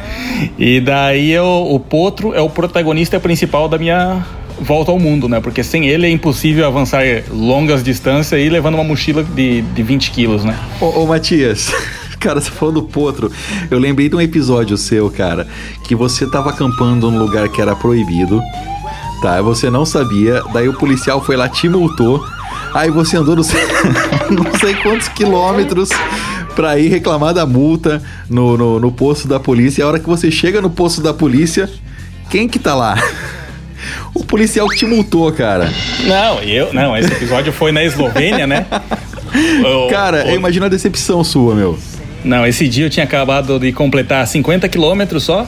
E 0.58 0.80
daí 0.80 1.30
eu- 1.32 1.68
o 1.70 1.78
potro 1.78 2.34
é 2.34 2.40
o 2.40 2.50
protagonista 2.50 3.20
principal 3.20 3.68
da 3.68 3.78
minha 3.78 4.26
volta 4.60 4.92
ao 4.92 5.00
mundo, 5.00 5.28
né? 5.28 5.40
Porque 5.40 5.64
sem 5.64 5.88
ele 5.88 6.06
é 6.06 6.10
impossível 6.10 6.66
avançar 6.66 7.04
longas 7.30 7.84
distâncias 7.84 8.40
e 8.40 8.50
levando 8.50 8.76
uma 8.76 8.84
mochila 8.84 9.24
de, 9.24 9.62
de 9.62 9.84
20 9.84 10.12
quilos, 10.12 10.44
né? 10.44 10.58
Ô, 10.80 11.02
ô 11.02 11.08
Matias, 11.08 11.72
cara, 12.20 12.40
você 12.40 12.52
falou 12.52 12.74
do 12.74 12.84
potro. 12.84 13.32
Eu 13.70 13.80
lembrei 13.80 14.10
de 14.10 14.16
um 14.16 14.22
episódio 14.22 14.78
seu, 14.78 15.10
cara, 15.10 15.48
que 15.84 15.96
você 15.96 16.30
tava 16.30 16.50
acampando 16.50 17.10
num 17.10 17.20
lugar 17.20 17.50
que 17.50 17.62
era 17.62 17.76
proibido, 17.76 18.42
tá? 19.22 19.42
Você 19.42 19.70
não 19.70 19.86
sabia, 19.86 20.42
daí 20.54 20.68
o 20.68 20.74
policial 20.74 21.24
foi 21.24 21.36
lá, 21.36 21.50
te 21.50 21.68
multou, 21.68 22.24
aí 22.74 22.90
você 22.90 23.18
andou 23.18 23.36
não 23.36 23.44
sei, 23.44 23.62
não 24.32 24.60
sei 24.60 24.74
quantos 24.76 25.08
quilômetros 25.10 25.90
pra 26.56 26.78
ir 26.78 26.88
reclamar 26.88 27.34
da 27.34 27.46
multa 27.46 28.02
no, 28.30 28.58
no, 28.58 28.80
no 28.80 28.92
posto 28.92 29.28
da 29.28 29.40
polícia. 29.40 29.82
E 29.82 29.84
a 29.84 29.88
hora 29.88 30.00
que 30.00 30.08
você 30.08 30.32
chega 30.32 30.62
no 30.62 30.70
posto 30.70 31.02
da 31.02 31.14
polícia, 31.14 31.70
quem 32.30 32.48
que 32.48 32.60
tá 32.60 32.76
lá? 32.76 32.96
O 34.14 34.24
policial 34.24 34.68
que 34.68 34.76
te 34.78 34.86
multou, 34.86 35.32
cara. 35.32 35.70
Não, 36.06 36.40
eu. 36.42 36.72
Não, 36.74 36.96
esse 36.98 37.12
episódio 37.12 37.52
foi 37.52 37.72
na 37.72 37.84
Eslovênia, 37.84 38.46
né? 38.48 38.66
O- 39.66 39.90
Cara, 39.90 40.28
eu 40.30 40.36
imagino 40.36 40.68
a 40.68 40.70
decepção 40.70 41.24
sua, 41.24 41.56
meu. 41.56 41.76
Não, 42.24 42.46
esse 42.46 42.68
dia 42.68 42.86
eu 42.86 42.90
tinha 42.90 43.04
acabado 43.04 43.60
de 43.60 43.72
completar 43.72 44.26
50 44.28 44.70
quilômetros 44.70 45.24
só. 45.24 45.48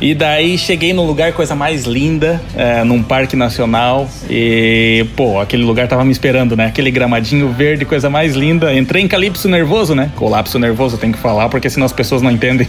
E 0.00 0.14
daí 0.14 0.56
cheguei 0.56 0.94
num 0.94 1.04
lugar, 1.04 1.32
coisa 1.34 1.54
mais 1.54 1.84
linda, 1.84 2.40
é, 2.56 2.82
num 2.82 3.02
parque 3.02 3.36
nacional. 3.36 4.08
E, 4.30 5.04
pô, 5.14 5.38
aquele 5.38 5.62
lugar 5.62 5.86
tava 5.88 6.04
me 6.04 6.10
esperando, 6.10 6.56
né? 6.56 6.66
Aquele 6.66 6.90
gramadinho 6.90 7.50
verde, 7.50 7.84
coisa 7.84 8.08
mais 8.08 8.34
linda. 8.34 8.74
Entrei 8.74 9.02
em 9.02 9.08
calypso 9.08 9.46
nervoso, 9.46 9.94
né? 9.94 10.10
Colapso 10.16 10.58
nervoso, 10.58 10.96
tem 10.96 11.12
que 11.12 11.18
falar, 11.18 11.50
porque 11.50 11.68
senão 11.68 11.84
as 11.84 11.92
pessoas 11.92 12.22
não 12.22 12.30
entendem. 12.30 12.66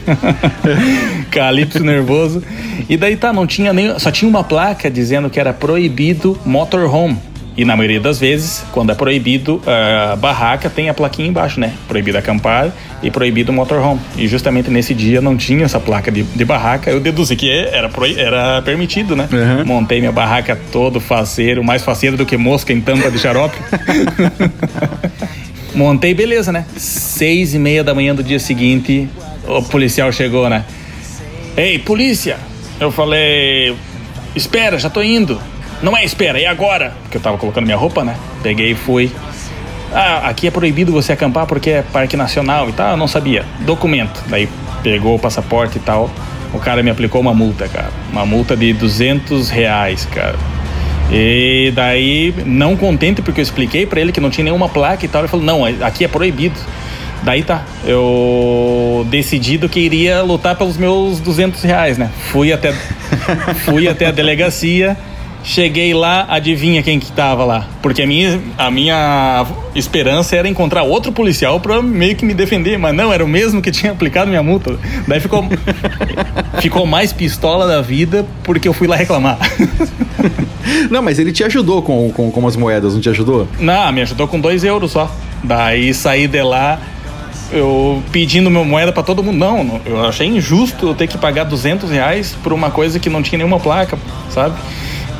calypso 1.32 1.82
nervoso. 1.84 2.44
E 2.90 2.98
daí 2.98 3.16
tá, 3.16 3.32
não 3.32 3.48
tinha 3.48 3.72
nem. 3.72 3.98
Só 3.98 4.12
tinha 4.12 4.28
uma 4.28 4.44
placa 4.44 4.92
dizendo 4.92 5.30
que 5.30 5.40
era 5.40 5.54
proibido 5.54 6.38
motorhome. 6.46 7.31
E 7.62 7.66
na 7.66 7.76
maioria 7.76 8.00
das 8.00 8.20
vezes, 8.20 8.66
quando 8.72 8.92
é 8.92 8.96
proibido 8.96 9.62
a 9.68 10.16
barraca, 10.16 10.68
tem 10.68 10.90
a 10.90 10.96
plaquinha 10.96 11.28
embaixo, 11.28 11.60
né? 11.60 11.76
Proibido 11.88 12.18
acampar 12.18 12.74
e 13.04 13.12
proibido 13.12 13.54
motorhome. 13.54 14.02
E 14.18 14.28
justamente 14.28 14.72
nesse 14.72 14.96
dia 14.96 15.22
não 15.22 15.38
tinha 15.38 15.66
essa 15.66 15.80
placa 15.80 16.12
de, 16.12 16.24
de 16.24 16.44
barraca. 16.44 16.90
Eu 16.90 17.00
deduzi 17.00 17.36
que 17.36 17.52
era, 17.52 17.88
era 18.18 18.64
permitido, 18.64 19.16
né? 19.16 19.30
Montei 19.64 20.00
minha 20.00 20.12
barraca 20.12 20.60
todo 20.72 21.00
faceiro, 21.00 21.64
mais 21.64 21.84
faceiro 21.84 22.18
do 22.18 22.26
que 22.26 22.36
mosca 22.36 22.74
em 22.74 22.82
tampa 22.82 23.12
de 23.12 23.20
xarope. 23.20 23.56
Montei, 25.76 26.16
beleza, 26.16 26.52
né? 26.52 26.66
Seis 26.76 27.54
e 27.54 27.60
meia 27.60 27.84
da 27.84 27.94
manhã 27.94 28.16
do 28.16 28.24
dia 28.24 28.40
seguinte, 28.40 29.08
o 29.48 29.62
policial 29.62 30.12
chegou, 30.12 30.50
né? 30.50 30.66
Ei, 31.56 31.78
polícia! 31.78 32.38
Eu 32.80 32.92
falei, 32.92 33.76
espera, 34.36 34.80
já 34.80 34.90
tô 34.90 35.04
indo. 35.04 35.40
Não 35.82 35.96
é 35.96 36.04
espera, 36.04 36.40
é 36.40 36.46
agora. 36.46 36.94
Porque 37.04 37.18
eu 37.18 37.22
tava 37.22 37.38
colocando 37.38 37.66
minha 37.66 37.78
roupa, 37.78 38.04
né? 38.04 38.16
Peguei 38.44 38.72
e 38.72 38.76
fui. 38.76 39.12
Ah, 39.94 40.30
aqui 40.30 40.48
é 40.48 40.52
proibido 40.52 40.92
você 40.92 41.12
acampar 41.12 41.46
porque 41.46 41.70
é 41.70 41.82
parque 41.82 42.16
nacional 42.16 42.70
e 42.70 42.72
tal. 42.74 42.92
Eu 42.92 42.98
não 42.98 43.08
sabia. 43.08 43.44
Documento. 43.62 44.24
Daí 44.28 44.48
pegou 44.84 45.16
o 45.16 45.20
passaporte 45.20 45.78
e 45.78 45.82
tal. 45.82 46.10
O 46.54 46.60
cara 46.60 46.84
me 46.84 46.90
aplicou 46.90 47.20
uma 47.20 47.34
multa, 47.34 47.68
cara. 47.68 47.90
Uma 48.12 48.26
multa 48.26 48.56
de 48.56 48.74
200 48.74 49.50
reais, 49.50 50.06
cara. 50.06 50.36
E 51.12 51.72
daí, 51.76 52.34
não 52.46 52.78
contente 52.78 53.22
porque 53.22 53.42
eu 53.42 53.44
expliquei 53.44 53.86
pra 53.86 54.00
ele 54.00 54.14
que 54.14 54.22
não 54.22 54.30
tinha 54.30 54.46
nenhuma 54.46 54.70
placa 54.70 55.04
e 55.04 55.08
tal, 55.10 55.22
ele 55.22 55.28
falou: 55.28 55.46
não, 55.46 55.66
aqui 55.66 56.06
é 56.06 56.08
proibido. 56.08 56.58
Daí 57.24 57.44
tá, 57.44 57.64
eu 57.86 59.06
decidido 59.10 59.70
que 59.70 59.80
iria 59.80 60.24
lutar 60.24 60.56
pelos 60.56 60.78
meus 60.78 61.20
200 61.20 61.62
reais, 61.62 61.98
né? 61.98 62.10
Fui 62.32 62.52
até, 62.52 62.72
fui 63.66 63.88
até 63.88 64.08
a 64.08 64.12
delegacia, 64.12 64.98
cheguei 65.44 65.94
lá, 65.94 66.26
adivinha 66.30 66.84
quem 66.84 67.00
que 67.00 67.12
tava 67.12 67.44
lá? 67.44 67.68
Porque 67.82 68.02
a 68.02 68.08
minha, 68.08 68.40
a 68.58 68.70
minha 68.70 69.46
esperança 69.76 70.36
era 70.36 70.48
encontrar 70.48 70.84
outro 70.84 71.12
policial 71.12 71.60
pra 71.60 71.82
meio 71.82 72.16
que 72.16 72.26
me 72.26 72.34
defender, 72.34 72.78
mas 72.78 72.94
não, 72.96 73.12
era 73.12 73.24
o 73.24 73.28
mesmo 73.28 73.62
que 73.62 73.72
tinha 73.72 73.92
aplicado 73.92 74.30
minha 74.30 74.44
multa. 74.44 74.78
Daí 75.08 75.20
ficou, 75.20 75.46
ficou 76.62 76.86
mais 76.86 77.12
pistola 77.12 77.68
da 77.68 77.82
vida 77.82 78.26
porque 78.44 78.68
eu 78.68 78.74
fui 78.74 78.88
lá 78.88 78.96
reclamar. 78.96 79.38
Não, 80.90 81.02
mas 81.02 81.18
ele 81.18 81.32
te 81.32 81.44
ajudou 81.44 81.82
com, 81.82 82.12
com, 82.12 82.32
com 82.32 82.48
as 82.48 82.56
moedas, 82.56 82.94
não 82.94 83.02
te 83.02 83.10
ajudou? 83.10 83.48
Não, 83.60 83.92
me 83.92 84.02
ajudou 84.02 84.28
com 84.28 84.40
dois 84.40 84.64
euros 84.64 84.92
só. 84.92 85.12
Daí 85.44 85.94
saí 85.94 86.28
de 86.28 86.42
lá, 86.44 86.80
eu 87.52 88.02
pedindo 88.12 88.50
minha 88.50 88.64
moeda 88.64 88.92
pra 88.92 89.04
todo 89.04 89.24
mundo. 89.24 89.38
Não, 89.38 89.64
não, 89.64 89.82
eu 89.86 90.04
achei 90.06 90.28
injusto 90.28 90.88
eu 90.88 90.96
ter 90.96 91.08
que 91.08 91.18
pagar 91.18 91.44
200 91.46 91.90
reais 91.90 92.36
por 92.44 92.54
uma 92.54 92.72
coisa 92.72 93.00
que 93.00 93.10
não 93.10 93.22
tinha 93.22 93.38
nenhuma 93.38 93.60
placa, 93.60 93.98
sabe? 94.30 94.56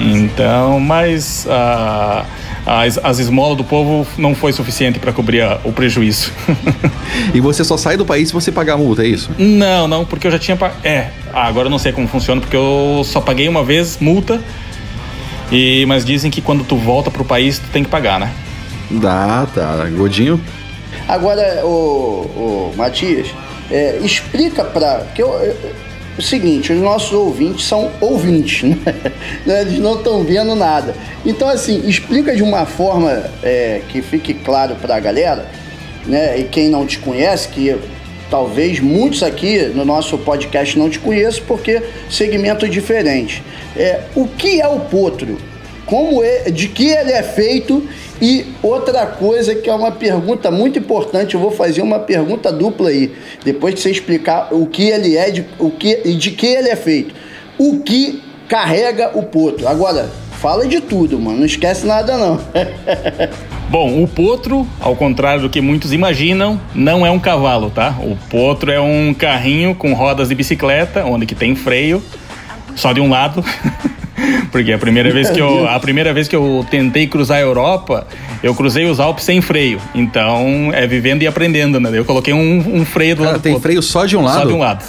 Então, 0.02 0.80
mas 0.80 1.46
ah, 1.50 2.26
as, 2.66 2.98
as 3.04 3.20
esmolas 3.20 3.58
do 3.58 3.64
povo 3.64 4.08
não 4.18 4.34
foi 4.36 4.52
suficiente 4.54 5.00
pra 5.00 5.12
cobrir 5.14 5.42
a- 5.42 5.60
o 5.64 5.72
prejuízo. 5.72 6.32
E 7.34 7.40
você 7.42 7.64
só 7.64 7.76
sai 7.78 7.98
do 7.98 8.06
país 8.06 8.30
se 8.30 8.34
você 8.34 8.52
pagar 8.52 8.74
a 8.74 8.78
multa, 8.78 9.04
é 9.04 9.08
isso? 9.08 9.30
não, 9.38 9.88
não, 9.88 10.06
porque 10.06 10.26
eu 10.28 10.32
já 10.32 10.40
tinha. 10.40 10.56
pa- 10.58 10.72
É, 10.84 11.10
ah, 11.34 11.46
agora 11.46 11.68
eu 11.68 11.70
não 11.70 11.78
sei 11.78 11.92
como 11.92 12.08
funciona, 12.08 12.40
porque 12.42 12.56
eu 12.56 13.02
só 13.06 13.20
paguei 13.22 13.48
uma 13.48 13.64
vez 13.64 13.98
multa. 14.00 14.42
E, 15.52 15.86
mas 15.88 16.04
dizem 16.06 16.32
que 16.32 16.42
quando 16.42 16.64
tu 16.64 16.78
volta 16.78 17.12
pro 17.12 17.24
país, 17.26 17.60
tu 17.60 17.68
tem 17.72 17.84
que 17.84 17.90
pagar, 17.90 18.20
né? 18.20 18.32
Dá, 18.90 19.46
tá. 19.54 19.86
Godinho? 19.96 20.40
Agora, 21.08 21.66
o, 21.66 22.72
Matias, 22.78 23.28
é, 23.70 24.00
explica 24.02 24.64
para. 24.64 25.06
Que 25.14 25.22
eu, 25.22 25.30
eu- 25.30 25.58
o 26.18 26.22
seguinte, 26.22 26.74
os 26.74 26.80
nossos 26.80 27.14
ouvintes 27.14 27.66
são 27.66 27.92
ouvintes, 28.00 28.64
né? 29.46 29.62
Eles 29.62 29.80
não 29.80 29.96
estão 29.96 30.24
vendo 30.24 30.56
nada. 30.56 30.94
Então, 31.26 31.48
assim, 31.48 31.88
explica 31.88 32.36
de 32.36 32.44
uma 32.44 32.66
forma 32.66 33.24
é, 33.42 33.82
que 33.90 34.02
fique 34.02 34.34
claro 34.34 34.76
para 34.76 34.96
a 34.96 35.00
galera, 35.00 35.50
né? 36.06 36.40
E 36.40 36.44
quem 36.44 36.70
não 36.70 36.86
te 36.86 37.00
conhece, 37.00 37.48
que 37.48 37.76
talvez 38.30 38.80
muitos 38.80 39.24
aqui 39.24 39.60
no 39.76 39.84
nosso 39.84 40.18
podcast 40.18 40.78
não 40.78 40.90
te 40.90 41.00
conheçam 41.00 41.44
porque 41.48 41.82
segmento 42.10 42.68
diferente. 42.68 43.44
É, 43.76 44.02
o 44.16 44.28
que 44.28 44.62
é 44.62 44.68
o 44.68 44.80
potro? 44.80 45.38
Como 45.92 46.24
é, 46.24 46.50
de 46.50 46.70
que 46.70 46.88
ele 46.88 47.12
é 47.12 47.22
feito? 47.22 47.86
E 48.22 48.46
outra 48.64 49.06
coisa 49.06 49.54
que 49.54 49.70
é 49.70 49.74
uma 49.74 49.92
pergunta 49.92 50.50
muito 50.50 50.80
importante, 50.80 51.36
eu 51.36 51.42
vou 51.42 51.52
fazer 51.52 51.82
uma 51.82 52.00
pergunta 52.00 52.50
dupla 52.50 52.88
aí, 52.88 53.12
depois 53.44 53.76
de 53.76 53.82
você 53.82 53.92
explicar 53.92 54.54
o 54.54 54.66
que 54.68 54.84
ele 54.84 55.18
é, 55.18 55.30
de, 55.30 55.46
o 55.60 55.70
que, 55.70 56.02
e 56.06 56.14
de 56.14 56.32
que 56.32 56.48
ele 56.48 56.70
é 56.70 56.78
feito. 56.78 57.14
O 57.58 57.82
que 57.82 58.24
carrega 58.48 59.12
o 59.16 59.24
potro? 59.24 59.68
Agora, 59.68 60.10
fala 60.40 60.66
de 60.66 60.80
tudo, 60.80 61.20
mano, 61.20 61.40
não 61.40 61.46
esquece 61.46 61.86
nada 61.86 62.18
não. 62.18 62.40
Bom, 63.70 64.02
o 64.02 64.08
potro, 64.08 64.66
ao 64.80 64.96
contrário 64.96 65.42
do 65.42 65.50
que 65.50 65.60
muitos 65.60 65.92
imaginam, 65.92 66.58
não 66.74 67.06
é 67.06 67.12
um 67.12 67.20
cavalo, 67.20 67.70
tá? 67.70 67.98
O 68.02 68.16
potro 68.30 68.72
é 68.72 68.80
um 68.80 69.14
carrinho 69.14 69.76
com 69.76 69.92
rodas 69.92 70.30
de 70.30 70.36
bicicleta, 70.36 71.04
onde 71.04 71.26
que 71.26 71.36
tem 71.36 71.54
freio, 71.54 72.02
só 72.78 72.94
de 72.94 73.02
um 73.02 73.10
lado. 73.10 73.44
Porque 74.52 74.72
a 74.74 74.78
primeira 74.78 75.12
vez 75.12 75.30
que 75.30 75.40
eu 75.42 75.68
a 75.68 75.80
primeira 75.80 76.14
vez 76.14 76.28
que 76.28 76.36
eu 76.36 76.66
tentei 76.70 77.08
cruzar 77.08 77.38
a 77.38 77.42
Europa, 77.42 78.06
eu 78.44 78.54
cruzei 78.56 78.86
os 78.86 79.00
Alpes 79.00 79.24
sem 79.26 79.42
freio. 79.42 79.80
Então 79.96 80.72
é 80.74 80.86
vivendo 80.88 81.22
e 81.24 81.28
aprendendo, 81.28 81.80
né? 81.80 81.90
Eu 81.94 82.06
coloquei 82.06 82.34
um, 82.34 82.78
um 82.82 82.86
freio 82.86 83.16
do 83.16 83.20
Cara, 83.24 83.32
lado 83.34 83.42
tem 83.42 83.52
do 83.52 83.56
outro. 83.56 83.64
freio 83.70 83.82
só 83.82 84.06
de 84.06 84.16
um 84.18 84.24
lado? 84.24 84.40
Só 84.42 84.46
de 84.48 84.54
um 84.54 84.60
lado. 84.60 84.84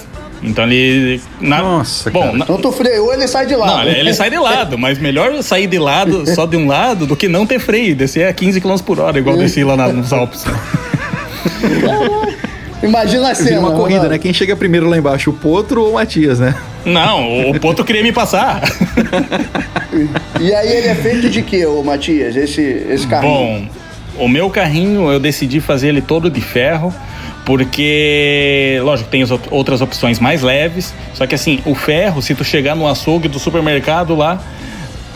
Então 0.44 0.64
ele. 0.64 1.20
Na, 1.40 1.62
Nossa, 1.62 2.10
bom, 2.10 2.20
cara. 2.20 2.32
na- 2.32 2.44
Então 2.44 2.58
tu 2.58 2.72
freou, 2.72 3.12
ele 3.14 3.28
sai 3.28 3.46
de 3.46 3.54
lado. 3.54 3.84
não, 3.84 3.92
ele 3.92 4.12
sai 4.12 4.28
de 4.28 4.38
lado, 4.38 4.76
mas 4.76 4.98
melhor 4.98 5.40
sair 5.42 5.68
de 5.68 5.78
lado, 5.78 6.26
só 6.34 6.46
de 6.46 6.56
um 6.56 6.66
lado, 6.66 7.06
do 7.06 7.14
que 7.14 7.28
não 7.28 7.46
ter 7.46 7.60
freio, 7.60 7.94
descer 7.94 8.26
a 8.26 8.32
15 8.32 8.60
km 8.60 8.76
por 8.84 8.98
hora, 8.98 9.16
igual 9.18 9.36
desci 9.36 9.62
lá 9.62 9.76
nos 9.92 10.12
Alpes. 10.12 10.44
Imagina 12.82 13.30
a 13.30 13.32
Vira 13.32 13.48
cena. 13.48 13.60
uma 13.60 13.70
corrida, 13.72 13.98
Ronaldo. 14.00 14.08
né? 14.10 14.18
Quem 14.18 14.32
chega 14.32 14.56
primeiro 14.56 14.88
lá 14.88 14.98
embaixo, 14.98 15.30
o 15.30 15.32
Potro 15.32 15.82
ou 15.82 15.90
o 15.90 15.94
Matias, 15.94 16.40
né? 16.40 16.54
Não, 16.84 17.50
o 17.50 17.60
Potro 17.60 17.84
queria 17.84 18.02
me 18.02 18.10
passar. 18.10 18.60
E 20.40 20.54
aí 20.54 20.68
ele 20.76 20.88
é 20.88 20.94
feito 20.94 21.28
de 21.30 21.42
quê, 21.42 21.66
ô 21.66 21.82
Matias? 21.82 22.34
Esse, 22.36 22.60
esse 22.88 23.06
carrinho? 23.06 23.68
Bom, 24.16 24.24
o 24.24 24.28
meu 24.28 24.48
carrinho 24.50 25.10
eu 25.10 25.20
decidi 25.20 25.60
fazer 25.60 25.88
ele 25.88 26.00
todo 26.00 26.30
de 26.30 26.40
ferro, 26.40 26.92
porque, 27.44 28.78
lógico, 28.82 29.08
tem 29.10 29.22
as 29.22 29.30
out- 29.30 29.48
outras 29.50 29.80
opções 29.80 30.18
mais 30.18 30.42
leves, 30.42 30.94
só 31.14 31.26
que 31.26 31.34
assim, 31.34 31.60
o 31.64 31.74
ferro, 31.74 32.22
se 32.22 32.34
tu 32.34 32.44
chegar 32.44 32.74
no 32.74 32.86
açougue 32.86 33.28
do 33.28 33.38
supermercado 33.38 34.14
lá, 34.14 34.40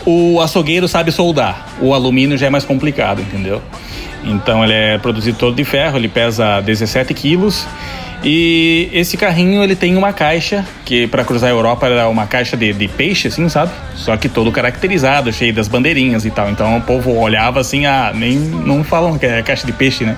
o 0.05 0.39
açougueiro 0.41 0.87
sabe 0.87 1.11
soldar, 1.11 1.67
o 1.81 1.93
alumínio 1.93 2.37
já 2.37 2.47
é 2.47 2.49
mais 2.49 2.63
complicado, 2.63 3.21
entendeu? 3.21 3.61
Então 4.23 4.63
ele 4.63 4.73
é 4.73 4.97
produzido 4.97 5.37
todo 5.37 5.55
de 5.55 5.63
ferro, 5.63 5.97
ele 5.97 6.07
pesa 6.07 6.59
17 6.61 7.13
quilos. 7.13 7.65
E 8.23 8.89
esse 8.91 9.15
carrinho 9.15 9.63
ele 9.63 9.75
tem 9.75 9.95
uma 9.95 10.11
caixa 10.11 10.65
que 10.83 11.07
para 11.07 11.23
cruzar 11.23 11.49
a 11.49 11.53
Europa 11.53 11.85
era 11.85 12.09
uma 12.09 12.25
caixa 12.25 12.57
de, 12.57 12.73
de 12.73 12.87
peixe, 12.87 13.27
assim, 13.27 13.47
sabe? 13.47 13.71
Só 13.95 14.17
que 14.17 14.27
todo 14.27 14.51
caracterizado, 14.51 15.31
cheio 15.31 15.53
das 15.53 15.67
bandeirinhas 15.67 16.25
e 16.25 16.31
tal. 16.31 16.49
Então 16.49 16.77
o 16.77 16.81
povo 16.81 17.15
olhava 17.15 17.59
assim, 17.59 17.85
ah, 17.85 18.11
nem 18.13 18.35
não 18.35 18.83
falam 18.83 19.17
que 19.17 19.25
é 19.25 19.41
caixa 19.43 19.65
de 19.65 19.71
peixe, 19.71 20.03
né? 20.03 20.17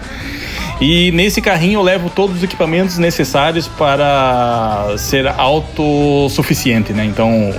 E 0.81 1.11
nesse 1.11 1.41
carrinho 1.41 1.79
eu 1.79 1.83
levo 1.83 2.09
todos 2.09 2.37
os 2.37 2.43
equipamentos 2.43 2.97
necessários 2.97 3.67
para 3.67 4.95
ser 4.97 5.27
autossuficiente, 5.27 6.93
né? 6.93 7.03
Então 7.03 7.53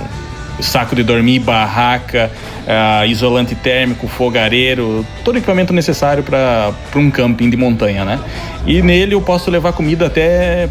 saco 0.61 0.95
de 0.95 1.03
dormir, 1.03 1.39
barraca, 1.39 2.31
ah, 2.67 3.05
isolante 3.05 3.55
térmico, 3.55 4.07
fogareiro, 4.07 5.05
todo 5.23 5.35
o 5.35 5.37
equipamento 5.37 5.73
necessário 5.73 6.23
para 6.23 6.71
um 6.95 7.09
camping 7.11 7.49
de 7.49 7.57
montanha, 7.57 8.05
né? 8.05 8.19
E 8.65 8.81
nele 8.81 9.13
eu 9.15 9.21
posso 9.21 9.49
levar 9.51 9.73
comida 9.73 10.05
até 10.07 10.69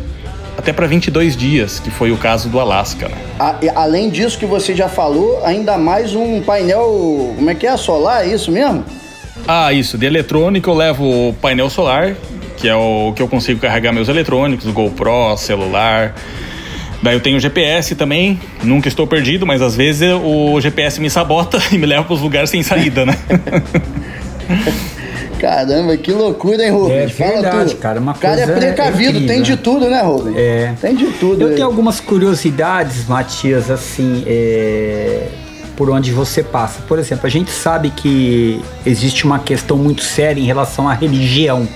até 0.58 0.72
para 0.74 0.86
22 0.86 1.36
dias, 1.36 1.80
que 1.80 1.90
foi 1.90 2.12
o 2.12 2.18
caso 2.18 2.48
do 2.50 2.60
Alasca, 2.60 3.08
né? 3.08 3.14
A- 3.38 3.54
além 3.76 4.10
disso 4.10 4.38
que 4.38 4.44
você 4.44 4.74
já 4.74 4.88
falou, 4.90 5.40
ainda 5.44 5.78
mais 5.78 6.14
um 6.14 6.42
painel, 6.42 7.32
como 7.36 7.48
é 7.48 7.54
que 7.54 7.66
é? 7.66 7.74
Solar, 7.78 8.24
é 8.24 8.28
isso 8.34 8.50
mesmo? 8.52 8.84
Ah, 9.48 9.72
isso, 9.72 9.96
de 9.96 10.04
eletrônico 10.04 10.68
eu 10.68 10.74
levo 10.74 11.28
o 11.30 11.32
painel 11.32 11.70
solar, 11.70 12.14
que 12.58 12.68
é 12.68 12.74
o 12.76 13.10
que 13.16 13.22
eu 13.22 13.28
consigo 13.28 13.58
carregar 13.58 13.90
meus 13.90 14.08
eletrônicos, 14.10 14.66
GoPro, 14.66 15.34
celular. 15.38 16.14
Daí 17.02 17.14
eu 17.14 17.20
tenho 17.20 17.38
o 17.38 17.40
GPS 17.40 17.94
também, 17.94 18.38
nunca 18.62 18.88
estou 18.88 19.06
perdido, 19.06 19.46
mas 19.46 19.62
às 19.62 19.74
vezes 19.74 20.12
o 20.22 20.60
GPS 20.60 21.00
me 21.00 21.08
sabota 21.08 21.58
e 21.72 21.78
me 21.78 21.86
leva 21.86 22.04
para 22.04 22.14
os 22.14 22.20
lugares 22.20 22.50
sem 22.50 22.62
saída, 22.62 23.06
né? 23.06 23.16
Caramba, 25.40 25.96
que 25.96 26.12
loucura, 26.12 26.62
hein, 26.62 26.70
Rubens? 26.70 27.04
É 27.04 27.08
Fala 27.08 27.40
verdade, 27.40 27.74
tu. 27.74 27.78
cara, 27.78 27.98
uma 27.98 28.12
O 28.12 28.14
cara 28.16 28.42
é 28.42 28.44
coisa 28.44 28.60
precavido, 28.60 29.10
incrível, 29.12 29.26
tem 29.26 29.42
de 29.42 29.52
né? 29.52 29.58
tudo, 29.62 29.88
né, 29.88 30.02
Rubens? 30.02 30.36
É. 30.36 30.74
Tem 30.78 30.94
de 30.94 31.06
tudo. 31.12 31.40
Eu 31.40 31.48
aí. 31.48 31.54
tenho 31.54 31.66
algumas 31.66 31.98
curiosidades, 31.98 33.06
Matias, 33.06 33.70
assim, 33.70 34.22
é, 34.26 35.28
por 35.76 35.88
onde 35.88 36.12
você 36.12 36.42
passa. 36.42 36.82
Por 36.86 36.98
exemplo, 36.98 37.26
a 37.26 37.30
gente 37.30 37.50
sabe 37.50 37.88
que 37.88 38.60
existe 38.84 39.24
uma 39.24 39.38
questão 39.38 39.78
muito 39.78 40.02
séria 40.02 40.38
em 40.38 40.44
relação 40.44 40.86
à 40.86 40.92
religião. 40.92 41.66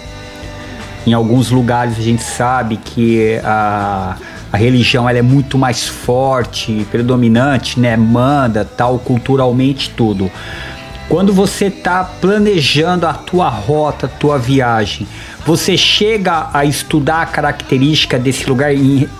Em 1.06 1.14
alguns 1.14 1.50
lugares 1.50 1.98
a 1.98 2.02
gente 2.02 2.22
sabe 2.22 2.76
que 2.76 3.40
a, 3.42 4.16
a 4.54 4.56
religião 4.56 5.08
ela 5.08 5.18
é 5.18 5.22
muito 5.22 5.58
mais 5.58 5.88
forte, 5.88 6.86
predominante, 6.88 7.80
né? 7.80 7.96
Manda, 7.96 8.64
tal, 8.64 9.00
culturalmente 9.00 9.90
tudo. 9.90 10.30
Quando 11.08 11.32
você 11.32 11.66
está 11.66 12.04
planejando 12.04 13.04
a 13.04 13.12
tua 13.12 13.48
rota, 13.48 14.06
a 14.06 14.08
tua 14.08 14.38
viagem, 14.38 15.08
você 15.44 15.76
chega 15.76 16.50
a 16.54 16.64
estudar 16.64 17.22
a 17.22 17.26
característica 17.26 18.16
desse 18.16 18.48
lugar, 18.48 18.70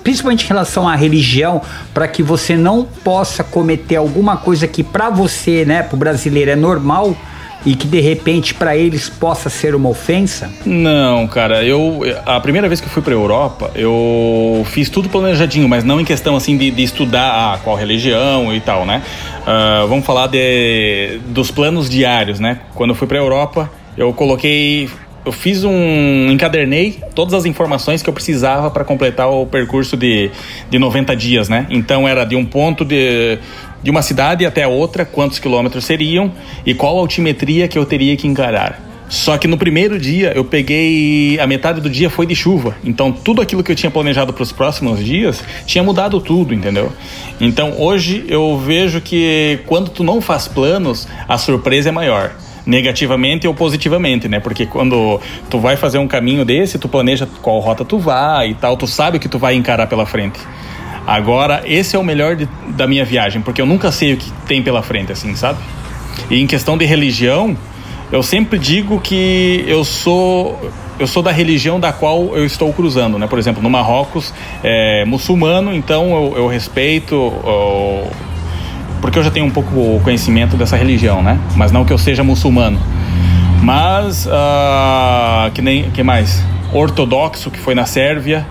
principalmente 0.05 0.45
em 0.45 0.49
relação 0.49 0.89
à 0.89 0.95
religião, 0.95 1.61
para 1.93 2.07
que 2.07 2.23
você 2.23 2.57
não 2.57 2.85
possa 2.85 3.43
cometer 3.43 3.97
alguma 3.97 4.37
coisa 4.37 4.69
que 4.69 4.85
para 4.85 5.11
você, 5.11 5.65
né, 5.65 5.83
para 5.83 5.97
o 5.97 5.99
brasileiro 5.99 6.53
é 6.53 6.57
normal 6.57 7.17
e 7.65 7.75
que 7.75 7.87
de 7.87 8.01
repente 8.01 8.55
para 8.55 8.77
eles 8.77 9.09
possa 9.09 9.49
ser 9.49 9.75
uma 9.75 9.89
ofensa? 9.89 10.51
Não, 10.65 11.27
cara, 11.27 11.65
eu 11.65 12.01
a 12.27 12.41
primeira 12.41 12.69
vez 12.69 12.81
que 12.81 12.87
eu 12.87 12.91
fui 12.91 13.03
pra 13.03 13.13
Europa, 13.13 13.71
eu 13.75 14.65
fiz 14.67 14.89
tudo 14.89 15.09
planejadinho, 15.09 15.69
mas 15.69 15.85
não 15.85 16.01
em 16.01 16.05
questão 16.05 16.37
assim 16.37 16.57
de, 16.57 16.71
de 16.71 16.83
estudar 16.83 17.55
ah, 17.55 17.59
qual 17.63 17.77
religião 17.77 18.55
e 18.55 18.61
tal, 18.61 18.85
né? 18.85 19.03
Ah, 19.47 19.85
vamos 19.89 20.05
falar 20.05 20.27
de, 20.27 21.21
dos 21.29 21.51
planos 21.51 21.89
diários, 21.89 22.41
né? 22.41 22.61
Quando 22.75 22.91
eu 22.91 22.97
fui 22.97 23.07
pra 23.07 23.19
Europa, 23.19 23.71
eu 23.97 24.13
coloquei 24.13 24.89
eu 25.25 25.33
fiz 25.33 25.65
um. 25.65 26.31
encadernei 26.31 27.01
todas 27.15 27.33
as 27.33 27.47
informações 27.47 28.03
que 28.03 28.09
eu 28.09 28.13
precisava 28.13 28.71
para 28.71 28.85
completar 28.85 29.31
o 29.31 29.47
percurso 29.47 29.97
de, 29.97 30.31
de 30.69 30.79
90 30.79 31.17
dias, 31.17 31.49
né? 31.49 31.67
Então 31.71 32.07
era 32.07 32.25
de 32.25 32.37
um 32.37 32.45
ponto 32.45 32.85
de, 32.85 33.39
de 33.85 33.91
uma 33.91 34.01
cidade 34.01 34.47
até 34.47 34.67
outra, 34.67 35.05
quantos 35.05 35.39
quilômetros 35.39 35.85
seriam 35.85 36.33
e 36.65 36.73
qual 36.73 36.99
altimetria 36.99 37.69
que 37.69 37.79
eu 37.79 37.85
teria 37.85 38.17
que 38.17 38.27
encarar. 38.27 38.81
Só 39.11 39.37
que 39.37 39.47
no 39.47 39.59
primeiro 39.59 39.99
dia 39.99 40.33
eu 40.35 40.43
peguei. 40.43 41.39
A 41.39 41.47
metade 41.47 41.83
do 41.83 41.91
dia 41.91 42.09
foi 42.09 42.25
de 42.25 42.35
chuva. 42.35 42.75
Então 42.83 43.13
tudo 43.13 43.43
aquilo 43.43 43.63
que 43.63 43.71
eu 43.71 43.77
tinha 43.77 43.91
planejado 43.91 44.33
para 44.33 44.43
os 44.43 44.51
próximos 44.51 45.05
dias 45.05 45.45
tinha 45.67 45.85
mudado 45.85 46.19
tudo, 46.19 46.55
entendeu? 46.55 46.91
Então 47.39 47.75
hoje 47.79 48.25
eu 48.27 48.59
vejo 48.59 49.03
que 49.03 49.61
quando 49.67 49.91
tu 49.91 50.03
não 50.03 50.23
faz 50.23 50.49
planos, 50.49 51.07
a 51.29 51.37
surpresa 51.37 51.91
é 51.91 51.93
maior 51.93 52.33
negativamente 52.67 53.47
ou 53.47 53.55
positivamente, 53.55 54.27
né? 54.27 54.41
Porque 54.41 54.65
quando 54.65 55.21
tu 55.51 55.59
vai 55.59 55.77
fazer 55.77 55.99
um 55.99 56.09
caminho 56.09 56.43
desse, 56.43 56.79
tu 56.79 56.89
planeja 56.89 57.29
qual 57.43 57.61
rota 57.61 57.85
tu 57.85 57.99
vai 57.99 58.53
e 58.53 58.55
tal, 58.55 58.79
tu 58.79 58.87
sabe 58.87 59.19
o 59.19 59.21
que 59.21 59.29
tu 59.29 59.39
vai 59.39 59.55
encarar 59.55 59.87
pela 59.87 60.07
frente. 60.07 60.41
Agora, 61.07 61.63
esse 61.67 61.95
é 61.95 61.99
o 61.99 62.03
melhor 62.05 62.35
de- 62.37 62.49
da 62.69 62.87
minha 62.87 63.05
viagem, 63.05 63.43
porque 63.43 63.61
eu 63.61 63.67
nunca 63.67 63.93
sei 63.93 64.15
o 64.15 64.17
que 64.17 64.31
tem 64.47 64.63
pela 64.63 64.83
frente, 64.83 65.13
assim, 65.13 65.35
sabe? 65.35 65.59
E 66.31 66.41
em 66.41 66.47
questão 66.47 66.79
de 66.79 66.85
religião, 66.85 67.57
eu 68.11 68.23
sempre 68.23 68.59
digo 68.59 69.01
que 69.01 69.65
eu 69.67 69.85
sou 69.85 70.59
eu 70.97 71.09
sou 71.09 71.25
da 71.25 71.33
religião 71.33 71.81
da 71.81 71.93
qual 71.93 72.37
eu 72.37 72.47
estou 72.47 72.73
cruzando, 72.73 73.19
né? 73.19 73.27
Por 73.27 73.37
exemplo, 73.37 73.61
no 73.61 73.69
Marrocos 73.69 74.33
é 74.63 75.05
muçulmano, 75.05 75.75
então 75.75 76.15
eu, 76.15 76.35
eu 76.37 76.47
respeito 76.47 77.33
ó, 77.43 78.05
porque 79.01 79.19
eu 79.19 79.23
já 79.25 79.31
tenho 79.31 79.45
um 79.45 79.51
pouco 79.51 79.75
o 79.75 80.01
conhecimento 80.05 80.57
dessa 80.57 80.77
religião, 80.77 81.21
né? 81.21 81.37
Mas 81.57 81.73
não 81.73 81.85
que 81.85 81.93
eu 81.93 81.99
seja 81.99 82.23
muçulmano. 82.23 82.79
Mas, 83.61 84.29
ah, 84.31 85.51
que 85.53 85.61
nem, 85.61 85.91
que 85.91 86.03
mais? 86.03 86.43
Ortodoxo, 86.73 87.51
que 87.51 87.59
foi 87.59 87.75
na 87.75 87.87
Sérvia. 87.87 88.47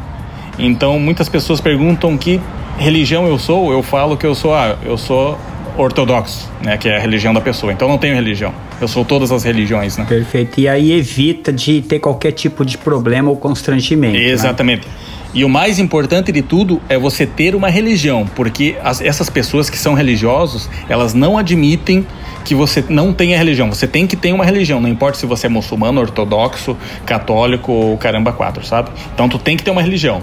Então, 0.58 0.99
muitas 0.99 1.28
pessoas 1.30 1.60
perguntam 1.60 2.18
que 2.18 2.39
religião 2.78 3.28
eu 3.28 3.38
sou. 3.39 3.72
Eu 3.72 3.82
falo 3.84 4.16
que 4.18 4.26
eu 4.26 4.36
sou, 4.36 4.54
ah, 4.54 4.76
eu 4.86 4.97
sou 4.97 5.38
ortodoxo, 5.78 6.49
né? 6.64 6.78
Que 6.78 6.88
é 6.89 6.97
a 6.97 6.99
religião 6.99 7.34
da 7.34 7.41
pessoa. 7.41 7.74
Então, 7.74 7.88
não 7.88 7.97
tenho 7.97 8.14
religião. 8.16 8.54
Eu 8.80 8.88
sou 8.88 9.04
todas 9.04 9.32
as 9.32 9.43
religiões, 9.43 9.97
né? 9.97 10.06
Perfeito. 10.08 10.60
E 10.60 10.68
aí 10.68 10.91
evita 10.91 11.51
de 11.51 11.82
ter 11.82 11.99
qualquer 11.99 12.32
tipo 12.32 12.64
de 12.64 12.78
problema 12.78 13.30
ou 13.30 13.36
constrangimento. 13.38 14.14
né? 14.14 14.24
Exatamente. 14.26 14.88
E 15.34 15.43
o 15.43 15.49
mais 15.49 15.80
importante 15.80 16.32
de 16.32 16.43
tudo 16.43 16.80
é 16.88 16.95
você 16.95 17.26
ter 17.26 17.56
uma 17.56 17.68
religião, 17.68 18.28
porque 18.36 18.76
as- 18.84 19.01
essas 19.01 19.32
pessoas 19.32 19.68
que 19.68 19.78
são 19.80 19.95
religiosos, 19.95 20.70
elas 20.88 21.16
não 21.16 21.39
admitem 21.39 22.06
que 22.45 22.54
você 22.54 22.84
não 22.88 23.12
tenha 23.12 23.36
religião. 23.36 23.68
Você 23.70 23.88
tem 23.88 24.06
que 24.06 24.16
ter 24.16 24.32
uma 24.32 24.45
religião, 24.45 24.80
não 24.80 24.89
importa 24.89 25.18
se 25.18 25.26
você 25.26 25.47
é 25.47 25.49
muçulmano, 25.49 25.99
ortodoxo, 26.01 26.78
católico 27.04 27.72
ou 27.72 27.97
caramba 27.97 28.32
quatro, 28.32 28.64
sabe? 28.64 28.91
Então 29.16 29.28
tu 29.28 29.39
tem 29.39 29.58
que 29.58 29.64
ter 29.64 29.72
uma 29.72 29.82
religião. 29.82 30.22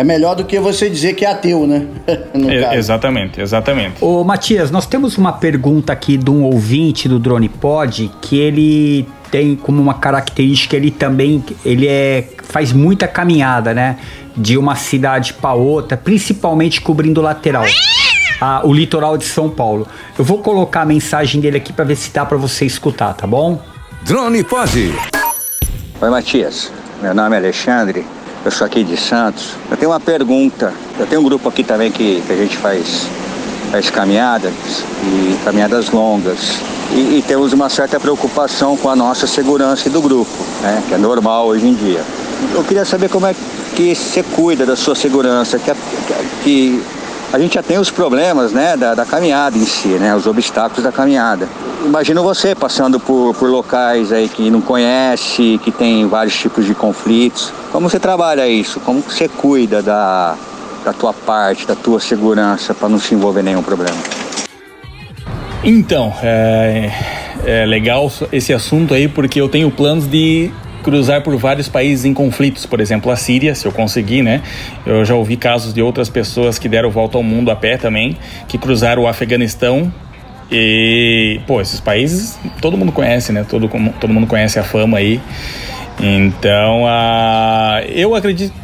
É 0.00 0.04
melhor 0.04 0.34
do 0.36 0.44
que 0.44 0.58
você 0.60 0.88
dizer 0.88 1.14
que 1.14 1.24
é 1.24 1.30
ateu, 1.30 1.66
né? 1.66 1.86
No 2.34 2.48
caso. 2.48 2.74
exatamente, 2.74 3.40
exatamente. 3.40 3.96
Ô 4.04 4.22
Matias, 4.22 4.70
nós 4.70 4.86
temos 4.86 5.18
uma 5.18 5.32
pergunta 5.32 5.92
aqui 5.92 6.16
de 6.16 6.30
um 6.30 6.44
ouvinte 6.44 7.08
do 7.08 7.18
Drone 7.18 7.48
Pod 7.48 8.10
que 8.22 8.38
ele 8.38 9.06
tem 9.30 9.56
como 9.56 9.80
uma 9.82 9.94
característica 9.94 10.74
ele 10.76 10.90
também 10.90 11.44
ele 11.64 11.86
é 11.88 12.28
faz 12.44 12.72
muita 12.72 13.06
caminhada, 13.08 13.74
né? 13.74 13.98
De 14.36 14.56
uma 14.56 14.74
cidade 14.76 15.34
para 15.34 15.52
outra, 15.54 15.96
principalmente 15.96 16.80
cobrindo 16.80 17.20
o 17.20 17.24
lateral. 17.24 17.64
a- 18.40 18.60
o 18.64 18.72
litoral 18.72 19.18
de 19.18 19.24
São 19.24 19.50
Paulo. 19.50 19.86
Eu 20.16 20.24
vou 20.24 20.38
colocar 20.38 20.82
a 20.82 20.86
mensagem 20.86 21.40
dele 21.40 21.56
aqui 21.56 21.72
para 21.72 21.84
ver 21.84 21.96
se 21.96 22.12
dá 22.12 22.24
para 22.24 22.38
você 22.38 22.64
escutar, 22.64 23.12
tá 23.14 23.26
bom? 23.26 23.60
Drone 24.02 24.44
Pod. 24.44 24.94
Oi, 26.00 26.08
Matias. 26.10 26.70
Meu 27.02 27.12
nome 27.14 27.34
é 27.34 27.38
Alexandre. 27.40 28.06
Eu 28.44 28.50
sou 28.50 28.66
aqui 28.66 28.84
de 28.84 28.96
Santos. 28.96 29.50
Eu 29.70 29.76
tenho 29.76 29.90
uma 29.90 30.00
pergunta. 30.00 30.72
Eu 30.98 31.06
tenho 31.06 31.20
um 31.20 31.24
grupo 31.24 31.48
aqui 31.48 31.62
também 31.64 31.90
que, 31.90 32.22
que 32.26 32.32
a 32.32 32.36
gente 32.36 32.56
faz, 32.56 33.06
faz 33.70 33.90
caminhadas 33.90 34.52
e 35.04 35.36
caminhadas 35.44 35.90
longas. 35.90 36.38
E, 36.92 37.18
e 37.18 37.24
temos 37.26 37.52
uma 37.52 37.68
certa 37.68 38.00
preocupação 38.00 38.76
com 38.76 38.88
a 38.88 38.96
nossa 38.96 39.26
segurança 39.26 39.88
e 39.88 39.90
do 39.90 40.00
grupo, 40.00 40.30
né? 40.62 40.82
Que 40.88 40.94
é 40.94 40.98
normal 40.98 41.46
hoje 41.48 41.66
em 41.66 41.74
dia. 41.74 42.00
Eu 42.54 42.62
queria 42.64 42.84
saber 42.84 43.08
como 43.10 43.26
é 43.26 43.34
que 43.74 43.94
você 43.94 44.22
cuida 44.22 44.64
da 44.64 44.76
sua 44.76 44.94
segurança, 44.94 45.58
que, 45.58 45.70
a- 45.70 45.76
que 46.42 46.82
a 47.32 47.38
gente 47.38 47.54
já 47.54 47.62
tem 47.62 47.78
os 47.78 47.90
problemas, 47.90 48.52
né, 48.52 48.76
da, 48.76 48.94
da 48.94 49.04
caminhada 49.04 49.56
em 49.56 49.64
si, 49.64 49.88
né, 49.88 50.14
os 50.14 50.26
obstáculos 50.26 50.82
da 50.82 50.90
caminhada. 50.90 51.46
Imagino 51.84 52.22
você 52.22 52.54
passando 52.54 52.98
por, 52.98 53.34
por 53.34 53.50
locais 53.50 54.12
aí 54.12 54.28
que 54.28 54.50
não 54.50 54.60
conhece, 54.60 55.60
que 55.62 55.70
tem 55.70 56.06
vários 56.08 56.36
tipos 56.36 56.64
de 56.64 56.74
conflitos. 56.74 57.52
Como 57.70 57.88
você 57.88 58.00
trabalha 58.00 58.48
isso? 58.48 58.80
Como 58.80 59.00
você 59.00 59.28
cuida 59.28 59.82
da, 59.82 60.36
da 60.84 60.92
tua 60.92 61.12
parte, 61.12 61.66
da 61.66 61.74
tua 61.74 62.00
segurança 62.00 62.72
para 62.74 62.88
não 62.88 62.98
se 62.98 63.14
envolver 63.14 63.42
nenhum 63.42 63.62
problema? 63.62 63.96
Então, 65.62 66.14
é, 66.22 66.92
é 67.44 67.66
legal 67.66 68.10
esse 68.32 68.54
assunto 68.54 68.94
aí 68.94 69.06
porque 69.06 69.40
eu 69.40 69.48
tenho 69.48 69.70
planos 69.70 70.06
de 70.06 70.50
cruzar 70.88 71.22
por 71.22 71.36
vários 71.36 71.68
países 71.68 72.06
em 72.06 72.14
conflitos, 72.14 72.64
por 72.64 72.80
exemplo, 72.80 73.12
a 73.12 73.16
Síria, 73.16 73.54
se 73.54 73.66
eu 73.66 73.72
conseguir, 73.72 74.22
né? 74.22 74.40
Eu 74.86 75.04
já 75.04 75.14
ouvi 75.14 75.36
casos 75.36 75.74
de 75.74 75.82
outras 75.82 76.08
pessoas 76.08 76.58
que 76.58 76.66
deram 76.66 76.90
volta 76.90 77.18
ao 77.18 77.22
mundo 77.22 77.50
a 77.50 77.56
pé 77.56 77.76
também, 77.76 78.16
que 78.48 78.56
cruzaram 78.56 79.02
o 79.02 79.06
Afeganistão 79.06 79.92
e, 80.50 81.42
pô, 81.46 81.60
esses 81.60 81.78
países 81.78 82.38
todo 82.62 82.78
mundo 82.78 82.90
conhece, 82.90 83.32
né? 83.32 83.44
Todo, 83.46 83.68
todo 84.00 84.14
mundo 84.14 84.26
conhece 84.26 84.58
a 84.58 84.62
fama 84.62 84.96
aí. 84.96 85.20
Então, 86.00 86.86
a, 86.86 87.82
eu 87.86 88.14
acredito 88.14 88.54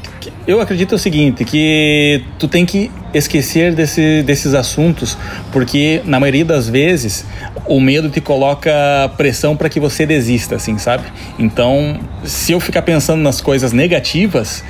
eu 0.46 0.60
acredito 0.60 0.94
o 0.94 0.98
seguinte, 0.98 1.44
que 1.44 2.22
tu 2.38 2.46
tem 2.48 2.64
que 2.66 2.90
esquecer 3.12 3.74
desse, 3.74 4.22
desses 4.22 4.54
assuntos, 4.54 5.16
porque 5.52 6.02
na 6.04 6.18
maioria 6.18 6.44
das 6.44 6.68
vezes 6.68 7.24
o 7.66 7.80
medo 7.80 8.10
te 8.10 8.20
coloca 8.20 8.72
pressão 9.16 9.56
para 9.56 9.68
que 9.68 9.80
você 9.80 10.04
desista, 10.04 10.56
assim, 10.56 10.78
sabe? 10.78 11.04
Então, 11.38 11.98
se 12.24 12.52
eu 12.52 12.60
ficar 12.60 12.82
pensando 12.82 13.22
nas 13.22 13.40
coisas 13.40 13.72
negativas, 13.72 14.64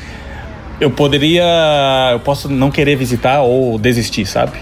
eu 0.81 0.91
poderia, 0.91 1.45
eu 2.13 2.21
posso 2.21 2.49
não 2.49 2.71
querer 2.71 2.97
visitar 2.97 3.43
ou 3.43 3.79
desistir, 3.79 4.27
sabe? 4.27 4.59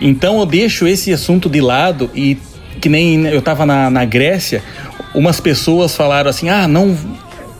Então 0.00 0.38
eu 0.40 0.46
deixo 0.46 0.86
esse 0.86 1.12
assunto 1.12 1.48
de 1.48 1.60
lado 1.60 2.10
e 2.14 2.38
que 2.80 2.88
nem 2.88 3.26
eu 3.26 3.42
tava 3.42 3.66
na, 3.66 3.90
na 3.90 4.04
Grécia, 4.04 4.62
umas 5.14 5.40
pessoas 5.40 5.94
falaram 5.94 6.30
assim: 6.30 6.48
ah, 6.48 6.66
não 6.66 6.96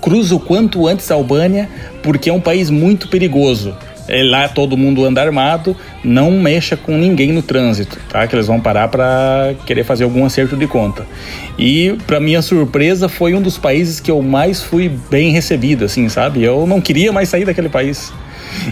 cruza 0.00 0.34
o 0.34 0.40
quanto 0.40 0.86
antes 0.86 1.10
a 1.10 1.14
Albânia 1.14 1.68
porque 2.02 2.30
é 2.30 2.32
um 2.32 2.40
país 2.40 2.70
muito 2.70 3.08
perigoso. 3.08 3.76
É, 4.08 4.24
lá 4.24 4.48
todo 4.48 4.76
mundo 4.76 5.04
anda 5.04 5.22
armado, 5.22 5.76
não 6.02 6.32
mexa 6.32 6.76
com 6.76 6.98
ninguém 6.98 7.30
no 7.30 7.42
trânsito, 7.42 7.96
tá? 8.08 8.26
Que 8.26 8.34
eles 8.34 8.48
vão 8.48 8.58
parar 8.60 8.88
para 8.88 9.54
querer 9.64 9.84
fazer 9.84 10.02
algum 10.02 10.24
acerto 10.24 10.56
de 10.56 10.66
conta. 10.66 11.06
E 11.56 11.96
para 12.08 12.18
minha 12.18 12.42
surpresa 12.42 13.08
foi 13.08 13.34
um 13.34 13.40
dos 13.40 13.56
países 13.56 14.00
que 14.00 14.10
eu 14.10 14.20
mais 14.20 14.62
fui 14.62 14.90
bem 15.08 15.30
recebido, 15.30 15.84
assim, 15.84 16.08
sabe? 16.08 16.42
Eu 16.42 16.66
não 16.66 16.80
queria 16.80 17.12
mais 17.12 17.28
sair 17.28 17.44
daquele 17.44 17.68
país. 17.68 18.12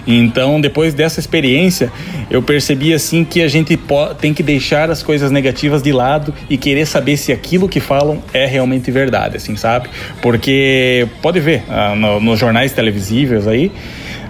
Então, 0.07 0.61
depois 0.61 0.95
dessa 0.95 1.21
experiência, 1.21 1.91
eu 2.31 2.43
percebi 2.43 2.93
assim 2.93 3.25
que 3.25 3.43
a 3.43 3.49
gente 3.49 3.79
tem 4.21 4.35
que 4.35 4.43
deixar 4.43 4.91
as 4.91 5.03
coisas 5.03 5.31
negativas 5.31 5.83
de 5.83 5.93
lado 5.93 6.33
e 6.49 6.57
querer 6.57 6.87
saber 6.87 7.17
se 7.17 7.33
aquilo 7.33 7.69
que 7.69 7.81
falam 7.81 8.23
é 8.33 8.47
realmente 8.47 8.91
verdade, 8.91 9.37
assim, 9.37 9.57
sabe? 9.57 9.89
Porque 10.23 11.07
pode 11.23 11.41
ver 11.41 11.63
ah, 11.69 11.95
no- 11.95 12.21
nos 12.21 12.39
jornais 12.39 12.73
televisivos 12.73 13.47
aí 13.49 13.71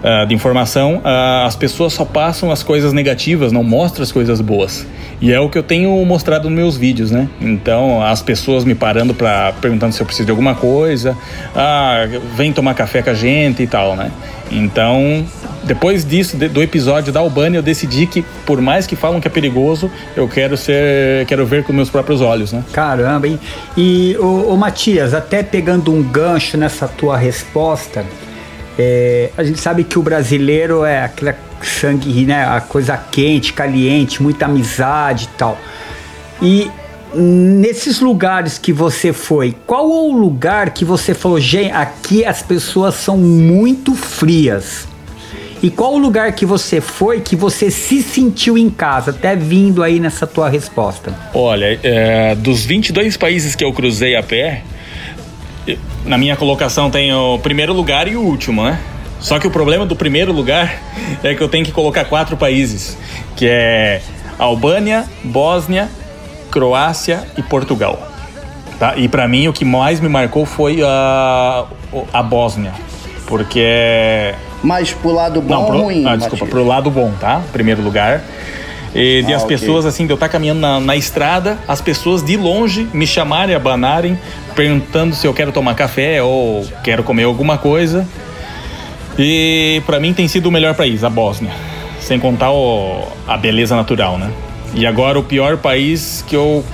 ah, 0.02 0.24
de 0.24 0.34
informação, 0.34 1.00
ah, 1.04 1.44
as 1.46 1.56
pessoas 1.56 1.92
só 1.92 2.04
passam 2.04 2.50
as 2.50 2.62
coisas 2.62 2.92
negativas, 2.92 3.50
não 3.52 3.64
mostram 3.64 4.02
as 4.02 4.12
coisas 4.12 4.40
boas. 4.40 4.86
E 5.20 5.32
é 5.32 5.40
o 5.40 5.48
que 5.48 5.58
eu 5.58 5.64
tenho 5.64 5.90
mostrado 6.04 6.48
nos 6.48 6.56
meus 6.56 6.76
vídeos, 6.76 7.10
né? 7.10 7.28
Então, 7.40 8.00
as 8.00 8.22
pessoas 8.22 8.64
me 8.64 8.76
parando 8.76 9.12
para 9.12 9.52
perguntando 9.60 9.92
se 9.92 10.00
eu 10.00 10.06
preciso 10.06 10.26
de 10.26 10.30
alguma 10.30 10.54
coisa, 10.54 11.16
ah, 11.56 12.06
vem 12.36 12.52
tomar 12.52 12.74
café 12.74 13.02
com 13.02 13.10
a 13.10 13.14
gente 13.14 13.60
e 13.62 13.66
tal, 13.66 13.96
né? 13.96 14.12
Então, 14.50 15.26
depois 15.64 16.04
disso, 16.04 16.36
do 16.36 16.62
episódio 16.62 17.12
da 17.12 17.20
Albânia, 17.20 17.58
eu 17.58 17.62
decidi 17.62 18.06
que, 18.06 18.24
por 18.46 18.60
mais 18.60 18.86
que 18.86 18.96
falam 18.96 19.20
que 19.20 19.28
é 19.28 19.30
perigoso, 19.30 19.90
eu 20.16 20.26
quero 20.26 20.56
ser, 20.56 21.26
quero 21.26 21.44
ver 21.44 21.64
com 21.64 21.72
meus 21.72 21.90
próprios 21.90 22.20
olhos, 22.20 22.52
né? 22.52 22.64
Caramba, 22.72 23.28
hein? 23.28 23.38
E, 23.76 24.16
ô, 24.18 24.56
Matias, 24.56 25.12
até 25.12 25.42
pegando 25.42 25.92
um 25.92 26.02
gancho 26.02 26.56
nessa 26.56 26.88
tua 26.88 27.16
resposta, 27.16 28.04
é, 28.78 29.30
a 29.36 29.44
gente 29.44 29.60
sabe 29.60 29.84
que 29.84 29.98
o 29.98 30.02
brasileiro 30.02 30.84
é 30.84 31.04
aquele 31.04 31.34
sangue, 31.62 32.24
né? 32.24 32.46
A 32.46 32.60
coisa 32.60 32.96
quente, 32.96 33.52
caliente, 33.52 34.22
muita 34.22 34.46
amizade 34.46 35.24
e 35.24 35.36
tal. 35.36 35.58
E 36.40 36.70
nesses 37.14 38.00
lugares 38.00 38.58
que 38.58 38.72
você 38.72 39.12
foi, 39.12 39.54
qual 39.66 39.88
o 39.88 40.12
lugar 40.12 40.70
que 40.70 40.84
você 40.84 41.14
falou, 41.14 41.40
gente, 41.40 41.72
aqui 41.72 42.24
as 42.24 42.42
pessoas 42.42 42.94
são 42.94 43.16
muito 43.16 43.94
frias? 43.94 44.86
E 45.60 45.70
qual 45.70 45.94
o 45.94 45.98
lugar 45.98 46.32
que 46.32 46.46
você 46.46 46.80
foi 46.80 47.20
que 47.20 47.34
você 47.34 47.68
se 47.70 48.00
sentiu 48.00 48.56
em 48.56 48.70
casa, 48.70 49.10
até 49.10 49.34
vindo 49.34 49.82
aí 49.82 49.98
nessa 49.98 50.24
tua 50.26 50.48
resposta? 50.48 51.12
Olha, 51.34 51.78
é, 51.82 52.34
dos 52.36 52.64
22 52.64 53.16
países 53.16 53.56
que 53.56 53.64
eu 53.64 53.72
cruzei 53.72 54.14
a 54.14 54.22
pé, 54.22 54.62
na 56.04 56.16
minha 56.16 56.36
colocação 56.36 56.90
tem 56.90 57.12
o 57.12 57.38
primeiro 57.40 57.72
lugar 57.72 58.06
e 58.06 58.14
o 58.14 58.20
último, 58.20 58.62
né? 58.62 58.78
Só 59.20 59.40
que 59.40 59.48
o 59.48 59.50
problema 59.50 59.84
do 59.84 59.96
primeiro 59.96 60.32
lugar 60.32 60.80
é 61.24 61.34
que 61.34 61.42
eu 61.42 61.48
tenho 61.48 61.64
que 61.64 61.72
colocar 61.72 62.04
quatro 62.04 62.36
países, 62.36 62.96
que 63.34 63.46
é 63.48 64.00
Albânia, 64.38 65.06
Bósnia, 65.24 65.88
Croácia 66.50 67.24
e 67.36 67.42
Portugal. 67.42 67.98
Tá? 68.78 68.96
E 68.96 69.08
pra 69.08 69.26
mim 69.26 69.48
o 69.48 69.52
que 69.52 69.64
mais 69.64 70.00
me 70.00 70.08
marcou 70.08 70.46
foi 70.46 70.80
a, 70.82 71.64
a 72.12 72.22
Bósnia, 72.22 72.72
porque 73.26 73.60
é 73.64 74.34
Mas 74.62 74.92
pro 74.92 75.10
lado 75.12 75.40
bom 75.40 75.54
não, 75.54 75.64
pro, 75.66 75.76
ou 75.78 75.82
ruim? 75.84 76.04
ah, 76.06 76.14
desculpa, 76.16 76.44
Matias? 76.44 76.50
pro 76.50 76.64
lado 76.64 76.90
bom, 76.90 77.12
tá? 77.20 77.40
Primeiro 77.52 77.82
lugar. 77.82 78.22
E 78.94 79.22
de 79.26 79.32
Ah, 79.34 79.36
as 79.36 79.42
ok. 79.42 79.56
pessoas, 79.58 79.84
assim, 79.84 80.06
de 80.06 80.12
eu 80.12 80.14
estar 80.14 80.28
caminhando 80.28 80.60
na, 80.60 80.78
na 80.80 80.96
estrada, 80.96 81.58
as 81.68 81.80
pessoas 81.80 82.22
de 82.24 82.36
longe 82.36 82.88
me 82.92 83.06
chamarem, 83.06 83.54
abanarem, 83.54 84.18
perguntando 84.54 85.14
se 85.14 85.26
eu 85.26 85.34
quero 85.34 85.50
tomar 85.52 85.74
café 85.74 86.22
ou 86.22 86.64
quero 86.84 87.02
comer 87.02 87.24
alguma 87.24 87.58
coisa. 87.58 88.06
E 89.18 89.82
pra 89.86 89.98
mim 89.98 90.12
tem 90.14 90.28
sido 90.28 90.46
o 90.46 90.52
melhor 90.52 90.74
país, 90.74 91.02
a 91.04 91.10
Bósnia. 91.10 91.50
Sem 92.00 92.18
contar 92.20 92.50
o- 92.52 93.04
a 93.26 93.36
beleza 93.36 93.74
natural, 93.76 94.16
né? 94.16 94.30
E 94.74 94.86
agora 94.86 95.18
o 95.18 95.22
pior 95.22 95.56
país 95.56 96.24
que 96.26 96.36
eu, 96.36 96.64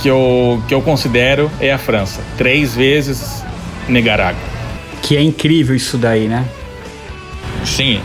que 0.00 0.08
eu, 0.08 0.62
que 0.68 0.74
eu 0.74 0.82
considero 0.82 1.50
é 1.60 1.72
a 1.72 1.78
França. 1.78 2.20
Três 2.36 2.74
vezes 2.74 3.42
negar 3.88 4.20
água. 4.20 4.42
Que 5.02 5.16
é 5.16 5.22
incrível 5.22 5.74
isso 5.74 5.98
daí, 5.98 6.28
né? 6.28 6.44
Sim, 7.64 8.00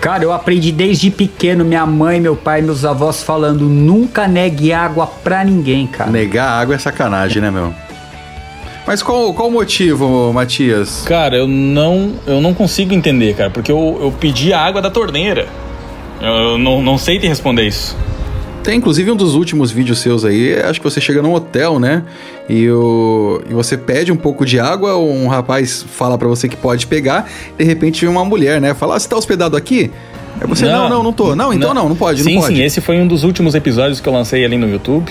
Cara, 0.00 0.24
eu 0.24 0.32
aprendi 0.32 0.72
desde 0.72 1.10
pequeno, 1.10 1.62
minha 1.62 1.84
mãe, 1.84 2.18
meu 2.18 2.34
pai, 2.34 2.62
meus 2.62 2.86
avós 2.86 3.22
falando, 3.22 3.66
nunca 3.66 4.26
negue 4.26 4.72
água 4.72 5.06
pra 5.06 5.44
ninguém, 5.44 5.86
cara. 5.86 6.10
Negar 6.10 6.48
água 6.48 6.74
é 6.74 6.78
sacanagem, 6.78 7.42
né, 7.42 7.50
meu? 7.50 7.74
Mas 8.86 9.02
qual, 9.02 9.34
qual 9.34 9.48
o 9.48 9.52
motivo, 9.52 10.32
Matias? 10.32 11.02
Cara, 11.06 11.36
eu 11.36 11.46
não, 11.46 12.14
eu 12.26 12.40
não 12.40 12.54
consigo 12.54 12.94
entender, 12.94 13.36
cara, 13.36 13.50
porque 13.50 13.70
eu, 13.70 13.98
eu 14.00 14.10
pedi 14.18 14.54
a 14.54 14.60
água 14.60 14.80
da 14.80 14.90
torneira. 14.90 15.46
Eu, 16.18 16.32
eu 16.32 16.58
não, 16.58 16.80
não 16.80 16.96
sei 16.96 17.18
te 17.18 17.28
responder 17.28 17.66
isso. 17.66 17.94
Tem 18.62 18.76
inclusive 18.76 19.10
um 19.10 19.16
dos 19.16 19.34
últimos 19.34 19.70
vídeos 19.70 19.98
seus 20.00 20.24
aí, 20.24 20.54
acho 20.60 20.80
que 20.80 20.84
você 20.84 21.00
chega 21.00 21.22
num 21.22 21.32
hotel, 21.32 21.78
né? 21.78 22.02
E, 22.48 22.68
o, 22.70 23.40
e 23.48 23.54
você 23.54 23.76
pede 23.76 24.12
um 24.12 24.16
pouco 24.16 24.44
de 24.44 24.60
água, 24.60 24.96
um 24.98 25.28
rapaz 25.28 25.82
fala 25.82 26.18
pra 26.18 26.28
você 26.28 26.48
que 26.48 26.56
pode 26.56 26.86
pegar, 26.86 27.28
de 27.56 27.64
repente 27.64 28.04
vem 28.04 28.10
uma 28.10 28.24
mulher, 28.24 28.60
né? 28.60 28.74
Fala, 28.74 28.96
ah, 28.96 29.00
você 29.00 29.08
tá 29.08 29.16
hospedado 29.16 29.56
aqui? 29.56 29.90
Aí 30.40 30.46
você, 30.46 30.66
não, 30.66 30.88
não, 30.88 31.02
não 31.02 31.12
tô. 31.12 31.34
Não, 31.34 31.52
então 31.52 31.74
não, 31.74 31.88
não, 31.88 31.96
pode, 31.96 32.22
sim, 32.22 32.34
não 32.34 32.42
pode. 32.42 32.54
Sim, 32.54 32.62
esse 32.62 32.80
foi 32.80 32.98
um 32.98 33.06
dos 33.06 33.24
últimos 33.24 33.54
episódios 33.54 34.00
que 34.00 34.08
eu 34.08 34.12
lancei 34.12 34.44
ali 34.44 34.56
no 34.56 34.68
YouTube. 34.70 35.10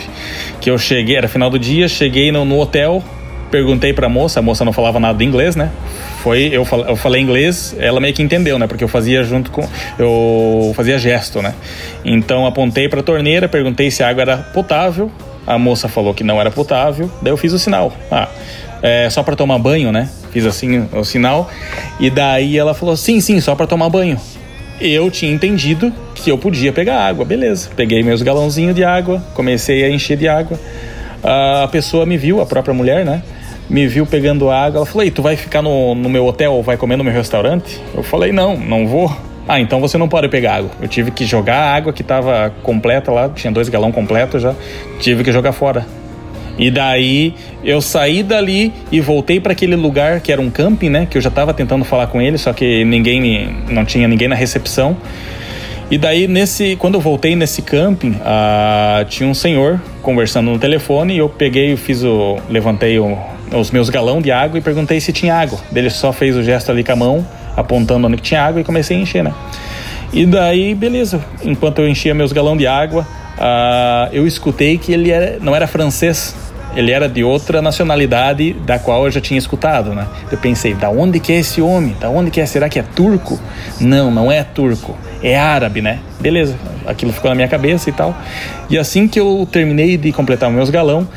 Que 0.62 0.70
eu 0.70 0.78
cheguei, 0.78 1.16
era 1.16 1.28
final 1.28 1.50
do 1.50 1.60
dia, 1.60 1.88
cheguei 1.88 2.32
no, 2.32 2.46
no 2.46 2.60
hotel, 2.60 3.04
perguntei 3.50 3.94
pra 3.94 4.08
moça, 4.08 4.40
a 4.40 4.44
moça 4.44 4.64
não 4.64 4.74
falava 4.74 5.00
nada 5.00 5.18
de 5.18 5.26
inglês, 5.26 5.56
né? 5.56 5.70
Foi, 6.24 6.50
eu, 6.52 6.66
fal, 6.66 6.82
eu 6.82 6.96
falei 6.96 7.22
inglês, 7.22 7.76
ela 7.80 8.00
meio 8.00 8.14
que 8.14 8.22
entendeu, 8.22 8.60
né? 8.60 8.68
Porque 8.68 8.84
eu 8.84 8.88
fazia 8.88 9.24
junto 9.24 9.52
com. 9.52 9.68
Eu 9.98 10.74
fazia 10.76 10.98
gesto, 10.98 11.42
né? 11.42 11.54
Então 12.04 12.46
apontei 12.46 12.88
pra 12.88 13.02
torneira, 13.02 13.48
perguntei 13.48 13.90
se 13.92 14.04
a 14.04 14.10
água 14.10 14.22
era 14.22 14.38
potável. 14.38 15.12
A 15.48 15.58
moça 15.58 15.88
falou 15.88 16.14
que 16.14 16.24
não 16.24 16.40
era 16.40 16.52
potável, 16.52 17.10
daí 17.22 17.34
eu 17.34 17.38
fiz 17.38 17.54
o 17.54 17.60
sinal. 17.60 17.92
Ah, 18.12 18.28
é 18.82 19.10
só 19.10 19.24
para 19.24 19.36
tomar 19.36 19.58
banho, 19.58 19.92
né? 19.92 20.10
Fiz 20.32 20.46
assim 20.46 20.88
o 20.92 21.04
sinal. 21.04 21.50
E 22.00 22.10
daí 22.10 22.58
ela 22.58 22.74
falou: 22.74 22.96
sim, 22.96 23.20
sim, 23.20 23.40
só 23.42 23.56
para 23.56 23.66
tomar 23.66 23.90
banho. 23.90 24.20
Eu 24.80 25.12
tinha 25.12 25.32
entendido 25.32 25.92
que 26.16 26.32
eu 26.32 26.38
podia 26.38 26.72
pegar 26.72 27.04
água, 27.06 27.26
beleza. 27.26 27.70
Peguei 27.76 28.02
meus 28.02 28.22
galãozinhos 28.22 28.76
de 28.76 28.84
água, 28.84 29.22
comecei 29.34 29.84
a 29.84 29.90
encher 29.90 30.18
de 30.18 30.28
água. 30.28 30.58
A 31.22 31.68
pessoa 31.70 32.06
me 32.06 32.18
viu, 32.18 32.40
a 32.40 32.46
própria 32.46 32.74
mulher, 32.74 33.04
né? 33.04 33.22
Me 33.70 33.88
viu 33.88 34.06
pegando 34.06 34.50
água. 34.50 34.80
Ela 34.80 34.86
falou: 34.86 35.04
Ei, 35.04 35.12
tu 35.12 35.22
vai 35.22 35.36
ficar 35.36 35.62
no, 35.62 35.94
no 35.94 36.10
meu 36.10 36.26
hotel 36.26 36.54
ou 36.54 36.64
vai 36.64 36.76
comer 36.76 36.96
no 36.96 37.04
meu 37.04 37.14
restaurante? 37.14 37.80
Eu 37.94 38.04
falei: 38.04 38.32
Não, 38.32 38.58
não 38.58 38.88
vou. 38.88 39.16
Ah, 39.48 39.60
então 39.60 39.80
você 39.80 39.98
não 39.98 40.08
pode 40.08 40.28
pegar 40.30 40.58
água. 40.58 40.72
Eu 40.82 40.88
tive 40.88 41.12
que 41.12 41.26
jogar 41.26 41.58
a 41.58 41.76
água 41.76 41.92
que 41.92 42.02
estava 42.02 42.54
completa 42.62 43.12
lá, 43.12 43.30
tinha 43.30 43.52
dois 43.52 43.68
galão 43.68 43.92
completo 43.92 44.40
já, 44.40 44.54
tive 45.00 45.24
que 45.24 45.32
jogar 45.32 45.54
fora. 45.54 45.88
E 46.60 46.70
daí 46.70 47.34
eu 47.64 47.82
saí 47.82 48.22
dali 48.22 48.74
e 48.92 49.00
voltei 49.00 49.40
para 49.40 49.54
aquele 49.54 49.76
lugar 49.76 50.20
que 50.20 50.32
era 50.32 50.42
um 50.42 50.50
camping, 50.50 50.90
né? 50.90 51.08
Que 51.10 51.18
eu 51.18 51.22
já 51.22 51.30
estava 51.30 51.54
tentando 51.54 51.86
falar 51.86 52.08
com 52.08 52.22
ele, 52.22 52.38
só 52.38 52.52
que 52.52 52.84
ninguém 52.84 53.50
não 53.70 53.86
tinha 53.86 54.08
ninguém 54.08 54.28
na 54.28 54.36
recepção. 54.36 54.98
E 55.92 55.98
daí 55.98 56.28
nesse, 56.28 56.76
quando 56.76 56.96
eu 56.96 57.02
voltei 57.02 57.36
nesse 57.36 57.64
camping, 57.64 58.16
ah, 58.24 59.04
tinha 59.10 59.28
um 59.28 59.34
senhor 59.34 59.82
conversando 60.04 60.52
no 60.52 60.60
telefone 60.60 61.16
e 61.16 61.18
eu 61.18 61.28
peguei, 61.28 61.76
fiz 61.76 62.04
o, 62.04 62.38
levantei 62.48 63.00
o, 63.00 63.18
os 63.52 63.72
meus 63.72 63.90
galão 63.90 64.22
de 64.22 64.32
água 64.32 64.60
e 64.60 64.62
perguntei 64.62 65.00
se 65.02 65.12
tinha 65.12 65.36
água. 65.36 65.60
Ele 65.74 65.90
só 65.90 66.14
fez 66.14 66.36
o 66.36 66.44
gesto 66.44 66.72
ali 66.72 66.84
com 66.84 66.92
a 66.92 66.96
mão, 66.96 67.28
apontando 67.58 68.06
onde 68.08 68.18
tinha 68.18 68.44
água 68.44 68.62
e 68.62 68.64
comecei 68.64 68.98
a 68.98 69.00
encher, 69.00 69.24
né? 69.24 69.34
E 70.14 70.26
daí, 70.28 70.76
beleza. 70.76 71.24
Enquanto 71.44 71.80
eu 71.80 71.90
enchia 71.90 72.14
meus 72.14 72.32
galão 72.32 72.56
de 72.56 72.68
água, 72.68 73.08
ah, 73.40 74.10
eu 74.12 74.28
escutei 74.28 74.78
que 74.78 74.92
ele 74.92 75.10
era, 75.10 75.40
não 75.42 75.56
era 75.56 75.66
francês, 75.66 76.36
ele 76.76 76.92
era 76.92 77.10
de 77.10 77.24
outra 77.24 77.62
nacionalidade 77.62 78.54
da 78.54 78.78
qual 78.78 79.06
eu 79.06 79.12
já 79.12 79.20
tinha 79.20 79.38
escutado, 79.38 79.94
né? 79.94 80.08
Eu 80.32 80.38
pensei, 80.38 80.74
da 80.74 80.90
onde 80.90 81.20
que 81.20 81.34
é 81.34 81.40
esse 81.40 81.62
homem? 81.62 81.96
Da 82.00 82.10
onde 82.10 82.30
que 82.32 82.40
é? 82.40 82.46
Será 82.46 82.70
que 82.70 82.80
é 82.80 82.84
turco? 82.84 83.40
Não, 83.80 84.12
não 84.12 84.32
é 84.32 84.44
turco, 84.44 84.98
é 85.24 85.38
árabe, 85.38 85.82
né? 85.82 86.00
Beleza, 86.20 86.56
aquilo 86.86 87.12
ficou 87.12 87.30
na 87.30 87.36
minha 87.36 87.48
cabeça 87.48 87.90
e 87.90 87.94
tal. 87.94 88.16
E 88.70 88.78
assim 88.78 89.08
que 89.08 89.20
eu 89.20 89.48
terminei 89.52 89.98
de 89.98 90.12
completar 90.12 90.50
meus 90.52 90.70
galão, 90.70 91.08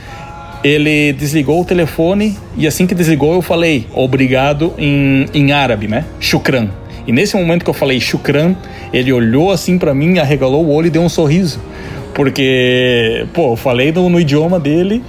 ele 0.65 1.13
desligou 1.13 1.61
o 1.61 1.65
telefone 1.65 2.39
e 2.57 2.67
assim 2.67 2.87
que 2.87 2.95
desligou 2.95 3.35
eu 3.35 3.43
falei 3.43 3.87
obrigado 3.93 4.73
em, 4.79 5.27
em 5.35 5.53
árabe, 5.53 5.89
né? 5.89 6.05
Shukran. 6.21 6.69
E 7.07 7.11
nesse 7.11 7.37
momento 7.37 7.65
que 7.65 7.71
eu 7.71 7.75
falei 7.75 7.99
shukran, 8.01 8.55
ele 8.93 9.13
olhou 9.13 9.51
assim 9.51 9.77
para 9.77 9.93
mim, 9.93 10.19
arregalou 10.19 10.65
o 10.65 10.73
olho 10.73 10.87
e 10.87 10.91
deu 10.91 11.03
um 11.03 11.09
sorriso. 11.09 11.61
Porque, 12.15 13.27
pô, 13.33 13.53
eu 13.53 13.57
falei 13.57 13.91
no, 13.91 14.09
no, 14.09 14.21
idioma 14.21 14.61
dele, 14.61 15.03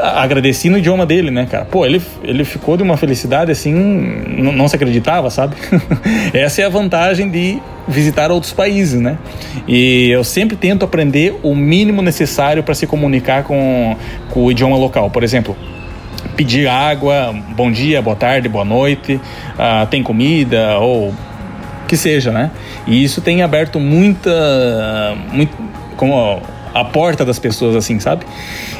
agradeci 0.00 0.68
no 0.68 0.78
idioma 0.78 1.06
dele, 1.06 1.30
né, 1.30 1.46
cara? 1.48 1.64
Pô, 1.64 1.86
ele, 1.86 2.02
ele 2.22 2.44
ficou 2.44 2.76
de 2.76 2.82
uma 2.82 2.96
felicidade 2.96 3.52
assim, 3.52 3.72
não, 3.72 4.66
se 4.66 4.74
acreditava, 4.74 5.30
sabe? 5.30 5.56
Essa 6.34 6.62
é 6.62 6.64
a 6.64 6.68
vantagem 6.68 7.30
de 7.30 7.60
visitar 7.86 8.30
outros 8.30 8.52
países, 8.52 9.00
né? 9.00 9.18
E 9.66 10.10
eu 10.10 10.24
sempre 10.24 10.56
tento 10.56 10.84
aprender 10.84 11.38
o 11.42 11.54
mínimo 11.54 12.02
necessário 12.02 12.62
para 12.62 12.74
se 12.74 12.86
comunicar 12.86 13.44
com, 13.44 13.96
com 14.30 14.44
o 14.44 14.50
idioma 14.50 14.76
local. 14.76 15.10
Por 15.10 15.22
exemplo, 15.22 15.56
pedir 16.36 16.68
água, 16.68 17.34
bom 17.56 17.70
dia, 17.70 18.02
boa 18.02 18.16
tarde, 18.16 18.48
boa 18.48 18.64
noite, 18.64 19.14
uh, 19.14 19.86
tem 19.86 20.02
comida 20.02 20.78
ou 20.78 21.14
que 21.88 21.96
seja, 21.96 22.30
né? 22.30 22.50
E 22.86 23.02
isso 23.02 23.20
tem 23.20 23.42
aberto 23.42 23.80
muita, 23.80 25.16
muito, 25.32 25.56
como 25.98 26.40
a 26.72 26.84
porta 26.84 27.24
das 27.24 27.38
pessoas, 27.38 27.76
assim, 27.76 28.00
sabe? 28.00 28.24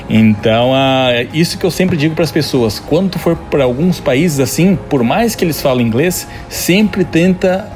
Então, 0.08 0.70
uh, 0.72 1.28
isso 1.34 1.58
que 1.58 1.66
eu 1.66 1.70
sempre 1.70 1.96
digo 1.96 2.14
para 2.14 2.24
as 2.24 2.32
pessoas: 2.32 2.78
quando 2.78 3.10
tu 3.10 3.18
for 3.18 3.36
para 3.36 3.64
alguns 3.64 4.00
países 4.00 4.40
assim, 4.40 4.74
por 4.88 5.02
mais 5.02 5.34
que 5.34 5.44
eles 5.44 5.60
falem 5.60 5.86
inglês, 5.86 6.26
sempre 6.48 7.04
tenta 7.04 7.68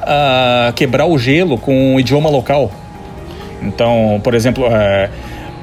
quebrar 0.75 1.05
o 1.05 1.17
gelo 1.19 1.57
com 1.57 1.95
o 1.95 1.99
idioma 1.99 2.29
local. 2.29 2.71
Então, 3.61 4.19
por 4.23 4.33
exemplo, 4.33 4.65
uh, 4.65 5.09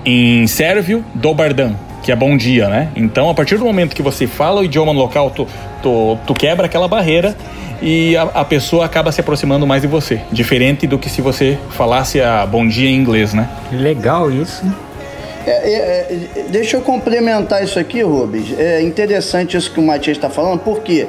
em 0.04 0.46
sérvio, 0.46 1.04
dobardan, 1.14 1.74
que 2.02 2.10
é 2.10 2.16
bom 2.16 2.36
dia, 2.36 2.68
né? 2.68 2.90
Então, 2.96 3.28
a 3.28 3.34
partir 3.34 3.56
do 3.56 3.64
momento 3.64 3.94
que 3.94 4.02
você 4.02 4.26
fala 4.26 4.60
o 4.60 4.64
idioma 4.64 4.92
local, 4.92 5.30
tu, 5.30 5.46
tu, 5.82 6.18
tu 6.26 6.34
quebra 6.34 6.66
aquela 6.66 6.88
barreira 6.88 7.36
e 7.82 8.16
a, 8.16 8.22
a, 8.22 8.44
pessoa 8.44 8.84
acaba 8.84 9.10
se 9.12 9.20
aproximando 9.20 9.66
mais 9.66 9.82
de 9.82 9.88
você. 9.88 10.20
Diferente 10.30 10.86
do 10.86 10.98
que 10.98 11.08
se 11.08 11.20
você 11.20 11.58
falasse 11.70 12.20
a 12.20 12.44
bom 12.46 12.66
dia 12.66 12.88
em 12.88 12.94
inglês, 12.94 13.32
né? 13.32 13.48
Legal 13.72 14.30
isso. 14.30 14.64
É, 15.46 15.50
é, 15.50 15.76
é, 16.36 16.42
deixa 16.50 16.76
eu 16.76 16.82
complementar 16.82 17.64
isso 17.64 17.78
aqui, 17.78 18.02
Rubens. 18.02 18.58
É 18.58 18.82
interessante 18.82 19.56
isso 19.56 19.70
que 19.70 19.80
o 19.80 19.82
Matias 19.82 20.16
está 20.16 20.28
falando, 20.28 20.60
porque 20.60 21.06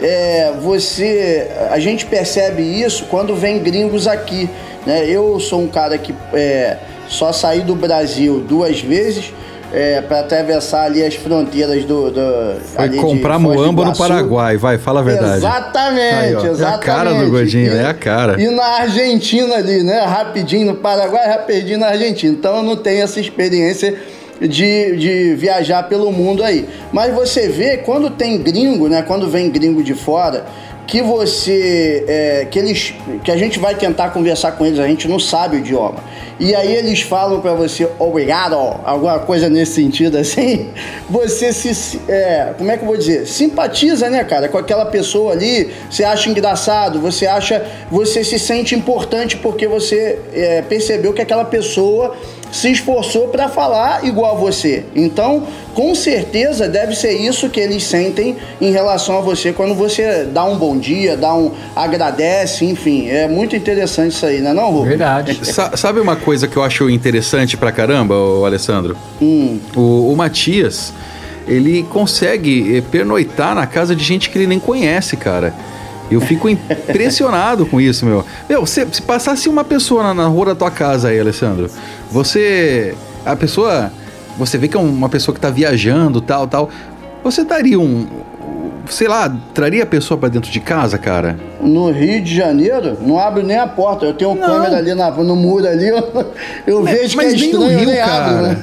é, 0.00 0.52
você, 0.60 1.48
a 1.70 1.78
gente 1.78 2.06
percebe 2.06 2.62
isso 2.62 3.06
quando 3.06 3.34
vem 3.34 3.58
gringos 3.58 4.06
aqui. 4.06 4.48
Né? 4.86 5.06
Eu 5.06 5.38
sou 5.40 5.60
um 5.60 5.68
cara 5.68 5.98
que 5.98 6.14
é, 6.32 6.76
só 7.08 7.32
saí 7.32 7.60
do 7.60 7.74
Brasil 7.74 8.40
duas 8.40 8.80
vezes 8.80 9.32
é, 9.72 10.02
para 10.02 10.20
atravessar 10.20 10.84
ali 10.84 11.02
as 11.02 11.14
fronteiras 11.14 11.84
do. 11.84 12.10
do 12.10 12.60
Foi 12.60 12.90
comprar 12.90 13.38
muamba 13.38 13.86
no 13.86 13.96
Paraguai, 13.96 14.56
vai, 14.56 14.76
fala 14.78 15.00
a 15.00 15.02
verdade. 15.02 15.38
Exatamente, 15.38 16.14
Aí, 16.14 16.32
exatamente. 16.34 16.62
É 16.62 16.74
a 16.74 16.78
cara 16.78 17.14
do 17.14 17.30
Godinho, 17.30 17.72
e, 17.72 17.76
é 17.76 17.86
a 17.86 17.94
cara. 17.94 18.40
E 18.40 18.48
na 18.50 18.64
Argentina 18.64 19.56
ali, 19.56 19.82
né? 19.82 20.00
Rapidinho 20.00 20.66
no 20.66 20.74
Paraguai, 20.76 21.26
rapidinho 21.26 21.78
na 21.78 21.88
Argentina. 21.88 22.32
Então 22.32 22.58
eu 22.58 22.62
não 22.62 22.76
tenho 22.76 23.02
essa 23.02 23.18
experiência 23.18 23.96
de, 24.40 24.96
de 24.96 25.34
viajar 25.34 25.84
pelo 25.84 26.12
mundo 26.12 26.44
aí. 26.44 26.68
Mas 26.92 27.14
você 27.14 27.48
vê, 27.48 27.78
quando 27.78 28.10
tem 28.10 28.38
gringo, 28.38 28.88
né? 28.88 29.02
Quando 29.02 29.28
vem 29.28 29.50
gringo 29.50 29.82
de 29.82 29.94
fora 29.94 30.44
que 30.86 31.00
você 31.00 32.04
é, 32.08 32.46
que 32.50 32.58
eles 32.58 32.94
que 33.22 33.30
a 33.30 33.36
gente 33.36 33.58
vai 33.58 33.74
tentar 33.74 34.10
conversar 34.10 34.52
com 34.52 34.66
eles 34.66 34.78
a 34.78 34.86
gente 34.86 35.08
não 35.08 35.18
sabe 35.18 35.56
o 35.56 35.58
idioma. 35.60 36.02
E 36.40 36.54
aí 36.54 36.74
eles 36.74 37.02
falam 37.02 37.40
para 37.40 37.54
você 37.54 37.88
obrigado 37.98 38.54
alguma 38.84 39.20
coisa 39.20 39.48
nesse 39.48 39.74
sentido 39.74 40.18
assim 40.18 40.70
você 41.08 41.52
se 41.52 42.00
é, 42.08 42.54
como 42.58 42.70
é 42.70 42.76
que 42.76 42.82
eu 42.82 42.88
vou 42.88 42.96
dizer? 42.96 43.26
Simpatiza 43.26 44.10
né 44.10 44.24
cara 44.24 44.48
com 44.48 44.58
aquela 44.58 44.86
pessoa 44.86 45.32
ali 45.32 45.72
você 45.90 46.04
acha 46.04 46.28
engraçado 46.28 47.00
você 47.00 47.26
acha 47.26 47.64
você 47.90 48.24
se 48.24 48.38
sente 48.38 48.74
importante 48.74 49.36
porque 49.36 49.66
você 49.66 50.18
é, 50.32 50.62
percebeu 50.62 51.12
que 51.12 51.22
aquela 51.22 51.44
pessoa 51.44 52.16
se 52.52 52.70
esforçou 52.70 53.28
para 53.28 53.48
falar 53.48 54.04
igual 54.04 54.36
a 54.36 54.38
você. 54.38 54.84
Então, 54.94 55.44
com 55.74 55.94
certeza 55.94 56.68
deve 56.68 56.94
ser 56.94 57.12
isso 57.12 57.48
que 57.48 57.58
eles 57.58 57.82
sentem 57.82 58.36
em 58.60 58.70
relação 58.70 59.16
a 59.16 59.20
você 59.22 59.52
quando 59.54 59.74
você 59.74 60.24
dá 60.24 60.44
um 60.44 60.58
bom 60.58 60.76
dia, 60.76 61.16
dá 61.16 61.34
um 61.34 61.50
agradece, 61.74 62.66
enfim, 62.66 63.08
é 63.08 63.26
muito 63.26 63.56
interessante 63.56 64.12
isso 64.12 64.26
aí, 64.26 64.40
né, 64.40 64.52
não, 64.52 64.70
Rubens? 64.70 64.88
Verdade. 64.90 65.40
Sa 65.50 65.74
sabe 65.76 65.98
uma 65.98 66.14
coisa 66.14 66.46
que 66.46 66.56
eu 66.56 66.62
acho 66.62 66.90
interessante 66.90 67.56
pra 67.56 67.72
caramba, 67.72 68.14
o 68.14 68.44
Alessandro? 68.44 68.96
Hum. 69.20 69.58
O, 69.74 70.12
o 70.12 70.16
Matias, 70.16 70.92
ele 71.48 71.82
consegue 71.84 72.76
eh, 72.76 72.82
pernoitar 72.82 73.54
na 73.54 73.66
casa 73.66 73.96
de 73.96 74.04
gente 74.04 74.28
que 74.28 74.36
ele 74.36 74.46
nem 74.46 74.60
conhece, 74.60 75.16
cara. 75.16 75.54
Eu 76.10 76.20
fico 76.20 76.46
impressionado 76.48 77.64
com 77.64 77.80
isso, 77.80 78.04
meu. 78.04 78.24
Meu, 78.48 78.66
se, 78.66 78.86
se 78.92 79.00
passasse 79.00 79.48
uma 79.48 79.64
pessoa 79.64 80.02
na, 80.02 80.14
na 80.14 80.26
rua 80.26 80.46
da 80.46 80.54
tua 80.54 80.70
casa 80.70 81.08
aí, 81.08 81.18
Alessandro, 81.18 81.70
você. 82.12 82.94
A 83.24 83.34
pessoa. 83.34 83.90
Você 84.38 84.56
vê 84.56 84.68
que 84.68 84.76
é 84.76 84.80
uma 84.80 85.08
pessoa 85.08 85.34
que 85.34 85.40
tá 85.40 85.50
viajando, 85.50 86.20
tal, 86.20 86.46
tal. 86.46 86.70
Você 87.24 87.44
daria 87.44 87.78
um. 87.78 88.06
Sei 88.88 89.06
lá, 89.06 89.32
traria 89.54 89.84
a 89.84 89.86
pessoa 89.86 90.18
para 90.18 90.28
dentro 90.28 90.50
de 90.50 90.58
casa, 90.58 90.98
cara? 90.98 91.38
No 91.60 91.90
Rio 91.92 92.20
de 92.20 92.34
Janeiro, 92.34 92.98
não 93.00 93.18
abre 93.18 93.42
nem 93.42 93.56
a 93.56 93.66
porta. 93.66 94.04
Eu 94.04 94.12
tenho 94.12 94.32
uma 94.32 94.44
câmera 94.44 94.76
ali 94.76 94.92
na, 94.94 95.10
no 95.10 95.36
muro 95.36 95.66
ali, 95.66 95.86
eu, 95.86 96.32
eu 96.66 96.82
mas, 96.82 96.92
vejo 96.92 97.16
mas 97.16 97.34
que 97.34 97.34
é 97.34 97.38
nem 97.38 97.50
estranho, 97.50 97.72
no 97.72 97.78
Rio, 97.78 97.86
nem 97.86 97.96
cara. 97.96 98.24
abro, 98.24 98.42
né? 98.42 98.56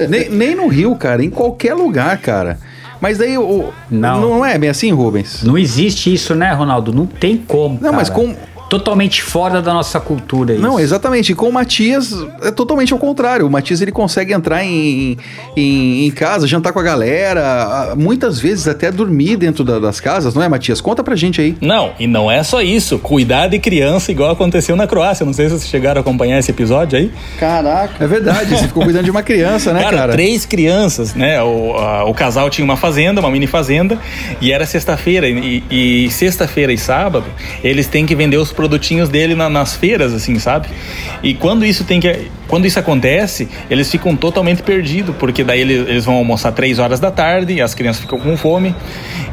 nem, 0.08 0.28
nem 0.30 0.54
no 0.56 0.66
Rio, 0.66 0.96
cara. 0.96 1.24
Em 1.24 1.30
qualquer 1.30 1.74
lugar, 1.74 2.18
cara. 2.18 2.58
Mas 3.00 3.18
daí 3.18 3.38
o. 3.38 3.72
Não. 3.90 4.20
não 4.20 4.44
é 4.44 4.58
bem 4.58 4.70
assim, 4.70 4.90
Rubens? 4.90 5.42
Não 5.44 5.56
existe 5.56 6.12
isso, 6.12 6.34
né, 6.34 6.52
Ronaldo? 6.52 6.92
Não 6.92 7.06
tem 7.06 7.36
como. 7.36 7.78
Não, 7.80 7.92
mas 7.92 8.10
cara. 8.10 8.34
Totalmente 8.78 9.22
fora 9.22 9.62
da 9.62 9.72
nossa 9.72 10.00
cultura. 10.00 10.54
Isso. 10.54 10.62
Não, 10.62 10.78
exatamente. 10.80 11.32
E 11.32 11.34
com 11.34 11.48
o 11.48 11.52
Matias 11.52 12.12
é 12.42 12.50
totalmente 12.50 12.92
ao 12.92 12.98
contrário. 12.98 13.46
O 13.46 13.50
Matias 13.50 13.80
ele 13.80 13.92
consegue 13.92 14.32
entrar 14.32 14.64
em, 14.64 15.16
em, 15.56 16.06
em 16.06 16.10
casa, 16.10 16.46
jantar 16.46 16.72
com 16.72 16.80
a 16.80 16.82
galera, 16.82 17.94
muitas 17.96 18.38
vezes 18.40 18.66
até 18.66 18.90
dormir 18.90 19.36
dentro 19.36 19.62
da- 19.64 19.78
das 19.78 20.00
casas, 20.00 20.34
não 20.34 20.42
é, 20.42 20.48
Matias? 20.48 20.80
Conta 20.80 21.02
pra 21.04 21.14
gente 21.14 21.40
aí. 21.40 21.56
Não, 21.60 21.92
e 21.98 22.06
não 22.06 22.30
é 22.30 22.42
só 22.42 22.60
isso. 22.62 22.98
Cuidar 22.98 23.48
de 23.48 23.58
criança 23.58 24.10
igual 24.10 24.30
aconteceu 24.32 24.74
na 24.76 24.86
Croácia. 24.86 25.24
Não 25.24 25.32
sei 25.32 25.46
se 25.46 25.52
vocês 25.52 25.68
chegaram 25.68 25.98
a 25.98 26.02
acompanhar 26.02 26.38
esse 26.38 26.50
episódio 26.50 26.98
aí. 26.98 27.12
Caraca. 27.38 28.02
É 28.02 28.06
verdade, 28.06 28.50
você 28.56 28.66
ficou 28.66 28.82
cuidando 28.84 29.04
de 29.04 29.10
uma 29.10 29.22
criança, 29.22 29.72
né, 29.72 29.84
cara? 29.84 30.12
três 30.12 30.44
crianças, 30.44 31.14
né? 31.14 31.42
O, 31.42 31.74
a- 31.76 32.04
o 32.04 32.14
casal 32.14 32.50
tinha 32.50 32.64
uma 32.64 32.76
fazenda, 32.76 33.20
uma 33.20 33.30
mini 33.30 33.46
fazenda, 33.46 33.98
e 34.40 34.50
era 34.52 34.66
sexta-feira. 34.66 35.28
E, 35.28 35.62
e 35.70 36.10
sexta-feira 36.10 36.72
e 36.72 36.78
sábado, 36.78 37.24
eles 37.62 37.86
têm 37.86 38.06
que 38.06 38.14
vender 38.14 38.36
os 38.36 38.52
produtinhos 38.68 39.10
dele 39.10 39.34
na- 39.34 39.50
nas 39.50 39.76
feiras, 39.76 40.14
assim, 40.14 40.38
sabe? 40.38 40.68
E 41.22 41.34
quando 41.34 41.66
isso 41.66 41.84
tem 41.84 42.00
que. 42.00 42.30
Quando 42.48 42.66
isso 42.66 42.78
acontece, 42.78 43.46
eles 43.70 43.90
ficam 43.90 44.16
totalmente 44.16 44.62
perdidos, 44.62 45.14
porque 45.18 45.44
daí 45.44 45.60
eles, 45.60 45.86
eles 45.88 46.04
vão 46.04 46.14
almoçar 46.14 46.52
três 46.52 46.78
horas 46.78 46.98
da 47.00 47.10
tarde 47.10 47.52
e 47.54 47.60
as 47.60 47.74
crianças 47.74 48.00
ficam 48.00 48.18
com 48.18 48.36
fome. 48.36 48.74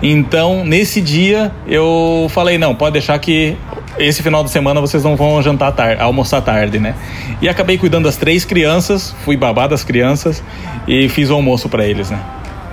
Então, 0.01 0.65
nesse 0.65 0.99
dia, 0.99 1.51
eu 1.67 2.27
falei, 2.29 2.57
não, 2.57 2.73
pode 2.75 2.93
deixar 2.93 3.17
que 3.19 3.55
esse 3.97 4.21
final 4.23 4.43
de 4.43 4.49
semana 4.49 4.81
vocês 4.81 5.03
não 5.03 5.15
vão 5.15 5.41
jantar 5.41 5.71
tarde, 5.73 6.01
almoçar 6.01 6.41
tarde, 6.41 6.79
né? 6.79 6.95
E 7.41 7.47
acabei 7.47 7.77
cuidando 7.77 8.05
das 8.05 8.17
três 8.17 8.43
crianças, 8.43 9.15
fui 9.23 9.37
babá 9.37 9.67
das 9.67 9.83
crianças 9.83 10.43
e 10.87 11.07
fiz 11.09 11.29
o 11.29 11.33
almoço 11.35 11.69
pra 11.69 11.85
eles, 11.85 12.09
né? 12.09 12.19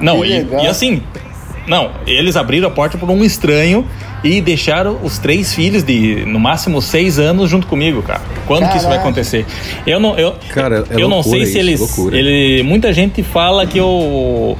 Não, 0.00 0.24
e, 0.24 0.46
e 0.62 0.66
assim, 0.66 1.02
não, 1.66 1.90
eles 2.06 2.36
abriram 2.36 2.68
a 2.68 2.70
porta 2.70 2.96
por 2.96 3.10
um 3.10 3.22
estranho 3.24 3.84
e 4.22 4.40
deixaram 4.40 4.98
os 5.02 5.18
três 5.18 5.54
filhos 5.54 5.82
de 5.82 6.24
no 6.26 6.40
máximo 6.40 6.82
seis 6.82 7.18
anos 7.18 7.48
junto 7.50 7.66
comigo, 7.66 8.02
cara. 8.02 8.22
Quando 8.46 8.68
que 8.68 8.76
isso 8.76 8.86
vai 8.86 8.96
Caraca. 8.96 9.08
acontecer? 9.08 9.46
Eu 9.86 10.00
não, 10.00 10.18
eu, 10.18 10.34
Cara, 10.50 10.84
é 10.90 11.00
eu 11.00 11.08
não 11.08 11.22
sei 11.22 11.46
se 11.46 11.58
eles, 11.58 11.80
ele, 12.12 12.62
muita 12.62 12.92
gente 12.92 13.22
fala 13.22 13.66
que 13.66 13.78
eu 13.78 14.56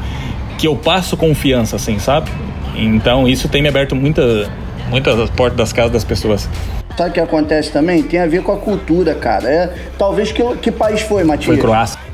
que 0.56 0.66
eu 0.66 0.76
passo 0.76 1.16
confiança, 1.16 1.76
assim, 1.76 1.98
sabe? 1.98 2.30
Então 2.74 3.28
isso 3.28 3.48
tem 3.48 3.62
me 3.62 3.68
aberto 3.68 3.94
muita, 3.94 4.50
muitas 4.90 5.30
portas 5.30 5.56
das 5.56 5.72
casas 5.72 5.92
das 5.92 6.04
pessoas. 6.04 6.48
Sabe 6.96 7.10
o 7.10 7.12
que 7.12 7.20
acontece 7.20 7.70
também? 7.70 8.02
Tem 8.02 8.18
a 8.18 8.26
ver 8.26 8.42
com 8.42 8.50
a 8.50 8.56
cultura, 8.56 9.14
cara. 9.14 9.48
É, 9.48 9.72
talvez 9.96 10.32
que, 10.32 10.42
que 10.56 10.72
país 10.72 11.00
foi, 11.00 11.22
Matias? 11.22 11.46
Foi 11.46 11.56
Croácia. 11.56 12.07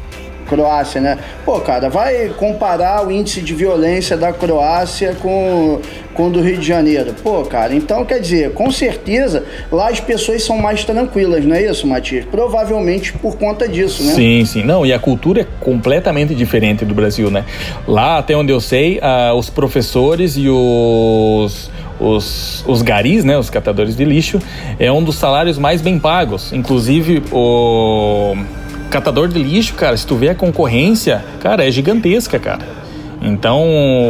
Croácia, 0.47 1.01
né? 1.01 1.19
Pô, 1.45 1.61
cara, 1.61 1.89
vai 1.89 2.29
comparar 2.37 3.07
o 3.07 3.11
índice 3.11 3.41
de 3.41 3.55
violência 3.55 4.17
da 4.17 4.33
Croácia 4.33 5.17
com, 5.21 5.81
com 6.15 6.29
o 6.29 6.31
do 6.31 6.41
Rio 6.41 6.59
de 6.59 6.67
Janeiro. 6.67 7.15
Pô, 7.23 7.43
cara, 7.43 7.75
então 7.75 8.05
quer 8.05 8.21
dizer, 8.21 8.53
com 8.53 8.71
certeza 8.71 9.45
lá 9.71 9.89
as 9.89 10.01
pessoas 10.01 10.43
são 10.43 10.59
mais 10.59 10.85
tranquilas, 10.85 11.45
não 11.45 11.55
é 11.55 11.63
isso, 11.63 11.87
Matias? 11.87 12.25
Provavelmente 12.25 13.13
por 13.13 13.37
conta 13.37 13.69
disso, 13.69 14.03
né? 14.05 14.15
Sim, 14.15 14.45
sim. 14.45 14.63
Não, 14.63 14.85
e 14.85 14.93
a 14.93 14.99
cultura 14.99 15.43
é 15.43 15.47
completamente 15.61 16.35
diferente 16.35 16.85
do 16.85 16.95
Brasil, 16.95 17.31
né? 17.31 17.45
Lá, 17.87 18.19
até 18.19 18.37
onde 18.37 18.53
eu 18.53 18.61
sei, 18.61 18.99
ah, 19.03 19.35
os 19.35 19.51
professores 19.51 20.37
e 20.37 20.49
os, 20.49 21.71
os, 22.01 22.65
os 22.67 22.83
garis, 22.83 23.25
né? 23.25 23.37
Os 23.39 23.51
catadores 23.51 23.97
de 23.97 24.05
lixo, 24.05 24.39
é 24.79 24.91
um 24.91 25.03
dos 25.03 25.17
salários 25.17 25.59
mais 25.59 25.81
bem 25.81 25.99
pagos. 25.99 26.53
Inclusive, 26.53 27.23
o 27.33 28.37
catador 28.95 29.27
de 29.27 29.43
lixo, 29.43 29.75
cara, 29.75 29.97
se 29.97 30.07
tu 30.07 30.15
vê 30.15 30.29
a 30.29 30.35
concorrência, 30.37 31.25
cara, 31.41 31.67
é 31.67 31.71
gigantesca, 31.71 32.39
cara. 32.39 32.61
Então, 33.21 33.61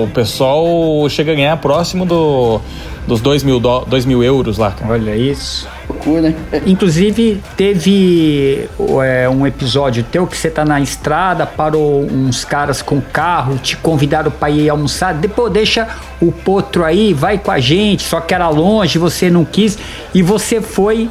o 0.03 0.09
pessoal 0.12 1.09
chega 1.09 1.32
a 1.32 1.35
ganhar 1.35 1.57
próximo 1.57 2.05
do, 2.05 2.61
dos 3.07 3.20
2 3.22 3.45
mil, 3.45 3.59
dó- 3.61 3.85
dois 3.87 4.05
mil 4.05 4.22
euros 4.22 4.59
lá, 4.59 4.72
cara. 4.72 4.93
Olha 4.93 5.16
isso. 5.16 5.66
Loucura, 5.89 6.28
hein? 6.28 6.37
Inclusive, 6.66 7.41
teve 7.57 8.68
é, 9.05 9.28
um 9.28 9.47
episódio 9.47 10.03
teu 10.05 10.26
que 10.26 10.37
você 10.37 10.51
tá 10.51 10.64
na 10.64 10.80
estrada, 10.80 11.47
parou 11.47 12.03
uns 12.03 12.45
caras 12.45 12.82
com 12.82 13.01
carro, 13.01 13.57
te 13.57 13.76
convidaram 13.76 14.30
pra 14.32 14.51
ir 14.51 14.68
almoçar. 14.68 15.14
Depois 15.14 15.51
deixa 15.53 15.87
o 16.20 16.30
potro 16.32 16.85
aí, 16.85 17.14
vai 17.14 17.39
com 17.39 17.51
a 17.53 17.61
gente, 17.61 18.03
só 18.03 18.20
que 18.20 18.35
era 18.35 18.49
longe, 18.49 18.99
você 18.99 19.30
não 19.30 19.45
quis, 19.45 19.78
e 20.12 20.22
você 20.22 20.61
foi 20.61 21.09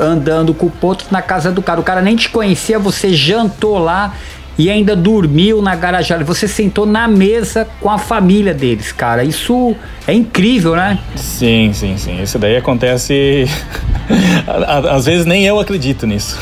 andando 0.00 0.54
com 0.54 0.66
o 0.66 0.70
potro 0.70 1.06
na 1.10 1.22
casa 1.22 1.50
do 1.50 1.62
cara. 1.62 1.80
O 1.80 1.84
cara 1.84 2.02
nem 2.02 2.16
te 2.16 2.28
conhecia, 2.28 2.78
você 2.78 3.12
jantou 3.12 3.78
lá 3.78 4.14
e 4.58 4.70
ainda 4.70 4.94
dormiu 4.94 5.62
na 5.62 5.74
garagem. 5.74 6.22
Você 6.24 6.46
sentou 6.46 6.84
na 6.86 7.08
mesa 7.08 7.66
com 7.80 7.90
a 7.90 7.98
família 7.98 8.52
deles, 8.52 8.92
cara. 8.92 9.24
Isso 9.24 9.74
é 10.06 10.12
incrível, 10.12 10.76
né? 10.76 10.98
Sim, 11.16 11.72
sim, 11.72 11.96
sim. 11.96 12.22
Isso 12.22 12.38
daí 12.38 12.56
acontece. 12.56 13.46
Às 14.90 15.06
vezes 15.06 15.26
nem 15.26 15.44
eu 15.44 15.58
acredito 15.58 16.06
nisso. 16.06 16.38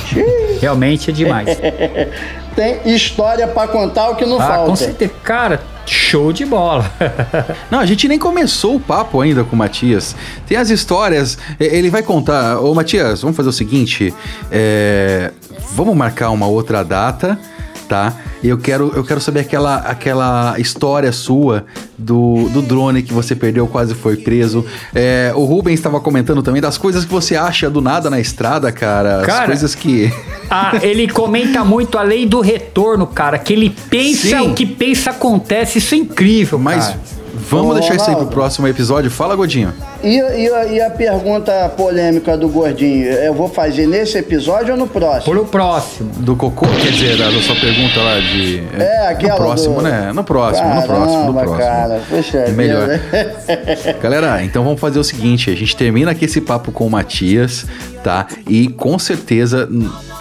Realmente 0.61 1.11
é 1.11 1.13
demais. 1.13 1.49
Tem 2.55 2.81
história 2.85 3.47
pra 3.47 3.69
contar 3.69 4.11
o 4.11 4.17
que 4.17 4.27
não 4.27 4.41
ah, 4.41 4.47
falta. 4.47 4.71
com 4.71 4.77
certeza. 4.77 5.13
Cara, 5.23 5.63
show 5.87 6.33
de 6.33 6.45
bola. 6.45 6.91
Não, 7.70 7.78
a 7.78 7.87
gente 7.87 8.07
nem 8.09 8.18
começou 8.18 8.76
o 8.76 8.81
papo 8.81 9.20
ainda 9.20 9.45
com 9.45 9.55
o 9.55 9.59
Matias. 9.59 10.14
Tem 10.47 10.57
as 10.57 10.70
histórias, 10.70 11.39
ele 11.59 11.91
vai 11.91 12.03
contar. 12.03 12.61
Ô, 12.61 12.74
Matias, 12.74 13.22
vamos 13.22 13.37
fazer 13.37 13.49
o 13.49 13.53
seguinte: 13.53 14.14
é, 14.51 15.33
vamos 15.72 15.97
marcar 15.97 16.31
uma 16.31 16.47
outra 16.47 16.85
data, 16.85 17.39
tá? 17.91 18.14
E 18.41 18.49
eu 18.49 18.57
quero, 18.57 18.93
eu 18.95 19.03
quero 19.03 19.20
saber 19.20 19.41
aquela, 19.41 19.78
aquela 19.78 20.55
história 20.61 21.11
sua 21.11 21.64
do, 21.99 22.49
do 22.51 22.62
drone 22.62 23.03
que 23.03 23.12
você 23.12 23.34
perdeu, 23.34 23.66
quase 23.66 23.97
foi 23.97 24.16
preso. 24.16 24.64
É, 24.95 25.32
o 25.34 25.45
Rubens 25.45 25.80
estava 25.80 26.01
comentando 26.01 26.41
também 26.41 26.62
das 26.62 26.78
coisas 26.78 27.05
que 27.05 27.11
você 27.11 27.34
acha 27.34 27.68
do 27.68 27.80
nada 27.80 28.09
na 28.09 28.20
estrada, 28.20 28.70
cara. 28.70 29.22
As 29.22 29.26
Cara, 29.26 29.47
coisas 29.47 29.74
que. 29.74 30.11
Ah, 30.53 30.80
ele 30.82 31.07
comenta 31.07 31.64
muito 31.64 31.97
a 31.97 32.03
lei 32.03 32.26
do 32.26 32.41
retorno, 32.41 33.07
cara. 33.07 33.38
Que 33.38 33.53
ele 33.53 33.70
pensa, 33.88 34.41
Sim. 34.41 34.51
o 34.51 34.53
que 34.55 34.66
pensa 34.66 35.11
acontece. 35.11 35.78
Isso 35.78 35.95
é 35.95 35.99
incrível, 35.99 36.59
Mas 36.59 36.88
cara. 36.88 36.99
Vamos 37.35 37.70
Ô, 37.72 37.74
deixar 37.78 37.95
isso 37.95 38.05
aí 38.05 38.11
pro 38.11 38.14
Ronaldo. 38.24 38.33
próximo 38.35 38.68
episódio. 38.68 39.11
Fala, 39.11 39.35
Godinho. 39.37 39.72
E, 40.03 40.16
e 40.16 40.49
a- 40.53 40.66
e 40.66 40.81
a 40.81 40.91
pergunta 40.91 41.68
polêmica 41.76 42.37
do 42.37 42.49
Gordinho? 42.49 43.07
Eu 43.07 43.35
vou 43.35 43.49
fazer 43.49 43.87
nesse 43.87 44.18
episódio 44.18 44.72
ou 44.72 44.78
no 44.78 44.87
próximo? 44.87 45.33
Pro 45.35 45.45
próximo. 45.47 46.11
Do 46.16 46.35
cocô, 46.37 46.66
quer 46.83 46.91
dizer, 46.93 47.16
da, 47.16 47.31
sua 47.43 47.57
pergunta 47.57 48.01
lá 48.01 48.18
de. 48.20 48.62
É, 48.78 49.09
aquela 49.09 49.35
No 49.35 49.45
próximo, 49.45 49.74
do- 49.76 49.83
né? 49.83 50.12
No 50.12 50.24
próximo, 50.24 50.68
no 50.74 50.83
próximo, 50.83 51.24
no 51.24 51.35
Caramba, 51.35 51.43
próximo. 51.43 51.59
cara. 51.59 52.01
Poxa 52.09 52.39
É 52.39 52.51
melhor. 52.53 52.89
Galera, 54.03 54.43
então 54.45 54.64
vamos 54.64 54.81
fazer 54.81 54.99
o 54.99 55.05
seguinte: 55.05 55.51
a 55.51 55.55
gente 55.57 55.76
termina 55.76 56.11
aqui 56.12 56.24
esse 56.24 56.41
papo 56.41 56.72
com 56.72 56.87
o 56.87 56.91
Matias, 56.91 57.66
tá? 58.03 58.26
E 58.49 58.68
com 58.68 58.99
certeza, 58.99 59.68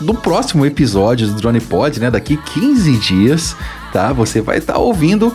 no 0.02 0.14
próximo 0.14 0.66
episódio 0.66 1.28
do 1.28 1.34
Drone 1.34 1.60
Pod, 1.62 2.00
né? 2.00 2.10
Daqui 2.12 2.38
15 2.38 2.98
dias, 2.98 3.56
tá? 3.94 4.12
Você 4.14 4.42
vai 4.42 4.58
estar 4.58 4.78
ouvindo. 4.78 5.34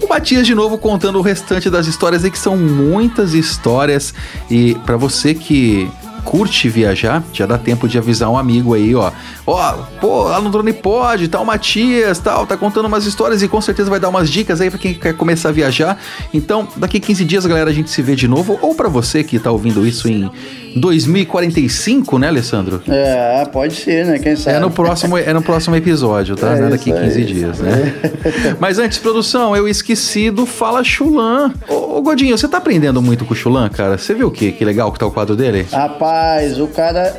O 0.00 0.08
Matias 0.08 0.46
de 0.46 0.54
novo 0.54 0.76
contando 0.76 1.18
o 1.18 1.22
restante 1.22 1.70
das 1.70 1.86
histórias 1.86 2.24
aí, 2.24 2.30
que 2.30 2.38
são 2.38 2.56
muitas 2.56 3.32
histórias. 3.32 4.12
E 4.50 4.74
pra 4.84 4.96
você 4.96 5.34
que 5.34 5.90
curte 6.26 6.68
viajar, 6.68 7.22
já 7.32 7.46
dá 7.46 7.56
tempo 7.56 7.88
de 7.88 7.96
avisar 7.96 8.28
um 8.28 8.36
amigo 8.36 8.74
aí, 8.74 8.94
ó. 8.94 9.12
Ó, 9.46 9.72
pô, 10.00 10.24
lá 10.24 10.40
no 10.40 10.50
Drone 10.50 10.72
Pod, 10.72 11.28
tá 11.28 11.40
o 11.40 11.46
Matias, 11.46 12.18
tal, 12.18 12.44
tá 12.44 12.56
contando 12.56 12.86
umas 12.86 13.06
histórias 13.06 13.42
e 13.42 13.48
com 13.48 13.60
certeza 13.60 13.88
vai 13.88 14.00
dar 14.00 14.08
umas 14.08 14.28
dicas 14.28 14.60
aí 14.60 14.68
pra 14.68 14.78
quem 14.78 14.92
quer 14.92 15.14
começar 15.14 15.50
a 15.50 15.52
viajar. 15.52 15.96
Então, 16.34 16.66
daqui 16.76 16.98
15 16.98 17.24
dias, 17.24 17.46
galera, 17.46 17.70
a 17.70 17.72
gente 17.72 17.90
se 17.90 18.02
vê 18.02 18.16
de 18.16 18.26
novo. 18.26 18.58
Ou 18.60 18.74
pra 18.74 18.88
você 18.88 19.22
que 19.22 19.38
tá 19.38 19.52
ouvindo 19.52 19.86
isso 19.86 20.08
em 20.08 20.28
2045, 20.76 22.18
né, 22.18 22.28
Alessandro? 22.28 22.82
É, 22.86 23.44
pode 23.46 23.74
ser, 23.74 24.04
né? 24.04 24.18
Quem 24.18 24.36
sabe? 24.36 24.56
É 24.56 24.60
no 24.60 24.70
próximo, 24.70 25.16
é 25.16 25.32
no 25.32 25.42
próximo 25.42 25.74
episódio, 25.74 26.36
tá? 26.36 26.54
É 26.54 26.60
Não 26.60 26.66
é 26.66 26.70
daqui 26.70 26.90
isso 26.90 26.98
aí, 26.98 27.08
15 27.08 27.24
dias, 27.24 27.58
né? 27.60 27.94
Mas 28.60 28.78
antes, 28.78 28.98
produção, 28.98 29.56
eu 29.56 29.66
esqueci 29.66 30.30
do 30.30 30.44
Fala 30.44 30.84
Chulan. 30.84 31.52
Ô, 31.68 31.96
ô, 31.98 32.02
Godinho, 32.02 32.36
você 32.36 32.46
tá 32.46 32.58
aprendendo 32.58 33.00
muito 33.00 33.24
com 33.24 33.32
o 33.32 33.36
Chulan, 33.36 33.68
cara? 33.70 33.96
Você 33.96 34.12
viu 34.14 34.28
o 34.28 34.30
quê? 34.30 34.52
Que 34.52 34.64
legal 34.64 34.92
que 34.92 34.98
tá 34.98 35.06
o 35.06 35.10
quadro 35.10 35.34
dele? 35.34 35.66
Rapaz, 35.72 36.60
o 36.60 36.66
cara. 36.66 37.14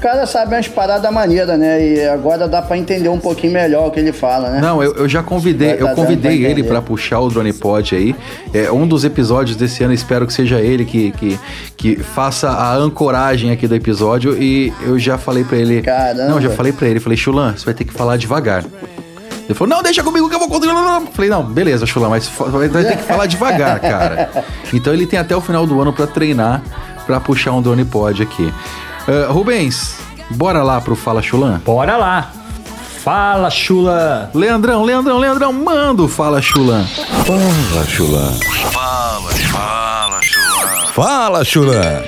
O 0.00 0.02
cara 0.02 0.24
sabe 0.24 0.54
umas 0.54 0.66
paradas 0.66 1.12
maneiras, 1.12 1.58
né? 1.58 1.86
E 1.86 2.08
agora 2.08 2.48
dá 2.48 2.62
pra 2.62 2.78
entender 2.78 3.10
um 3.10 3.18
pouquinho 3.18 3.52
melhor 3.52 3.88
o 3.88 3.90
que 3.90 4.00
ele 4.00 4.14
fala, 4.14 4.48
né? 4.48 4.58
Não, 4.58 4.82
eu, 4.82 4.94
eu 4.94 5.06
já 5.06 5.22
convidei, 5.22 5.76
eu 5.78 5.90
convidei 5.90 6.40
pra 6.40 6.48
ele 6.48 6.62
pra 6.62 6.80
puxar 6.80 7.20
o 7.20 7.28
Drone 7.28 7.52
Pod 7.52 7.94
aí. 7.94 8.16
É 8.54 8.72
um 8.72 8.86
dos 8.86 9.04
episódios 9.04 9.58
desse 9.58 9.84
ano, 9.84 9.92
espero 9.92 10.26
que 10.26 10.32
seja 10.32 10.58
ele 10.58 10.86
que, 10.86 11.10
que, 11.12 11.38
que 11.76 11.96
faça 11.96 12.48
a 12.48 12.74
ancoragem 12.76 13.50
aqui 13.50 13.68
do 13.68 13.74
episódio. 13.74 14.42
E 14.42 14.72
eu 14.80 14.98
já 14.98 15.18
falei 15.18 15.44
pra 15.44 15.58
ele. 15.58 15.82
Caramba. 15.82 16.28
Não, 16.28 16.36
eu 16.36 16.40
já 16.44 16.50
falei 16.50 16.72
pra 16.72 16.88
ele, 16.88 16.98
falei, 16.98 17.18
Chulan, 17.18 17.54
você 17.54 17.66
vai 17.66 17.74
ter 17.74 17.84
que 17.84 17.92
falar 17.92 18.16
devagar. 18.16 18.64
Ele 19.44 19.52
falou, 19.52 19.76
não, 19.76 19.82
deixa 19.82 20.02
comigo 20.02 20.30
que 20.30 20.34
eu 20.34 20.38
vou 20.38 20.48
controlar. 20.48 21.02
Falei, 21.12 21.28
não, 21.28 21.44
beleza, 21.44 21.84
Chulan, 21.84 22.08
mas 22.08 22.26
vai 22.26 22.68
vai 22.68 22.84
ter 22.84 22.96
que 22.96 23.02
falar 23.02 23.26
devagar, 23.26 23.78
cara. 23.78 24.30
Então 24.72 24.94
ele 24.94 25.06
tem 25.06 25.18
até 25.18 25.36
o 25.36 25.42
final 25.42 25.66
do 25.66 25.78
ano 25.78 25.92
pra 25.92 26.06
treinar, 26.06 26.62
pra 27.04 27.20
puxar 27.20 27.52
um 27.52 27.60
Drone 27.60 27.84
Pod 27.84 28.22
aqui. 28.22 28.50
Ah, 29.08 29.32
Rubens, 29.32 29.96
bora 30.30 30.62
lá 30.62 30.80
pro 30.80 30.94
Fala 30.96 31.22
Chulan? 31.22 31.60
Bora 31.64 31.96
lá. 31.96 32.30
Fala, 33.02 33.48
chula. 33.50 34.30
Leandrão, 34.34 34.84
Leandrão, 34.84 35.18
Leandrão, 35.18 35.52
manda 35.52 36.02
o 36.02 36.08
Fala 36.08 36.42
Chulan. 36.42 36.84
Fala, 37.24 37.86
Chulã. 37.86 38.32
Fala, 38.70 39.30
fala, 39.32 40.22
chulão. 40.22 40.86
Fala, 40.92 41.44
Chulã. 41.44 42.02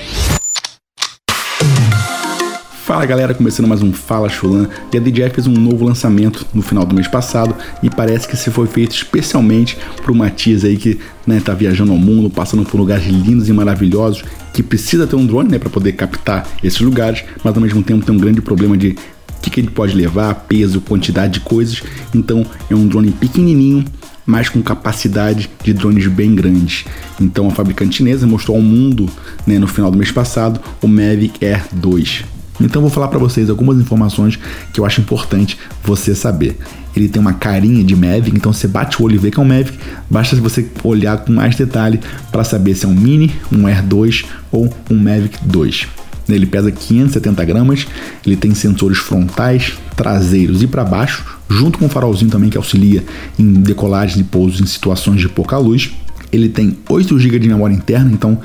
Fala 2.92 3.06
galera, 3.06 3.32
começando 3.32 3.66
mais 3.66 3.82
um 3.82 3.90
Fala 3.90 4.28
Chulan. 4.28 4.68
E 4.92 4.98
a 4.98 5.00
DJI 5.00 5.30
fez 5.30 5.46
um 5.46 5.54
novo 5.54 5.82
lançamento 5.82 6.44
no 6.52 6.60
final 6.60 6.84
do 6.84 6.94
mês 6.94 7.08
passado 7.08 7.56
e 7.82 7.88
parece 7.88 8.28
que 8.28 8.36
se 8.36 8.50
foi 8.50 8.66
feito 8.66 8.94
especialmente 8.94 9.78
para 10.02 10.12
o 10.12 10.14
Matias 10.14 10.62
aí 10.62 10.76
que 10.76 11.00
né, 11.26 11.40
tá 11.40 11.54
viajando 11.54 11.90
ao 11.90 11.96
mundo, 11.96 12.28
passando 12.28 12.66
por 12.66 12.76
lugares 12.76 13.06
lindos 13.06 13.48
e 13.48 13.52
maravilhosos, 13.54 14.22
que 14.52 14.62
precisa 14.62 15.06
ter 15.06 15.16
um 15.16 15.24
drone 15.24 15.48
né, 15.48 15.58
para 15.58 15.70
poder 15.70 15.92
captar 15.92 16.46
esses 16.62 16.82
lugares, 16.82 17.24
mas 17.42 17.54
ao 17.54 17.62
mesmo 17.62 17.82
tempo 17.82 18.04
tem 18.04 18.14
um 18.14 18.18
grande 18.18 18.42
problema 18.42 18.76
de 18.76 18.88
o 18.90 19.40
que, 19.40 19.48
que 19.48 19.60
ele 19.60 19.70
pode 19.70 19.96
levar, 19.96 20.34
peso, 20.46 20.78
quantidade 20.82 21.32
de 21.32 21.40
coisas. 21.40 21.82
Então 22.14 22.44
é 22.68 22.74
um 22.74 22.86
drone 22.86 23.10
pequenininho, 23.10 23.86
mas 24.26 24.50
com 24.50 24.60
capacidade 24.60 25.48
de 25.64 25.72
drones 25.72 26.06
bem 26.08 26.34
grandes. 26.34 26.84
Então 27.18 27.48
a 27.48 27.52
fabricante 27.52 27.96
chinesa 27.96 28.26
mostrou 28.26 28.54
ao 28.54 28.62
mundo 28.62 29.08
né, 29.46 29.58
no 29.58 29.66
final 29.66 29.90
do 29.90 29.96
mês 29.96 30.12
passado 30.12 30.60
o 30.82 30.86
Mavic 30.86 31.42
Air 31.42 31.64
2. 31.72 32.41
Então 32.60 32.82
vou 32.82 32.90
falar 32.90 33.08
para 33.08 33.18
vocês 33.18 33.48
algumas 33.50 33.78
informações 33.78 34.38
que 34.72 34.80
eu 34.80 34.84
acho 34.84 35.00
importante 35.00 35.58
você 35.82 36.14
saber. 36.14 36.58
Ele 36.94 37.08
tem 37.08 37.20
uma 37.20 37.32
carinha 37.32 37.82
de 37.82 37.96
Mavic, 37.96 38.36
então 38.36 38.52
você 38.52 38.68
bate 38.68 39.00
o 39.00 39.04
olho 39.04 39.14
e 39.14 39.18
vê 39.18 39.30
que 39.30 39.40
é 39.40 39.42
um 39.42 39.46
Mavic, 39.46 39.78
basta 40.10 40.36
você 40.36 40.68
olhar 40.84 41.18
com 41.18 41.32
mais 41.32 41.56
detalhe 41.56 41.98
para 42.30 42.44
saber 42.44 42.74
se 42.74 42.84
é 42.84 42.88
um 42.88 42.94
Mini, 42.94 43.34
um 43.50 43.66
Air 43.66 43.82
2 43.82 44.24
ou 44.50 44.72
um 44.90 44.96
Mavic 44.96 45.38
2. 45.44 45.88
Ele 46.28 46.46
pesa 46.46 46.70
570 46.70 47.44
gramas, 47.44 47.86
ele 48.24 48.36
tem 48.36 48.54
sensores 48.54 48.98
frontais, 48.98 49.74
traseiros 49.96 50.62
e 50.62 50.66
para 50.66 50.84
baixo, 50.84 51.24
junto 51.48 51.78
com 51.78 51.86
um 51.86 51.88
farolzinho 51.88 52.30
também 52.30 52.48
que 52.48 52.56
auxilia 52.56 53.04
em 53.38 53.52
decolagens 53.54 54.20
e 54.20 54.24
pousos 54.24 54.60
em 54.60 54.66
situações 54.66 55.20
de 55.20 55.28
pouca 55.28 55.58
luz. 55.58 55.90
Ele 56.30 56.48
tem 56.48 56.78
8 56.88 57.18
GB 57.18 57.38
de 57.40 57.48
memória 57.48 57.74
interna, 57.74 58.10
então 58.12 58.40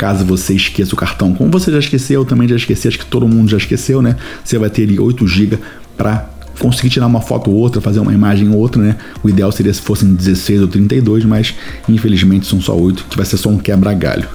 caso 0.00 0.24
você 0.24 0.54
esqueça 0.54 0.94
o 0.94 0.96
cartão, 0.96 1.34
como 1.34 1.50
você 1.50 1.70
já 1.70 1.78
esqueceu, 1.78 2.22
eu 2.22 2.24
também 2.24 2.48
já 2.48 2.56
esqueci, 2.56 2.88
acho 2.88 2.98
que 2.98 3.04
todo 3.04 3.28
mundo 3.28 3.50
já 3.50 3.58
esqueceu, 3.58 4.00
né? 4.00 4.16
Você 4.42 4.56
vai 4.56 4.70
ter 4.70 4.84
ali 4.84 4.98
8 4.98 5.26
GB 5.26 5.58
para 5.94 6.26
conseguir 6.58 6.88
tirar 6.88 7.06
uma 7.06 7.20
foto 7.20 7.50
ou 7.50 7.56
outra, 7.58 7.82
fazer 7.82 8.00
uma 8.00 8.14
imagem 8.14 8.48
ou 8.48 8.56
outra, 8.56 8.80
né? 8.80 8.96
O 9.22 9.28
ideal 9.28 9.52
seria 9.52 9.74
se 9.74 9.82
fossem 9.82 10.14
16 10.14 10.62
ou 10.62 10.68
32, 10.68 11.26
mas 11.26 11.54
infelizmente 11.86 12.46
são 12.46 12.62
só 12.62 12.74
8, 12.74 13.04
que 13.10 13.16
vai 13.18 13.26
ser 13.26 13.36
só 13.36 13.50
um 13.50 13.58
quebra-galho. 13.58 14.26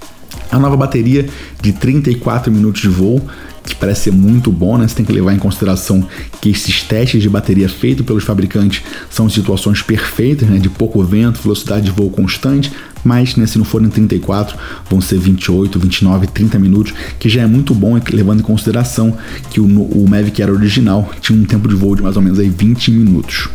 A 0.51 0.59
nova 0.59 0.78
bateria 0.78 1.26
de 1.59 1.74
34 1.74 2.51
minutos 2.51 2.82
de 2.82 2.88
voo, 2.88 3.20
que 3.66 3.76
parece 3.76 4.03
ser 4.03 4.11
muito 4.11 4.51
bom, 4.51 4.78
né? 4.78 4.88
Você 4.88 4.95
tem 4.95 5.05
que 5.05 5.11
levar 5.11 5.34
em 5.34 5.39
consideração 5.39 6.07
que 6.41 6.49
esses 6.49 6.84
testes 6.84 7.22
de 7.22 7.30
bateria 7.30 7.68
feitos 7.68 8.05
pelos 8.05 8.24
fabricantes 8.24 8.84
são 9.09 9.30
situações 9.30 9.82
perfeitas, 9.82 10.47
né? 10.47 10.57
De 10.57 10.70
pouco 10.70 11.03
vento, 11.03 11.41
velocidade 11.41 11.86
de 11.86 11.91
voo 11.91 12.09
constante, 12.09 12.72
mas 13.03 13.36
né, 13.36 13.45
se 13.45 13.57
não 13.57 13.66
forem 13.66 13.89
34, 13.89 14.57
vão 14.89 14.99
ser 14.99 15.20
28, 15.20 15.80
29, 15.80 16.28
30 16.28 16.59
minutos, 16.59 16.93
que 17.20 17.30
já 17.30 17.43
é 17.43 17.45
muito 17.45 17.74
bom, 17.74 17.99
levando 18.11 18.39
em 18.39 18.43
consideração 18.43 19.16
que 19.51 19.59
o, 19.59 19.66
o 19.66 20.09
Mavic 20.09 20.41
Air 20.41 20.51
original 20.51 21.09
tinha 21.22 21.38
um 21.38 21.45
tempo 21.45 21.68
de 21.68 21.76
voo 21.76 21.95
de 21.95 22.01
mais 22.01 22.16
ou 22.16 22.22
menos 22.22 22.39
aí 22.39 22.49
20 22.49 22.91
minutos. 22.91 23.49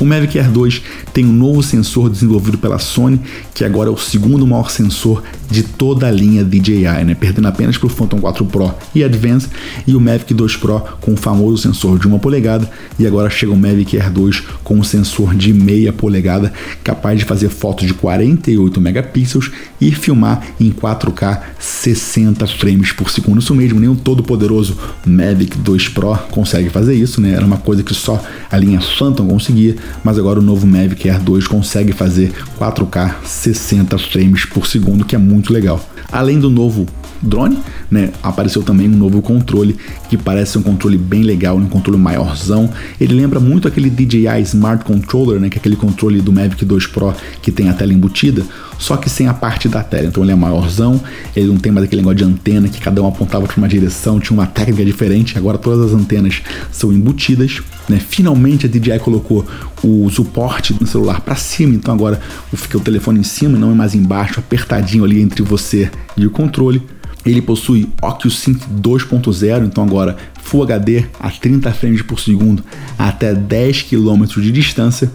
O 0.00 0.04
Mavic 0.06 0.38
Air 0.38 0.50
2 0.50 0.82
tem 1.12 1.26
um 1.26 1.32
novo 1.32 1.62
sensor 1.62 2.08
desenvolvido 2.08 2.56
pela 2.56 2.78
Sony, 2.78 3.20
que 3.54 3.64
agora 3.64 3.90
é 3.90 3.92
o 3.92 3.98
segundo 3.98 4.46
maior 4.46 4.70
sensor 4.70 5.22
de 5.50 5.62
toda 5.62 6.06
a 6.06 6.10
linha 6.10 6.42
DJI, 6.42 7.04
né? 7.04 7.14
perdendo 7.14 7.48
apenas 7.48 7.76
para 7.76 7.86
o 7.86 7.90
Phantom 7.90 8.18
4 8.18 8.46
Pro 8.46 8.72
e 8.94 9.04
Advance 9.04 9.48
e 9.86 9.94
o 9.94 10.00
Mavic 10.00 10.32
2 10.32 10.56
Pro 10.56 10.80
com 11.00 11.12
o 11.12 11.16
famoso 11.16 11.62
sensor 11.62 11.98
de 11.98 12.08
1 12.08 12.18
polegada 12.18 12.70
e 12.98 13.06
agora 13.06 13.28
chega 13.28 13.52
o 13.52 13.56
Mavic 13.56 13.98
Air 13.98 14.10
2 14.10 14.42
com 14.64 14.76
um 14.76 14.84
sensor 14.84 15.34
de 15.34 15.52
meia 15.52 15.92
polegada 15.92 16.52
capaz 16.82 17.18
de 17.18 17.24
fazer 17.24 17.48
fotos 17.48 17.86
de 17.86 17.92
48 17.92 18.80
megapixels 18.80 19.50
e 19.80 19.90
filmar 19.92 20.42
em 20.58 20.70
4K 20.70 21.40
60 21.58 22.46
frames 22.46 22.92
por 22.92 23.10
segundo. 23.10 23.40
Isso 23.40 23.54
mesmo, 23.54 23.80
nem 23.80 23.88
o 23.88 23.96
todo 23.96 24.22
poderoso 24.22 24.78
Mavic 25.04 25.58
2 25.58 25.88
Pro 25.88 26.16
consegue 26.30 26.70
fazer 26.70 26.94
isso, 26.94 27.20
né? 27.20 27.32
Era 27.32 27.44
uma 27.44 27.58
coisa 27.58 27.82
que 27.82 27.94
só 27.94 28.22
a 28.50 28.56
linha 28.56 28.80
Phantom 28.80 29.26
conseguia, 29.26 29.76
mas 30.02 30.18
agora 30.18 30.38
o 30.38 30.42
novo 30.42 30.66
Mavic 30.66 31.08
Air 31.08 31.20
2 31.20 31.46
consegue 31.46 31.92
fazer 31.92 32.32
4K 32.58 33.14
60 33.24 33.98
frames 33.98 34.44
por 34.44 34.66
segundo, 34.66 35.04
que 35.04 35.14
é 35.14 35.18
muito 35.18 35.52
legal. 35.52 35.80
Além 36.10 36.38
do 36.38 36.50
novo 36.50 36.86
drone, 37.22 37.58
né, 37.90 38.10
apareceu 38.22 38.62
também 38.62 38.88
um 38.88 38.96
novo 38.96 39.20
controle 39.20 39.76
que 40.08 40.16
parece 40.16 40.56
um 40.56 40.62
controle 40.62 40.96
bem 40.96 41.22
legal, 41.22 41.56
um 41.56 41.68
controle 41.68 41.98
maiorzão. 41.98 42.70
Ele 43.00 43.14
lembra 43.14 43.40
muito 43.40 43.66
aquele 43.66 43.90
DJI 43.90 44.40
Smart 44.42 44.84
Controller, 44.84 45.40
né, 45.40 45.48
que 45.48 45.58
é 45.58 45.60
aquele 45.60 45.76
controle 45.76 46.20
do 46.20 46.32
Mavic 46.32 46.64
2 46.64 46.86
Pro 46.86 47.14
que 47.42 47.50
tem 47.50 47.68
a 47.68 47.74
tela 47.74 47.92
embutida, 47.92 48.44
só 48.78 48.96
que 48.96 49.10
sem 49.10 49.26
a 49.26 49.34
parte 49.34 49.68
da 49.68 49.82
tela. 49.82 50.06
Então 50.06 50.22
ele 50.22 50.32
é 50.32 50.34
maiorzão, 50.34 51.00
ele 51.34 51.48
não 51.48 51.56
tem 51.56 51.72
mais 51.72 51.84
aquele 51.84 52.02
negócio 52.02 52.18
de 52.18 52.24
antena 52.24 52.68
que 52.68 52.80
cada 52.80 53.02
um 53.02 53.08
apontava 53.08 53.46
para 53.46 53.56
uma 53.56 53.68
direção, 53.68 54.20
tinha 54.20 54.38
uma 54.38 54.46
técnica 54.46 54.84
diferente. 54.84 55.36
Agora 55.36 55.58
todas 55.58 55.86
as 55.86 55.92
antenas 55.92 56.42
são 56.70 56.92
embutidas. 56.92 57.60
Né? 57.88 57.98
Finalmente 57.98 58.66
a 58.66 58.68
DJI 58.68 58.98
colocou 59.00 59.44
o 59.82 60.08
suporte 60.10 60.72
do 60.72 60.86
celular 60.86 61.20
para 61.20 61.34
cima, 61.34 61.74
então 61.74 61.92
agora 61.92 62.20
fica 62.54 62.78
o 62.78 62.80
telefone 62.80 63.20
em 63.20 63.24
cima 63.24 63.56
e 63.56 63.60
não 63.60 63.70
é 63.70 63.74
mais 63.74 63.94
embaixo, 63.94 64.38
apertadinho 64.38 65.04
ali 65.04 65.20
entre 65.20 65.42
você 65.42 65.90
e 66.16 66.26
o 66.26 66.30
controle. 66.30 66.82
Ele 67.24 67.42
possui 67.42 67.88
OcuSync 68.00 68.58
2.0, 68.80 69.66
então 69.66 69.84
agora 69.84 70.16
Full 70.42 70.62
HD 70.62 71.04
a 71.18 71.30
30 71.30 71.72
frames 71.72 72.02
por 72.02 72.18
segundo 72.18 72.64
até 72.98 73.34
10 73.34 73.82
km 73.82 74.24
de 74.24 74.50
distância. 74.50 75.10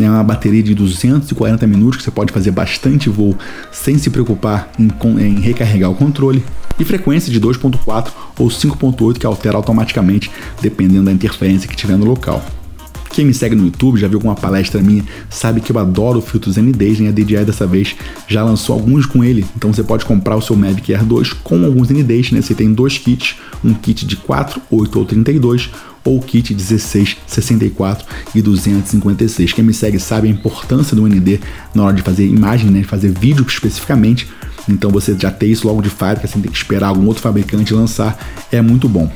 É 0.00 0.08
uma 0.08 0.22
bateria 0.22 0.62
de 0.62 0.74
240 0.74 1.66
minutos 1.66 1.96
que 1.96 2.04
você 2.04 2.10
pode 2.10 2.32
fazer 2.32 2.52
bastante 2.52 3.08
voo 3.08 3.36
sem 3.72 3.98
se 3.98 4.10
preocupar 4.10 4.70
em, 4.78 4.88
em 5.20 5.40
recarregar 5.40 5.90
o 5.90 5.94
controle. 5.94 6.44
E 6.78 6.84
frequência 6.84 7.32
de 7.32 7.40
2.4 7.40 8.10
ou 8.38 8.46
5.8 8.46 9.18
que 9.18 9.26
altera 9.26 9.56
automaticamente 9.56 10.30
dependendo 10.62 11.06
da 11.06 11.12
interferência 11.12 11.68
que 11.68 11.74
tiver 11.74 11.96
no 11.96 12.04
local. 12.04 12.44
Quem 13.10 13.24
me 13.24 13.34
segue 13.34 13.54
no 13.54 13.64
YouTube 13.64 13.98
já 13.98 14.08
viu 14.08 14.18
alguma 14.18 14.34
palestra 14.34 14.80
minha, 14.80 15.04
sabe 15.30 15.60
que 15.60 15.72
eu 15.72 15.78
adoro 15.78 16.20
filtros 16.20 16.56
NDs, 16.56 17.00
e 17.00 17.06
a 17.06 17.10
DJI 17.10 17.44
dessa 17.44 17.66
vez 17.66 17.96
já 18.26 18.44
lançou 18.44 18.74
alguns 18.74 19.06
com 19.06 19.24
ele. 19.24 19.44
Então 19.56 19.72
você 19.72 19.82
pode 19.82 20.04
comprar 20.04 20.36
o 20.36 20.42
seu 20.42 20.56
Mavic 20.56 20.92
Air 20.92 21.04
2 21.04 21.32
com 21.32 21.64
alguns 21.64 21.90
NDs, 21.90 22.32
né? 22.32 22.40
Você 22.40 22.54
tem 22.54 22.72
dois 22.72 22.98
kits, 22.98 23.36
um 23.64 23.74
kit 23.74 24.06
de 24.06 24.16
4, 24.16 24.60
8 24.70 24.98
ou 24.98 25.04
32 25.04 25.70
ou 26.04 26.20
kit 26.20 26.54
16, 26.54 27.16
64 27.26 28.06
e 28.34 28.40
256. 28.40 29.52
Quem 29.52 29.64
me 29.64 29.74
segue 29.74 29.98
sabe 29.98 30.28
a 30.28 30.30
importância 30.30 30.96
do 30.96 31.06
ND 31.06 31.40
na 31.74 31.84
hora 31.84 31.94
de 31.94 32.02
fazer 32.02 32.26
imagem, 32.26 32.70
né, 32.70 32.82
fazer 32.82 33.10
vídeo 33.10 33.44
especificamente. 33.46 34.28
Então 34.68 34.90
você 34.90 35.16
já 35.18 35.30
ter 35.30 35.46
isso 35.46 35.66
logo 35.66 35.82
de 35.82 35.90
fábrica, 35.90 36.26
sem 36.26 36.40
ter 36.40 36.48
que 36.48 36.56
esperar 36.56 36.88
algum 36.88 37.06
outro 37.06 37.22
fabricante 37.22 37.74
lançar, 37.74 38.18
é 38.52 38.60
muito 38.62 38.88
bom. 38.88 39.10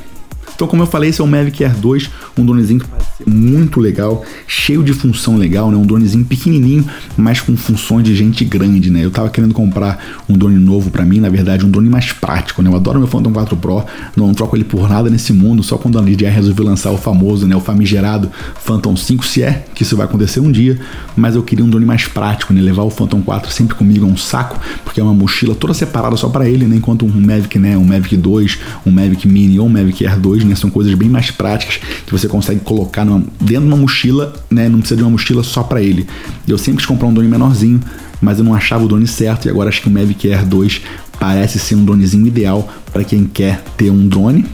Então, 0.54 0.66
como 0.68 0.82
eu 0.82 0.86
falei, 0.86 1.10
esse 1.10 1.20
é 1.20 1.24
o 1.24 1.26
Mavic 1.26 1.64
Air 1.64 1.76
2, 1.76 2.10
um 2.38 2.44
dronezinho 2.44 2.80
que 2.80 2.86
parece 2.86 3.08
ser 3.18 3.30
muito 3.30 3.80
legal, 3.80 4.24
cheio 4.46 4.82
de 4.82 4.92
função 4.92 5.36
legal, 5.36 5.70
né? 5.70 5.76
Um 5.76 5.86
dronezinho 5.86 6.24
pequenininho, 6.24 6.84
mas 7.16 7.40
com 7.40 7.56
funções 7.56 8.04
de 8.04 8.14
gente 8.14 8.44
grande, 8.44 8.90
né? 8.90 9.04
Eu 9.04 9.10
tava 9.10 9.28
querendo 9.30 9.54
comprar 9.54 10.22
um 10.28 10.36
drone 10.36 10.58
novo 10.58 10.90
para 10.90 11.04
mim, 11.04 11.20
na 11.20 11.28
verdade, 11.28 11.64
um 11.64 11.70
drone 11.70 11.88
mais 11.88 12.12
prático, 12.12 12.62
né? 12.62 12.70
Eu 12.70 12.76
adoro 12.76 12.98
meu 12.98 13.08
Phantom 13.08 13.32
4 13.32 13.56
Pro, 13.56 13.84
não 14.16 14.32
troco 14.34 14.56
ele 14.56 14.64
por 14.64 14.88
nada 14.88 15.10
nesse 15.10 15.32
mundo, 15.32 15.62
só 15.62 15.76
quando 15.76 15.98
a 15.98 16.02
DJI 16.02 16.26
resolveu 16.26 16.64
lançar 16.64 16.90
o 16.90 16.96
famoso, 16.96 17.46
né, 17.46 17.56
o 17.56 17.60
famigerado 17.60 18.30
Phantom 18.62 18.96
5, 18.96 19.24
se 19.24 19.42
é 19.42 19.64
que 19.74 19.82
isso 19.82 19.96
vai 19.96 20.06
acontecer 20.06 20.40
um 20.40 20.50
dia, 20.50 20.78
mas 21.16 21.34
eu 21.34 21.42
queria 21.42 21.64
um 21.64 21.70
drone 21.70 21.86
mais 21.86 22.06
prático, 22.06 22.52
né? 22.52 22.60
Levar 22.60 22.82
o 22.82 22.90
Phantom 22.90 23.22
4 23.22 23.50
sempre 23.50 23.74
comigo 23.74 24.06
é 24.06 24.08
um 24.08 24.16
saco, 24.16 24.58
porque 24.84 25.00
é 25.00 25.02
uma 25.02 25.14
mochila 25.14 25.54
toda 25.54 25.74
separada 25.74 26.16
só 26.16 26.28
para 26.28 26.48
ele, 26.48 26.66
né? 26.66 26.76
Enquanto 26.76 27.04
um 27.04 27.20
Mavic, 27.20 27.58
né, 27.58 27.76
um 27.76 27.84
Mavic 27.84 28.16
2, 28.16 28.58
um 28.86 28.90
Mavic 28.90 29.26
Mini 29.26 29.58
ou 29.58 29.66
um 29.66 29.68
Mavic 29.68 30.06
Air 30.06 30.18
2, 30.18 30.41
né, 30.44 30.54
são 30.54 30.70
coisas 30.70 30.92
bem 30.94 31.08
mais 31.08 31.30
práticas 31.30 31.80
que 32.06 32.12
você 32.12 32.28
consegue 32.28 32.60
colocar 32.60 33.04
numa, 33.04 33.24
dentro 33.40 33.66
de 33.66 33.68
uma 33.68 33.76
mochila, 33.76 34.32
né? 34.50 34.68
Não 34.68 34.78
precisa 34.78 34.96
de 34.96 35.02
uma 35.02 35.10
mochila 35.10 35.42
só 35.42 35.62
para 35.62 35.82
ele. 35.82 36.06
Eu 36.46 36.58
sempre 36.58 36.78
quis 36.78 36.86
comprar 36.86 37.08
um 37.08 37.14
drone 37.14 37.28
menorzinho, 37.28 37.80
mas 38.20 38.38
eu 38.38 38.44
não 38.44 38.54
achava 38.54 38.84
o 38.84 38.88
drone 38.88 39.06
certo 39.06 39.46
e 39.46 39.50
agora 39.50 39.68
acho 39.68 39.82
que 39.82 39.88
o 39.88 39.90
Mavic 39.90 40.32
Air 40.32 40.46
2 40.46 40.82
parece 41.18 41.58
ser 41.58 41.74
um 41.74 41.84
dronezinho 41.84 42.26
ideal 42.26 42.68
para 42.92 43.04
quem 43.04 43.24
quer 43.24 43.62
ter 43.76 43.90
um 43.90 44.08
drone, 44.08 44.44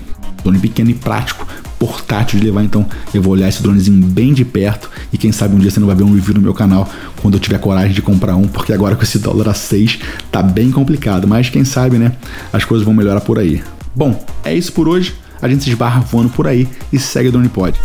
drone 0.42 0.58
pequeno 0.58 0.90
e 0.90 0.94
prático, 0.94 1.46
portátil 1.78 2.38
de 2.38 2.46
levar. 2.46 2.64
Então 2.64 2.86
eu 3.14 3.22
vou 3.22 3.32
olhar 3.32 3.48
esse 3.48 3.62
dronezinho 3.62 4.04
bem 4.06 4.32
de 4.32 4.44
perto 4.44 4.90
e 5.12 5.18
quem 5.18 5.32
sabe 5.32 5.54
um 5.54 5.58
dia 5.58 5.70
você 5.70 5.80
não 5.80 5.86
vai 5.86 5.96
ver 5.96 6.02
um 6.02 6.14
review 6.14 6.34
no 6.34 6.40
meu 6.40 6.54
canal 6.54 6.88
quando 7.22 7.34
eu 7.34 7.40
tiver 7.40 7.58
coragem 7.58 7.92
de 7.92 8.02
comprar 8.02 8.36
um, 8.36 8.48
porque 8.48 8.72
agora 8.72 8.96
com 8.96 9.02
esse 9.02 9.18
dólar 9.18 9.48
a 9.48 9.54
6 9.54 9.98
tá 10.30 10.42
bem 10.42 10.70
complicado, 10.70 11.26
mas 11.26 11.48
quem 11.48 11.64
sabe, 11.64 11.98
né? 11.98 12.12
As 12.52 12.64
coisas 12.64 12.84
vão 12.84 12.94
melhorar 12.94 13.20
por 13.20 13.38
aí. 13.38 13.62
Bom, 13.94 14.24
é 14.44 14.54
isso 14.54 14.72
por 14.72 14.88
hoje. 14.88 15.14
A 15.40 15.48
gente 15.48 15.64
se 15.64 15.70
esbarra 15.70 16.00
voando 16.00 16.30
por 16.30 16.46
aí 16.46 16.68
e 16.92 16.98
segue 16.98 17.28
o 17.28 17.32
Drone 17.32 17.48
Pod. 17.48 17.78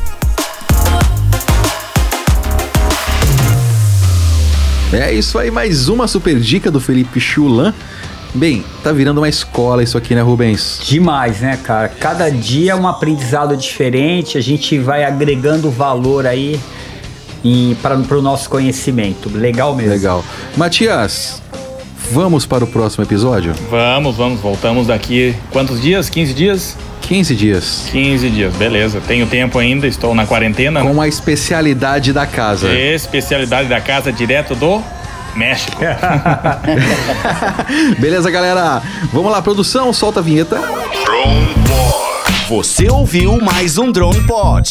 É 4.92 5.12
isso 5.12 5.40
aí, 5.40 5.50
mais 5.50 5.88
uma 5.88 6.08
super 6.08 6.40
dica 6.40 6.70
do 6.70 6.80
Felipe 6.80 7.20
Chulan. 7.20 7.74
Bem, 8.36 8.64
tá 8.84 8.92
virando 8.92 9.20
uma 9.20 9.30
escola 9.30 9.84
isso 9.84 9.98
aqui, 9.98 10.16
né, 10.16 10.22
Rubens? 10.22 10.80
Demais, 10.84 11.42
né, 11.42 11.58
cara? 11.64 11.88
Cada 11.88 12.30
dia 12.30 12.72
é 12.72 12.76
um 12.76 12.88
aprendizado 12.88 13.56
diferente, 13.56 14.38
a 14.38 14.42
gente 14.42 14.78
vai 14.80 15.04
agregando 15.04 15.70
valor 15.70 16.26
aí 16.26 16.60
para 17.82 18.18
o 18.18 18.22
nosso 18.22 18.50
conhecimento. 18.50 19.30
Legal 19.30 19.76
mesmo. 19.76 19.92
Legal. 19.92 20.24
Matias, 20.56 21.42
vamos 22.12 22.46
para 22.46 22.64
o 22.64 22.68
próximo 22.68 23.04
episódio? 23.04 23.54
Vamos, 23.70 24.16
vamos. 24.16 24.40
Voltamos 24.40 24.88
daqui 24.88 25.36
quantos 25.52 25.82
dias? 25.82 26.10
15 26.10 26.34
dias? 26.34 26.78
15 27.04 27.36
dias. 27.36 27.90
15 27.92 28.30
dias, 28.30 28.56
beleza. 28.56 29.02
Tenho 29.06 29.28
tempo 29.28 29.60
ainda, 29.60 29.86
estou 29.86 30.16
na 30.16 30.26
quarentena. 30.26 30.82
Com 30.82 31.02
a 31.02 31.08
especialidade 31.08 32.14
da 32.14 32.26
casa. 32.26 32.74
Especialidade 32.74 33.68
da 33.68 33.82
casa 33.82 34.12
direto 34.12 34.56
do 34.56 34.82
México. 35.36 35.78
Beleza, 38.00 38.32
galera? 38.32 38.82
Vamos 39.12 39.32
lá, 39.32 39.42
produção, 39.42 39.92
solta 39.92 40.22
a 40.22 40.24
vinheta. 40.24 40.58
Você 42.48 42.90
ouviu 42.90 43.40
mais 43.42 43.78
um 43.78 43.92
Drone 43.92 44.22
Pod. 44.22 44.70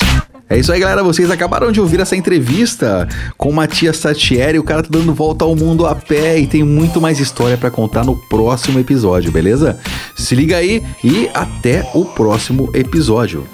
É 0.48 0.58
isso 0.58 0.72
aí, 0.72 0.80
galera. 0.80 1.02
Vocês 1.02 1.30
acabaram 1.30 1.72
de 1.72 1.80
ouvir 1.80 2.00
essa 2.00 2.14
entrevista 2.14 3.08
com 3.36 3.48
o 3.48 3.52
Matias 3.52 3.96
Satieri. 3.96 4.58
O 4.58 4.64
cara 4.64 4.82
tá 4.82 4.88
dando 4.90 5.14
volta 5.14 5.44
ao 5.44 5.56
mundo 5.56 5.86
a 5.86 5.94
pé 5.94 6.38
e 6.38 6.46
tem 6.46 6.62
muito 6.62 7.00
mais 7.00 7.18
história 7.20 7.56
pra 7.56 7.70
contar 7.70 8.04
no 8.04 8.16
próximo 8.28 8.78
episódio, 8.78 9.32
beleza? 9.32 9.78
Se 10.16 10.34
liga 10.34 10.56
aí 10.56 10.82
e 11.02 11.30
até 11.32 11.88
o 11.94 12.04
próximo 12.04 12.70
episódio. 12.74 13.46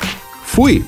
Fui! 0.42 0.84